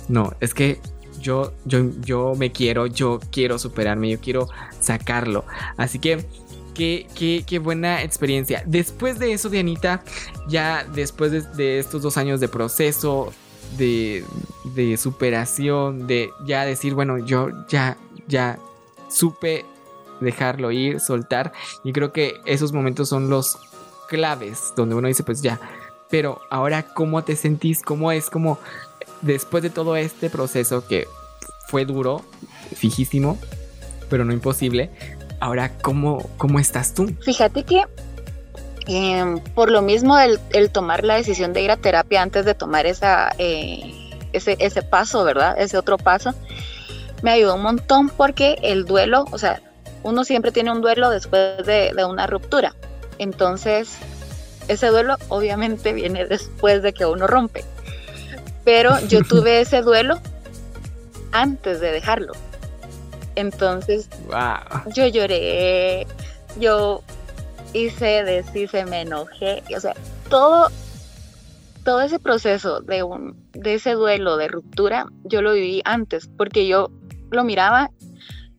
no, 0.07 0.33
es 0.39 0.53
que 0.53 0.79
yo, 1.21 1.53
yo, 1.65 1.91
yo 2.01 2.33
me 2.35 2.51
quiero, 2.51 2.87
yo 2.87 3.19
quiero 3.31 3.59
superarme, 3.59 4.09
yo 4.09 4.19
quiero 4.19 4.49
sacarlo. 4.79 5.45
Así 5.77 5.99
que 5.99 6.25
Qué, 6.73 7.07
qué, 7.15 7.43
qué, 7.47 7.57
buena 7.57 8.03
experiencia. 8.03 8.61
Después 8.67 9.17
de 9.17 9.33
eso, 9.33 9.49
Dianita, 9.49 10.03
ya 10.47 10.83
después 10.83 11.31
de, 11.31 11.41
de 11.41 11.79
estos 11.79 12.03
dos 12.03 12.17
años 12.17 12.39
de 12.39 12.47
proceso, 12.49 13.33
de, 13.77 14.23
de, 14.75 14.95
superación, 14.97 16.07
de 16.07 16.29
ya 16.45 16.65
decir, 16.65 16.93
bueno, 16.93 17.17
yo 17.17 17.49
ya 17.67 17.97
ya 18.27 18.59
supe 19.09 19.65
dejarlo 20.19 20.71
ir, 20.71 20.99
soltar. 20.99 21.53
Y 21.83 21.93
creo 21.93 22.11
que 22.11 22.35
esos 22.45 22.73
momentos 22.73 23.09
son 23.09 23.29
los 23.29 23.57
claves 24.07 24.73
donde 24.75 24.95
uno 24.95 25.07
dice, 25.07 25.23
pues 25.23 25.41
ya. 25.41 25.59
Pero 26.09 26.41
ahora, 26.49 26.83
¿cómo 26.83 27.23
te 27.23 27.35
sentís? 27.35 27.81
¿Cómo 27.81 28.11
es 28.11 28.29
como 28.29 28.57
después 29.21 29.63
de 29.63 29.69
todo 29.69 29.95
este 29.95 30.29
proceso 30.29 30.87
que 30.87 31.07
fue 31.67 31.85
duro, 31.85 32.23
fijísimo, 32.75 33.37
pero 34.09 34.23
no 34.23 34.33
imposible? 34.33 34.89
Ahora, 35.39 35.77
¿cómo, 35.81 36.29
cómo 36.37 36.59
estás 36.59 36.93
tú? 36.93 37.13
Fíjate 37.23 37.63
que 37.63 37.83
em, 38.87 39.39
por 39.53 39.69
lo 39.69 39.81
mismo 39.81 40.17
el, 40.17 40.39
tomar 40.71 41.03
la 41.03 41.15
decisión 41.15 41.53
de 41.53 41.61
ir 41.61 41.71
a 41.71 41.77
terapia 41.77 42.21
antes 42.21 42.45
de 42.45 42.55
tomar 42.55 42.85
esa, 42.85 43.35
eh, 43.37 43.93
ese, 44.31 44.55
ese 44.59 44.81
paso, 44.81 45.25
¿verdad? 45.25 45.59
Ese 45.59 45.77
otro 45.77 45.97
paso 45.97 46.33
me 47.21 47.31
ayudó 47.31 47.55
un 47.55 47.63
montón 47.63 48.09
porque 48.09 48.57
el 48.61 48.85
duelo, 48.85 49.25
o 49.31 49.37
sea, 49.37 49.61
uno 50.03 50.23
siempre 50.23 50.51
tiene 50.51 50.71
un 50.71 50.81
duelo 50.81 51.09
después 51.09 51.65
de, 51.65 51.93
una 52.07 52.27
ruptura. 52.27 52.75
Entonces, 53.17 53.97
ese 54.67 54.87
duelo 54.87 55.17
obviamente 55.29 55.93
viene 55.93 56.25
después 56.25 56.81
de 56.81 56.93
que 56.93 57.05
uno 57.05 57.27
rompe. 57.27 57.63
pero 58.63 58.99
yo 59.07 59.21
tuve 59.27 59.61
ese 59.61 59.81
duelo 59.81 60.19
antes 61.31 61.79
de 61.79 61.91
dejarlo. 61.91 62.33
Entonces, 63.35 64.09
yo 64.93 65.07
lloré, 65.07 66.07
yo 66.59 67.03
hice, 67.73 68.23
deshice, 68.23 68.85
me 68.85 69.01
enojé, 69.01 69.61
o 69.75 69.79
sea, 69.79 69.93
todo, 70.29 70.69
todo 71.83 72.01
ese 72.01 72.17
proceso 72.17 72.81
de, 72.81 73.03
un, 73.03 73.37
de 73.53 73.75
ese 73.75 73.91
duelo, 73.91 74.37
de 74.37 74.47
ruptura, 74.47 75.07
yo 75.23 75.41
lo 75.41 75.53
viví 75.53 75.81
antes, 75.85 76.27
porque 76.37 76.67
yo 76.67 76.89
lo 77.31 77.43
miraba 77.43 77.91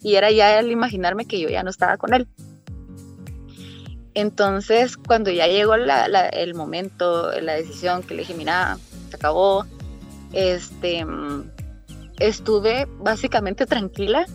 y 0.01 0.15
era 0.15 0.31
ya 0.31 0.59
el 0.59 0.71
imaginarme 0.71 1.27
que 1.27 1.41
yo 1.41 1.49
ya 1.49 1.63
no 1.63 1.71
estaba 1.71 1.97
con 1.97 2.15
él. 2.15 2.29
Entonces, 4.15 4.97
cuando 4.97 5.31
ya 5.31 5.47
llegó 5.47 5.75
el 5.75 6.55
momento, 6.55 7.31
la 7.41 7.55
decisión 7.55 8.03
que 8.03 8.15
le 8.15 8.23
dije, 8.23 8.35
mira, 8.35 8.77
se 9.11 9.17
acabó, 9.17 9.65
este, 10.33 11.07
estuve 12.19 12.87
básicamente 12.99 13.67
tranquila 13.67 14.27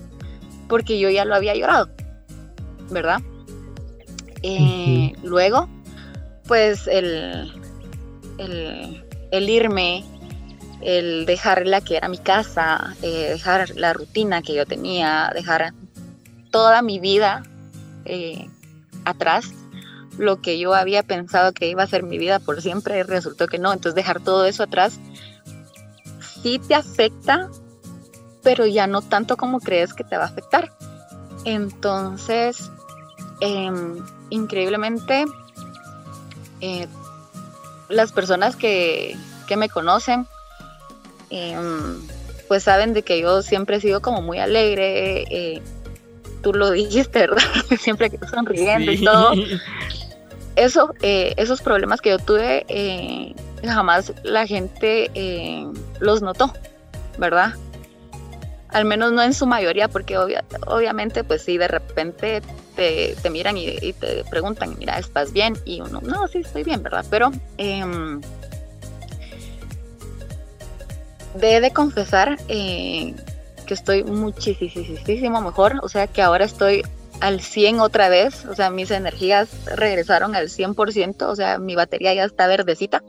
porque 0.67 0.99
yo 0.99 1.09
ya 1.09 1.25
lo 1.25 1.35
había 1.35 1.55
llorado, 1.55 1.89
¿verdad? 2.89 3.21
Eh, 4.41 5.13
luego, 5.23 5.69
pues 6.47 6.87
el, 6.87 7.51
el, 8.37 9.49
irme, 9.49 10.03
el 10.81 11.25
dejar 11.25 11.65
la 11.65 11.81
que 11.81 11.97
era 11.97 12.09
mi 12.09 12.17
casa, 12.17 12.95
eh, 13.01 13.29
dejar 13.31 13.69
la 13.75 13.93
rutina 13.93 14.41
que 14.41 14.53
yo 14.55 14.65
tenía, 14.65 15.31
dejar 15.33 15.73
toda 16.51 16.81
mi 16.81 16.99
vida 16.99 17.43
eh, 18.05 18.47
atrás, 19.05 19.51
lo 20.17 20.41
que 20.41 20.59
yo 20.59 20.73
había 20.73 21.03
pensado 21.03 21.53
que 21.53 21.67
iba 21.67 21.83
a 21.83 21.87
ser 21.87 22.03
mi 22.03 22.17
vida 22.17 22.39
por 22.39 22.61
siempre, 22.61 23.03
resultó 23.03 23.47
que 23.47 23.59
no, 23.59 23.73
entonces 23.73 23.95
dejar 23.95 24.19
todo 24.19 24.45
eso 24.45 24.63
atrás 24.63 24.99
sí 26.41 26.59
te 26.59 26.75
afecta 26.75 27.49
pero 28.43 28.65
ya 28.65 28.85
no 28.85 29.01
tanto 29.01 29.37
como 29.37 29.59
crees 29.59 29.93
que 29.93 30.03
te 30.03 30.17
va 30.17 30.23
a 30.23 30.27
afectar. 30.27 30.71
Entonces, 31.45 32.69
em, 33.39 34.03
increíblemente, 34.29 35.25
eh, 36.61 36.87
las 37.89 38.11
personas 38.11 38.55
que, 38.55 39.17
me 39.55 39.69
conocen, 39.69 40.27
em, 41.33 42.01
pues 42.47 42.63
saben 42.63 42.93
de 42.93 43.03
que 43.03 43.19
yo 43.19 43.41
siempre 43.41 43.77
he 43.77 43.81
sido 43.81 44.01
como 44.01 44.21
muy 44.21 44.39
alegre. 44.39 45.23
Eh, 45.29 45.61
tú 46.41 46.53
lo 46.53 46.71
dijiste, 46.71 47.19
¿verdad? 47.19 47.43
siempre 47.79 48.11
sonriendo 48.29 48.91
y 48.91 49.03
todo. 49.03 49.33
Eso, 50.55 50.93
eh, 51.01 51.33
esos 51.37 51.63
problemas 51.63 51.99
que 51.99 52.11
yo 52.11 52.19
tuve, 52.19 52.63
jamás 53.65 54.13
la 54.21 54.45
gente 54.45 55.09
los 55.99 56.21
notó, 56.21 56.53
¿verdad? 57.17 57.55
al 58.73 58.85
menos 58.85 59.13
no 59.13 59.21
en 59.21 59.33
su 59.33 59.45
mayoría, 59.45 59.87
porque 59.87 60.17
obviamente, 60.17 61.23
pues 61.23 61.43
sí, 61.43 61.57
de 61.57 61.67
repente 61.67 62.41
te, 62.75 63.15
miran 63.29 63.55
y, 63.55 63.93
te 63.93 64.23
preguntan, 64.29 64.75
mira, 64.79 64.97
¿estás 64.97 65.31
bien? 65.31 65.55
Y 65.63 65.81
uno, 65.81 66.01
no, 66.01 66.27
sí, 66.27 66.39
estoy 66.39 66.63
bien, 66.63 66.81
¿verdad? 66.81 67.05
Pero 67.09 67.31
eh, 71.41 71.59
de 71.61 71.71
confesar 71.71 72.37
eh, 72.47 73.15
que 73.65 73.73
estoy 73.73 74.03
muchísimo 74.03 75.41
mejor, 75.41 75.79
o 75.81 75.89
sea, 75.89 76.07
que 76.07 76.21
ahora 76.21 76.45
estoy 76.45 76.83
al 77.21 77.41
100 77.41 77.79
otra 77.79 78.09
vez, 78.09 78.45
o 78.45 78.55
sea, 78.55 78.69
mis 78.69 78.91
energías 78.91 79.49
regresaron 79.65 80.35
al 80.35 80.49
100%, 80.49 81.23
o 81.23 81.35
sea, 81.35 81.57
mi 81.57 81.75
batería 81.75 82.13
ya 82.13 82.25
está 82.25 82.47
verdecita. 82.47 83.01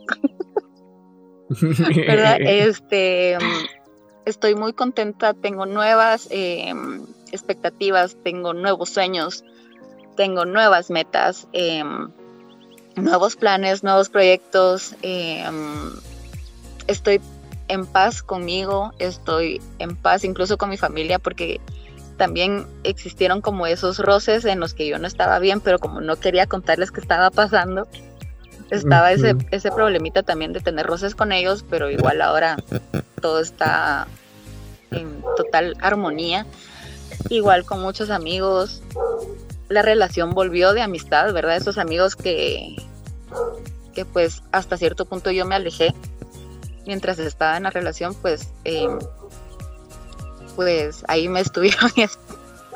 ¿verdad? 1.49 2.37
Este, 2.39 3.37
estoy 4.25 4.55
muy 4.55 4.73
contenta, 4.73 5.33
tengo 5.33 5.65
nuevas 5.65 6.27
em, 6.31 7.05
expectativas, 7.31 8.17
tengo 8.23 8.53
nuevos 8.53 8.89
sueños, 8.89 9.43
tengo 10.15 10.45
nuevas 10.45 10.89
metas, 10.89 11.47
em, 11.53 12.09
nuevos 12.95 13.35
planes, 13.35 13.83
nuevos 13.83 14.09
proyectos. 14.09 14.95
Estoy 16.87 17.19
en 17.67 17.85
paz 17.85 18.21
conmigo, 18.23 18.93
estoy 18.99 19.61
en 19.79 19.95
paz 19.95 20.23
incluso 20.23 20.57
con 20.57 20.69
mi 20.69 20.77
familia 20.77 21.19
porque 21.19 21.59
también 22.17 22.65
existieron 22.83 23.41
como 23.41 23.67
esos 23.67 23.99
roces 23.99 24.45
en 24.45 24.59
los 24.59 24.73
que 24.73 24.87
yo 24.87 24.99
no 24.99 25.07
estaba 25.07 25.39
bien, 25.39 25.59
pero 25.59 25.79
como 25.79 26.01
no 26.01 26.15
quería 26.15 26.47
contarles 26.47 26.91
qué 26.91 27.01
estaba 27.01 27.29
pasando, 27.29 27.87
estaba 28.69 29.11
ese, 29.11 29.35
ese 29.51 29.71
problemita 29.71 30.23
también 30.23 30.53
de 30.53 30.61
tener 30.61 30.85
roces 30.85 31.15
con 31.15 31.31
ellos, 31.31 31.65
pero 31.69 31.89
igual 31.89 32.21
ahora 32.21 32.57
todo 33.21 33.39
está 33.39 34.07
en 34.91 35.23
total 35.37 35.75
armonía. 35.81 36.45
Igual 37.29 37.65
con 37.65 37.81
muchos 37.81 38.09
amigos, 38.09 38.81
la 39.69 39.81
relación 39.81 40.33
volvió 40.33 40.73
de 40.73 40.81
amistad, 40.81 41.31
¿verdad? 41.33 41.57
Esos 41.57 41.77
amigos 41.77 42.15
que, 42.15 42.75
que 43.93 44.05
pues 44.05 44.41
hasta 44.51 44.77
cierto 44.77 45.05
punto 45.05 45.31
yo 45.31 45.45
me 45.45 45.55
alejé 45.55 45.93
mientras 46.85 47.19
estaba 47.19 47.57
en 47.57 47.63
la 47.63 47.69
relación, 47.69 48.13
pues, 48.15 48.49
em, 48.63 48.99
pues 50.55 51.03
ahí 51.07 51.27
me 51.27 51.39
estuvieron 51.41 51.91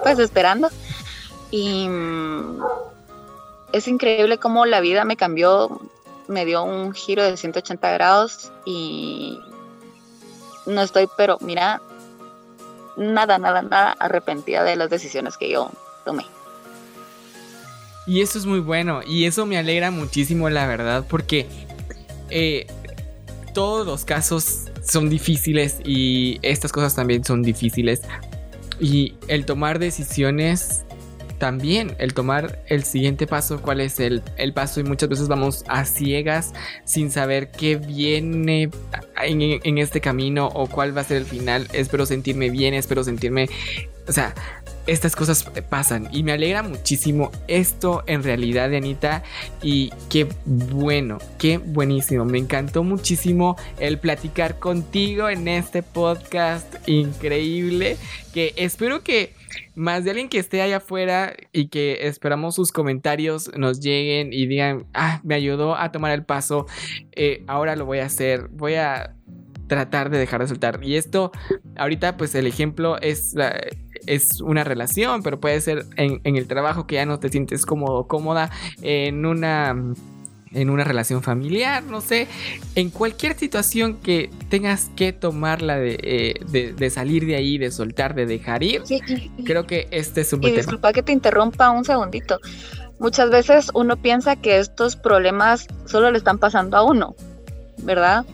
pues 0.03 0.19
esperando. 0.19 0.69
Y 1.51 1.87
mm, 1.87 2.61
es 3.73 3.87
increíble 3.87 4.37
cómo 4.37 4.65
la 4.65 4.79
vida 4.79 5.03
me 5.05 5.17
cambió, 5.17 5.81
me 6.27 6.45
dio 6.45 6.63
un 6.63 6.93
giro 6.93 7.23
de 7.23 7.37
180 7.37 7.91
grados 7.91 8.51
y 8.65 9.39
no 10.65 10.81
estoy, 10.81 11.07
pero 11.17 11.37
mira, 11.41 11.81
nada, 12.97 13.37
nada, 13.37 13.61
nada 13.61 13.95
arrepentida 13.99 14.63
de 14.63 14.75
las 14.75 14.89
decisiones 14.89 15.37
que 15.37 15.49
yo 15.49 15.71
tomé. 16.05 16.25
Y 18.05 18.21
eso 18.21 18.39
es 18.39 18.45
muy 18.45 18.59
bueno 18.59 19.01
y 19.05 19.25
eso 19.25 19.45
me 19.45 19.57
alegra 19.57 19.91
muchísimo, 19.91 20.49
la 20.49 20.65
verdad, 20.65 21.05
porque 21.07 21.47
eh, 22.29 22.67
todos 23.59 23.85
los 23.85 24.05
casos 24.05 24.67
son 24.81 25.09
difíciles 25.09 25.81
y 25.83 26.39
estas 26.43 26.71
cosas 26.71 26.95
también 26.95 27.25
son 27.25 27.43
difíciles. 27.43 28.03
Y 28.79 29.15
el 29.27 29.43
tomar 29.43 29.79
decisiones 29.79 30.85
también 31.39 31.93
el 31.99 32.13
tomar 32.13 32.63
el 32.67 32.85
siguiente 32.85 33.27
paso, 33.27 33.61
cuál 33.61 33.81
es 33.81 33.99
el, 33.99 34.21
paso 34.53 34.79
y 34.79 34.83
muchas 34.83 35.09
veces 35.09 35.27
vamos 35.27 35.65
a 35.67 35.83
ciegas 35.83 36.53
sin 36.85 37.11
saber 37.11 37.51
qué 37.51 37.75
viene 37.75 38.69
en, 39.21 39.41
en, 39.41 39.77
este 39.77 39.99
camino 39.99 40.47
o 40.47 40.67
cuál 40.67 40.95
va 40.95 41.01
a 41.01 41.03
ser 41.03 41.17
el 41.17 41.25
final. 41.25 41.67
Espero 41.73 42.05
sentirme 42.05 42.49
bien, 42.49 42.73
espero 42.73 43.03
sentirme, 43.03 43.49
o 44.07 44.13
sea, 44.13 44.35
estas 44.89 45.15
cosas 45.15 45.43
pasan 45.69 46.07
y 46.11 46.23
me 46.23 46.31
alegra 46.31 46.63
muchísimo 46.63 47.31
esto 47.47 48.03
en 48.07 48.23
realidad 48.23 48.73
Anita 48.73 49.23
y 49.61 49.91
qué 50.09 50.27
bueno, 50.45 51.19
qué 51.37 51.59
buenísimo. 51.59 52.25
Me 52.25 52.39
encantó 52.39 52.83
muchísimo 52.83 53.55
el 53.79 53.99
platicar 53.99 54.57
contigo 54.57 55.29
en 55.29 55.47
este 55.47 55.83
podcast 55.83 56.75
increíble 56.87 57.97
que 58.33 58.53
espero 58.57 59.03
que 59.03 59.33
más 59.75 60.03
de 60.03 60.11
alguien 60.11 60.29
que 60.29 60.39
esté 60.39 60.61
allá 60.61 60.77
afuera 60.77 61.35
y 61.53 61.67
que 61.67 62.07
esperamos 62.07 62.55
sus 62.55 62.71
comentarios 62.71 63.51
nos 63.55 63.79
lleguen 63.79 64.33
y 64.33 64.47
digan, 64.47 64.87
ah, 64.93 65.21
me 65.23 65.35
ayudó 65.35 65.75
a 65.75 65.91
tomar 65.91 66.11
el 66.11 66.25
paso, 66.25 66.65
eh, 67.11 67.43
ahora 67.47 67.75
lo 67.75 67.85
voy 67.85 67.99
a 67.99 68.05
hacer, 68.05 68.47
voy 68.49 68.75
a 68.75 69.15
tratar 69.67 70.09
de 70.09 70.17
dejar 70.17 70.41
de 70.41 70.47
soltar. 70.47 70.79
Y 70.83 70.97
esto, 70.97 71.31
ahorita 71.77 72.17
pues 72.17 72.35
el 72.35 72.47
ejemplo 72.47 72.99
es, 72.99 73.35
es 74.09 74.41
una 74.41 74.63
relación, 74.63 75.23
pero 75.23 75.39
puede 75.39 75.61
ser 75.61 75.85
en, 75.95 76.21
en 76.23 76.35
el 76.35 76.47
trabajo 76.47 76.87
que 76.87 76.95
ya 76.95 77.05
no 77.05 77.19
te 77.19 77.29
sientes 77.29 77.65
cómodo, 77.65 78.07
cómoda, 78.07 78.49
en 78.81 79.25
una 79.25 79.75
en 80.53 80.69
una 80.69 80.83
relación 80.83 81.21
familiar, 81.21 81.83
no 81.83 82.01
sé, 82.01 82.27
en 82.75 82.89
cualquier 82.89 83.37
situación 83.37 83.97
que 83.97 84.29
tengas 84.49 84.89
que 84.95 85.13
tomarla 85.13 85.77
de, 85.77 85.99
eh, 86.01 86.73
de, 86.75 86.89
salir 86.89 87.25
de 87.25 87.35
ahí, 87.35 87.57
de 87.57 87.71
soltar, 87.71 88.15
de 88.15 88.25
dejar 88.25 88.63
ir, 88.63 88.81
creo 89.45 89.67
que 89.67 89.87
este 89.91 90.21
es 90.21 90.33
un 90.33 90.43
y 90.43 90.51
Disculpa 90.51 90.91
que 90.91 91.03
te 91.03 91.11
interrumpa 91.11 91.69
un 91.69 91.85
segundito. 91.85 92.39
Muchas 92.99 93.29
veces 93.29 93.71
uno 93.73 93.95
piensa 93.95 94.35
que 94.35 94.57
estos 94.57 94.95
problemas 94.95 95.67
solo 95.85 96.11
le 96.11 96.17
están 96.17 96.37
pasando 96.37 96.77
a 96.77 96.83
uno, 96.83 97.15
¿verdad? 97.83 98.25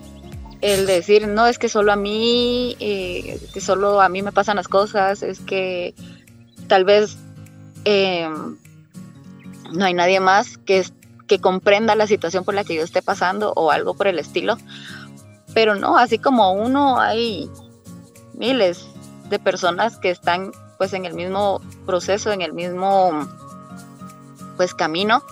El 0.61 0.87
decir, 0.87 1.27
no, 1.27 1.47
es 1.47 1.59
que 1.59 1.69
solo 1.69 1.91
a 1.91 1.95
mí, 1.95 2.75
eh, 2.79 3.39
que 3.53 3.61
solo 3.61 4.01
a 4.01 4.09
mí 4.09 4.21
me 4.21 4.31
pasan 4.31 4.55
las 4.55 4.67
cosas, 4.67 5.21
es 5.21 5.39
que 5.39 5.93
tal 6.67 6.85
vez 6.85 7.17
eh, 7.83 8.27
no 9.71 9.85
hay 9.85 9.93
nadie 9.93 10.19
más 10.19 10.57
que, 10.57 10.85
que 11.27 11.39
comprenda 11.39 11.95
la 11.95 12.07
situación 12.07 12.43
por 12.43 12.53
la 12.53 12.63
que 12.63 12.75
yo 12.75 12.83
esté 12.83 13.01
pasando 13.01 13.53
o 13.55 13.71
algo 13.71 13.93
por 13.93 14.07
el 14.07 14.19
estilo. 14.19 14.57
Pero 15.53 15.75
no, 15.75 15.97
así 15.97 16.17
como 16.17 16.53
uno 16.53 16.99
hay 16.99 17.49
miles 18.33 18.85
de 19.29 19.39
personas 19.39 19.97
que 19.97 20.09
están 20.09 20.51
pues 20.77 20.93
en 20.93 21.05
el 21.05 21.13
mismo 21.13 21.61
proceso, 21.85 22.31
en 22.31 22.41
el 22.41 22.53
mismo 22.53 23.27
pues 24.57 24.73
camino. 24.73 25.23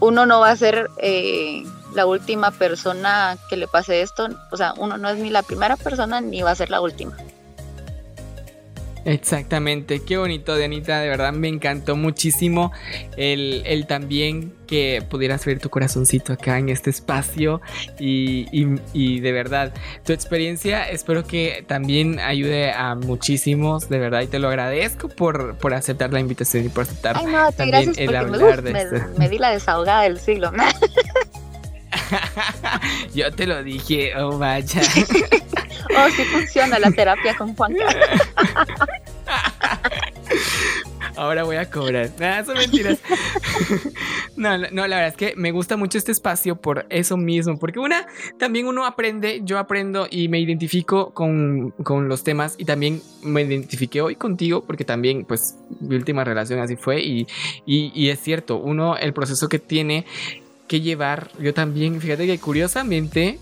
Uno 0.00 0.26
no 0.26 0.40
va 0.40 0.50
a 0.50 0.56
ser 0.56 0.90
eh, 0.98 1.64
la 1.94 2.06
última 2.06 2.50
persona 2.50 3.36
que 3.48 3.56
le 3.56 3.68
pase 3.68 4.02
esto, 4.02 4.28
o 4.50 4.56
sea, 4.56 4.74
uno 4.76 4.98
no 4.98 5.08
es 5.08 5.18
ni 5.18 5.30
la 5.30 5.42
primera 5.42 5.76
persona 5.76 6.20
ni 6.20 6.42
va 6.42 6.50
a 6.50 6.54
ser 6.54 6.70
la 6.70 6.80
última. 6.80 7.16
Exactamente, 9.04 10.02
qué 10.02 10.16
bonito, 10.16 10.56
Dianita, 10.56 10.98
de 11.00 11.08
verdad 11.08 11.32
me 11.32 11.48
encantó 11.48 11.94
muchísimo 11.94 12.72
el, 13.18 13.84
también 13.86 14.54
que 14.66 15.02
pudieras 15.08 15.44
ver 15.44 15.58
tu 15.58 15.68
corazoncito 15.68 16.32
acá 16.32 16.58
en 16.58 16.70
este 16.70 16.88
espacio 16.88 17.60
y, 17.98 19.20
de 19.20 19.32
verdad, 19.32 19.74
tu 20.04 20.14
experiencia 20.14 20.88
espero 20.88 21.24
que 21.24 21.64
también 21.66 22.18
ayude 22.18 22.72
a 22.72 22.94
muchísimos, 22.94 23.90
de 23.90 23.98
verdad, 23.98 24.22
y 24.22 24.26
te 24.26 24.38
lo 24.38 24.48
agradezco 24.48 25.08
por, 25.08 25.58
por 25.58 25.74
aceptar 25.74 26.12
la 26.12 26.20
invitación 26.20 26.64
y 26.64 26.68
por 26.70 26.84
aceptar 26.84 27.18
Ay, 27.18 27.26
no, 27.26 27.52
también 27.52 27.92
el 27.96 28.16
hablar 28.16 28.62
me, 28.62 28.72
de 28.72 28.96
esto. 28.96 29.18
me 29.18 29.28
di 29.28 29.36
la 29.38 29.50
desahogada 29.50 30.02
del 30.02 30.18
siglo. 30.18 30.50
Yo 33.14 33.30
te 33.32 33.46
lo 33.46 33.62
dije, 33.62 34.16
oh 34.16 34.38
vaya. 34.38 34.80
oh, 35.96 36.08
sí 36.14 36.24
funciona 36.24 36.78
la 36.78 36.90
terapia 36.90 37.36
con 37.36 37.54
Juan 37.54 37.74
Ahora 41.16 41.44
voy 41.44 41.56
a 41.56 41.70
cobrar. 41.70 42.10
Nada, 42.18 42.44
son 42.44 42.56
mentiras. 42.56 42.98
no, 44.36 44.58
no, 44.58 44.86
la 44.88 44.96
verdad 44.96 45.08
es 45.08 45.16
que 45.16 45.34
me 45.36 45.52
gusta 45.52 45.76
mucho 45.76 45.96
este 45.96 46.10
espacio 46.10 46.56
por 46.56 46.86
eso 46.90 47.16
mismo. 47.16 47.56
Porque 47.56 47.78
una, 47.78 48.08
también 48.36 48.66
uno 48.66 48.84
aprende, 48.84 49.40
yo 49.44 49.58
aprendo 49.58 50.08
y 50.10 50.26
me 50.28 50.40
identifico 50.40 51.14
con, 51.14 51.72
los 52.08 52.24
temas. 52.24 52.56
Y 52.58 52.64
también 52.64 53.00
me 53.22 53.42
identifiqué 53.42 54.00
hoy 54.00 54.16
contigo 54.16 54.64
porque 54.64 54.84
también, 54.84 55.24
pues, 55.24 55.56
mi 55.80 55.94
última 55.94 56.24
relación 56.24 56.58
así 56.58 56.74
fue. 56.74 57.00
Y, 57.00 57.28
y 57.64 58.08
es 58.08 58.18
cierto, 58.18 58.56
uno, 58.56 58.96
el 58.96 59.12
proceso 59.12 59.48
que 59.48 59.60
tiene 59.60 60.06
que 60.68 60.80
llevar. 60.80 61.30
Yo 61.40 61.54
también, 61.54 62.00
fíjate 62.00 62.26
que 62.26 62.38
curiosamente, 62.38 63.38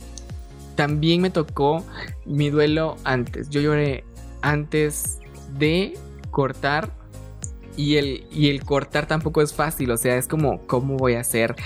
también 0.75 1.21
me 1.21 1.31
tocó 1.31 1.85
mi 2.25 2.51
duelo 2.51 2.97
antes. 3.05 3.49
Yo 3.51 3.61
lloré 3.61 4.05
antes 4.41 5.19
de 5.59 5.95
cortar. 6.31 6.91
Y 7.75 7.97
el, 7.97 8.27
y 8.31 8.51
el 8.51 8.63
cortar 8.65 9.07
tampoco 9.07 9.41
es 9.41 9.55
fácil, 9.55 9.91
o 9.93 9.97
sea, 9.97 10.19
es 10.19 10.29
como, 10.29 10.61
¿cómo 10.67 10.99
voy 10.99 11.15
a 11.15 11.21
hacer? 11.21 11.57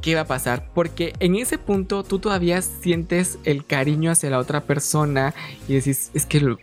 ¿Qué 0.00 0.14
va 0.14 0.20
a 0.20 0.26
pasar? 0.26 0.70
Porque 0.72 1.12
en 1.18 1.34
ese 1.34 1.58
punto 1.58 2.04
tú 2.04 2.20
todavía 2.20 2.62
sientes 2.62 3.40
el 3.42 3.66
cariño 3.66 4.12
hacia 4.12 4.30
la 4.30 4.38
otra 4.38 4.60
persona 4.60 5.34
y 5.66 5.74
decís, 5.74 6.12
es 6.14 6.24
que 6.24 6.56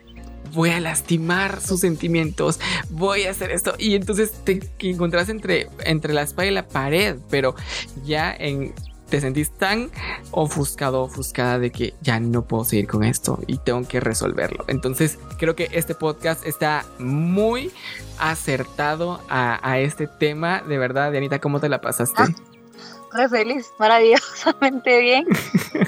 voy 0.53 0.71
a 0.71 0.79
lastimar 0.79 1.61
sus 1.61 1.81
sentimientos, 1.81 2.59
voy 2.89 3.23
a 3.23 3.31
hacer 3.31 3.51
esto. 3.51 3.75
Y 3.77 3.95
entonces 3.95 4.31
te 4.43 4.61
encontrás 4.79 5.29
entre, 5.29 5.69
entre 5.85 6.13
la 6.13 6.23
espada 6.23 6.47
y 6.47 6.51
la 6.51 6.67
pared, 6.67 7.17
pero 7.29 7.55
ya 8.05 8.35
en, 8.37 8.73
te 9.09 9.21
sentís 9.21 9.51
tan 9.51 9.89
ofuscado, 10.31 11.03
ofuscada 11.03 11.59
de 11.59 11.71
que 11.71 11.93
ya 12.01 12.19
no 12.19 12.43
puedo 12.43 12.63
seguir 12.65 12.87
con 12.87 13.03
esto 13.03 13.39
y 13.47 13.57
tengo 13.57 13.87
que 13.87 13.99
resolverlo. 13.99 14.65
Entonces 14.67 15.17
creo 15.37 15.55
que 15.55 15.69
este 15.71 15.95
podcast 15.95 16.45
está 16.45 16.85
muy 16.99 17.71
acertado 18.19 19.21
a, 19.29 19.79
este 19.79 20.07
tema. 20.07 20.61
De 20.61 20.77
verdad, 20.77 21.11
Dianita, 21.11 21.39
¿cómo 21.39 21.59
te 21.59 21.69
la 21.69 21.81
pasaste? 21.81 22.23
Re 23.17 23.29
feliz, 23.29 23.73
maravillosamente 23.79 24.99
bien, 24.99 25.25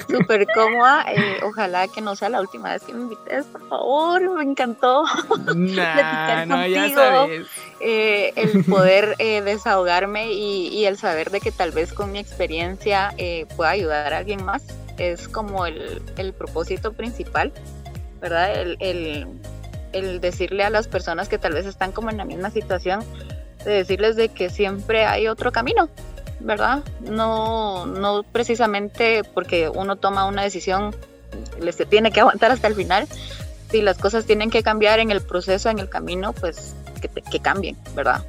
súper 0.08 0.48
cómoda. 0.52 1.04
Eh, 1.12 1.38
ojalá 1.44 1.86
que 1.86 2.00
no 2.00 2.16
sea 2.16 2.28
la 2.28 2.40
última 2.40 2.72
vez 2.72 2.82
que 2.82 2.92
me 2.92 3.02
invites, 3.02 3.46
por 3.46 3.68
favor, 3.68 4.36
me 4.36 4.42
encantó 4.42 5.04
platicar 5.44 6.48
contigo. 6.48 7.46
Eh, 7.78 8.32
el 8.34 8.64
poder 8.64 9.14
eh, 9.18 9.42
desahogarme 9.42 10.32
y, 10.32 10.84
el 10.86 10.98
saber 10.98 11.30
de 11.30 11.40
que 11.40 11.52
tal 11.52 11.70
vez 11.70 11.92
con 11.92 12.10
mi 12.10 12.18
experiencia 12.18 13.14
pueda 13.54 13.70
ayudar 13.70 14.12
a 14.12 14.18
alguien 14.18 14.44
más 14.44 14.64
es 14.98 15.28
como 15.28 15.66
el, 15.66 16.34
propósito 16.36 16.94
principal, 16.94 17.52
¿verdad? 18.20 18.60
El, 18.60 19.28
el 19.92 20.20
decirle 20.20 20.64
a 20.64 20.70
las 20.70 20.88
personas 20.88 21.28
que 21.28 21.38
tal 21.38 21.52
vez 21.52 21.66
están 21.66 21.92
como 21.92 22.10
en 22.10 22.16
la 22.16 22.24
misma 22.24 22.50
situación, 22.50 23.04
de 23.64 23.72
decirles 23.72 24.16
de 24.16 24.30
que 24.30 24.50
siempre 24.50 25.04
hay 25.04 25.28
otro 25.28 25.52
camino, 25.52 25.90
¿verdad? 26.40 26.82
No, 27.00 27.86
no 27.86 28.22
precisamente 28.22 29.22
porque 29.34 29.68
uno 29.68 29.96
toma 29.96 30.26
una 30.26 30.42
decisión, 30.42 30.94
se 31.70 31.86
tiene 31.86 32.10
que 32.10 32.20
aguantar 32.20 32.50
hasta 32.50 32.66
el 32.66 32.74
final. 32.74 33.06
Si 33.70 33.82
las 33.82 33.98
cosas 33.98 34.24
tienen 34.24 34.50
que 34.50 34.62
cambiar 34.62 34.98
en 34.98 35.10
el 35.10 35.20
proceso, 35.20 35.70
en 35.70 35.78
el 35.78 35.88
camino, 35.88 36.32
pues 36.32 36.74
que, 37.00 37.08
que 37.08 37.40
cambien, 37.40 37.76
¿verdad? 37.94 38.24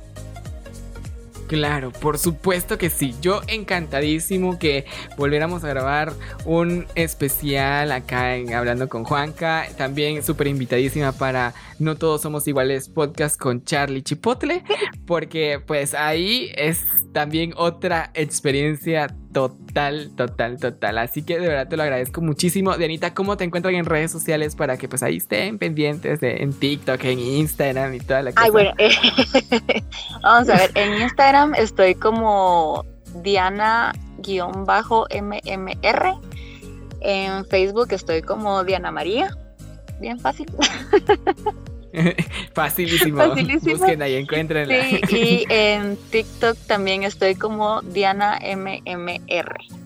Claro, 1.51 1.91
por 1.91 2.17
supuesto 2.17 2.77
que 2.77 2.89
sí. 2.89 3.13
Yo 3.21 3.41
encantadísimo 3.49 4.57
que 4.57 4.85
volviéramos 5.17 5.65
a 5.65 5.67
grabar 5.67 6.13
un 6.45 6.87
especial 6.95 7.91
acá 7.91 8.37
en 8.37 8.53
Hablando 8.53 8.87
con 8.87 9.03
Juanca. 9.03 9.67
También 9.75 10.23
súper 10.23 10.47
invitadísima 10.47 11.11
para 11.11 11.53
No 11.77 11.97
Todos 11.97 12.21
Somos 12.21 12.47
Iguales 12.47 12.87
podcast 12.87 13.37
con 13.37 13.65
Charlie 13.65 14.01
Chipotle. 14.01 14.63
Porque 15.05 15.61
pues 15.67 15.93
ahí 15.93 16.53
es 16.55 16.85
también 17.11 17.53
otra 17.57 18.11
experiencia 18.13 19.13
total, 19.33 20.11
total, 20.15 20.57
total. 20.57 20.97
Así 20.97 21.23
que 21.23 21.39
de 21.39 21.47
verdad 21.47 21.67
te 21.67 21.77
lo 21.77 21.83
agradezco 21.83 22.21
muchísimo. 22.21 22.75
Dianita, 22.77 23.13
¿cómo 23.13 23.37
te 23.37 23.43
encuentran 23.43 23.75
en 23.75 23.85
redes 23.85 24.11
sociales 24.11 24.55
para 24.55 24.77
que 24.77 24.87
pues 24.87 25.03
ahí 25.03 25.17
estén 25.17 25.57
pendientes 25.57 26.19
de, 26.19 26.37
en 26.37 26.53
TikTok, 26.53 27.03
en 27.05 27.19
Instagram 27.19 27.93
y 27.93 27.99
toda 27.99 28.21
la 28.23 28.31
cosa? 28.31 28.43
Ay, 28.43 28.51
bueno, 28.51 28.71
eh, 28.77 28.91
vamos 30.21 30.49
a 30.49 30.57
ver, 30.57 30.71
en 30.75 31.01
Instagram 31.01 31.55
estoy 31.55 31.95
como 31.95 32.85
Diana-MMR. 33.23 33.93
En 37.01 37.45
Facebook 37.45 37.87
estoy 37.91 38.21
como 38.21 38.63
Diana 38.63 38.91
María. 38.91 39.35
Bien 39.99 40.19
fácil. 40.19 40.47
Facilísimo. 42.53 43.17
Facilísimo. 43.17 43.77
Busquen 43.77 44.01
ahí, 44.01 44.15
encuéntrenla. 44.15 44.83
Sí, 44.83 45.01
y 45.09 45.45
en 45.49 45.97
TikTok 46.09 46.57
también 46.67 47.03
estoy 47.03 47.35
como 47.35 47.81
Diana 47.81 48.39
MMR. 48.39 49.80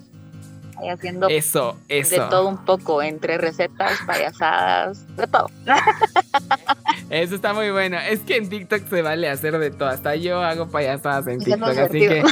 Ahí 0.78 0.90
haciendo 0.90 1.28
eso, 1.28 1.78
eso. 1.88 2.24
de 2.24 2.30
todo 2.30 2.48
un 2.48 2.66
poco, 2.66 3.02
entre 3.02 3.38
recetas, 3.38 4.00
payasadas, 4.06 5.16
de 5.16 5.28
todo. 5.28 5.50
Eso 7.10 7.36
está 7.36 7.54
muy 7.54 7.70
bueno. 7.70 7.98
Es 7.98 8.22
que 8.22 8.38
en 8.38 8.50
TikTok 8.50 8.90
se 8.90 9.02
vale 9.02 9.30
hacer 9.30 9.58
de 9.60 9.70
todo. 9.70 9.90
Hasta 9.90 10.16
yo 10.16 10.42
hago 10.42 10.68
payasadas 10.68 11.28
en 11.28 11.40
TikTok, 11.40 11.78
así 11.78 12.00
que. 12.00 12.24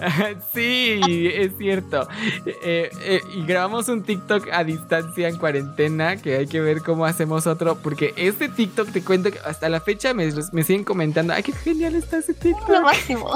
sí, 0.54 1.30
es 1.34 1.56
cierto. 1.58 2.08
Eh, 2.46 2.90
eh, 3.02 3.20
y 3.34 3.44
grabamos 3.44 3.88
un 3.88 4.02
TikTok 4.02 4.48
a 4.52 4.64
distancia 4.64 5.28
en 5.28 5.36
cuarentena, 5.36 6.16
que 6.16 6.36
hay 6.36 6.46
que 6.46 6.60
ver 6.60 6.82
cómo 6.82 7.04
hacemos 7.04 7.46
otro, 7.46 7.76
porque 7.76 8.14
este 8.16 8.48
TikTok 8.48 8.90
te 8.92 9.02
cuento 9.02 9.30
que 9.30 9.38
hasta 9.44 9.68
la 9.68 9.80
fecha 9.80 10.14
me, 10.14 10.30
me 10.52 10.62
siguen 10.62 10.84
comentando, 10.84 11.32
ay, 11.32 11.42
qué 11.42 11.52
genial 11.52 11.96
está 11.96 12.18
ese 12.18 12.34
TikTok. 12.34 12.68
Lo 12.68 12.82
máximo. 12.82 13.30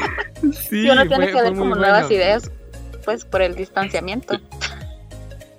sí, 0.68 0.88
uno 0.88 1.06
tiene 1.06 1.26
que 1.26 1.42
ver 1.42 1.54
como 1.54 1.74
nuevas 1.74 2.10
ideas, 2.10 2.50
pues 3.06 3.24
por 3.24 3.40
el 3.40 3.54
distanciamiento. 3.54 4.38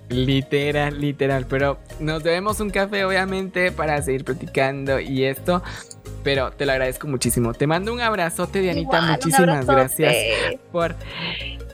Literal, 0.09 1.01
literal. 1.01 1.47
Pero 1.49 1.79
nos 1.99 2.23
debemos 2.23 2.59
un 2.59 2.69
café, 2.69 3.03
obviamente, 3.05 3.71
para 3.71 3.99
seguir 4.03 4.23
platicando 4.23 4.99
y 4.99 5.23
esto. 5.23 5.63
Pero 6.23 6.51
te 6.51 6.65
lo 6.65 6.73
agradezco 6.73 7.07
muchísimo. 7.07 7.53
Te 7.53 7.65
mando 7.65 7.91
un 7.91 8.01
abrazote, 8.01 8.59
Dianita. 8.59 9.01
Muchísimas 9.01 9.65
gracias 9.65 10.15
por 10.71 10.95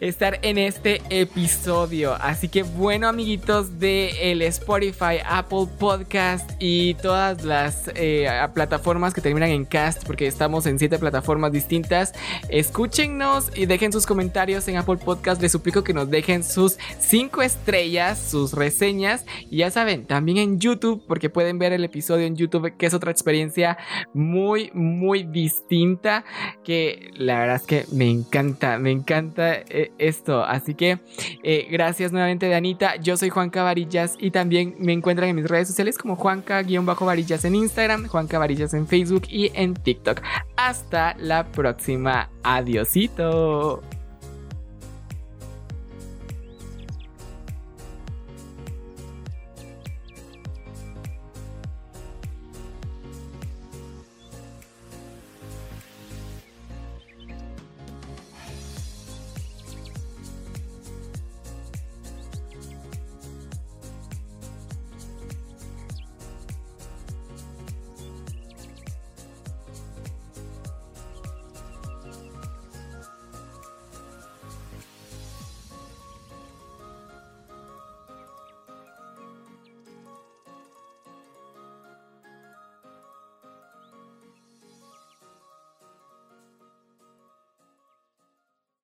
estar 0.08 0.40
en 0.42 0.58
este 0.58 1.02
episodio. 1.10 2.16
Así 2.16 2.50
que 2.50 2.64
bueno, 2.64 3.08
amiguitos 3.08 3.80
de 3.80 4.32
el 4.32 4.42
Spotify, 4.42 5.20
Apple 5.26 5.68
Podcast 5.80 6.52
y 6.60 6.96
todas 6.96 7.46
las 7.46 7.90
eh, 7.96 8.28
plataformas 8.54 9.14
que 9.14 9.22
terminan 9.22 9.50
en 9.50 9.66
cast, 9.66 10.06
porque 10.06 10.28
estamos 10.28 10.66
en 10.66 10.78
siete 10.78 11.00
plataformas 11.00 11.52
distintas. 11.52 12.14
Escúchenos 12.50 13.50
y 13.56 13.66
dejen 13.66 13.94
sus 13.94 14.06
comentarios 14.06 14.68
en 14.68 14.78
Apple 14.78 14.98
Podcast. 14.98 15.42
Les 15.42 15.52
suplico 15.52 15.84
que 15.84 15.94
nos 15.94 16.10
dejen 16.10 16.44
sus 16.44 16.78
cinco 17.00 17.42
estrellas, 17.42 18.20
sus 18.20 18.54
reseñas. 18.54 19.26
Y 19.50 19.58
ya 19.58 19.72
saben, 19.72 20.06
también 20.06 20.38
en 20.38 20.60
YouTube, 20.60 21.04
porque 21.08 21.30
pueden 21.30 21.60
ver 21.60 21.72
el 21.72 21.84
episodio 21.84 22.26
en 22.26 22.36
YouTube, 22.36 22.76
que 22.78 22.88
es 22.88 22.94
otra 22.94 23.12
experiencia 23.12 23.78
muy, 24.14 24.70
muy 24.74 25.24
distinta. 25.24 26.26
Que 26.64 27.12
la 27.16 27.40
verdad 27.40 27.56
es 27.56 27.64
que 27.64 27.86
me 27.94 28.10
encanta, 28.10 28.78
me 28.80 28.92
encanta. 28.92 29.54
Eh, 29.54 29.92
esto. 29.98 30.44
Así 30.44 30.76
que 30.76 31.00
eh, 31.44 31.68
gracias 31.72 32.12
nuevamente, 32.12 32.50
Danita. 32.50 32.96
Yo 32.98 33.18
soy 33.18 33.30
Juanca 33.30 33.64
Varillas 33.64 34.16
y 34.20 34.32
también 34.32 34.76
me 34.80 34.94
encuentran 34.94 35.30
en 35.30 35.36
mis 35.36 35.48
redes 35.48 35.68
sociales 35.68 35.98
como 35.98 36.16
Juanca-Varillas 36.16 37.46
en 37.46 37.56
Instagram, 37.56 38.08
Juanca 38.08 38.40
Varillas 38.40 38.74
en 38.74 38.88
Facebook 38.88 39.24
y 39.30 39.52
en 39.54 39.74
TikTok. 39.74 40.22
Hasta 40.56 41.16
la 41.20 41.46
próxima. 41.46 42.30
Adiosito. 42.44 43.82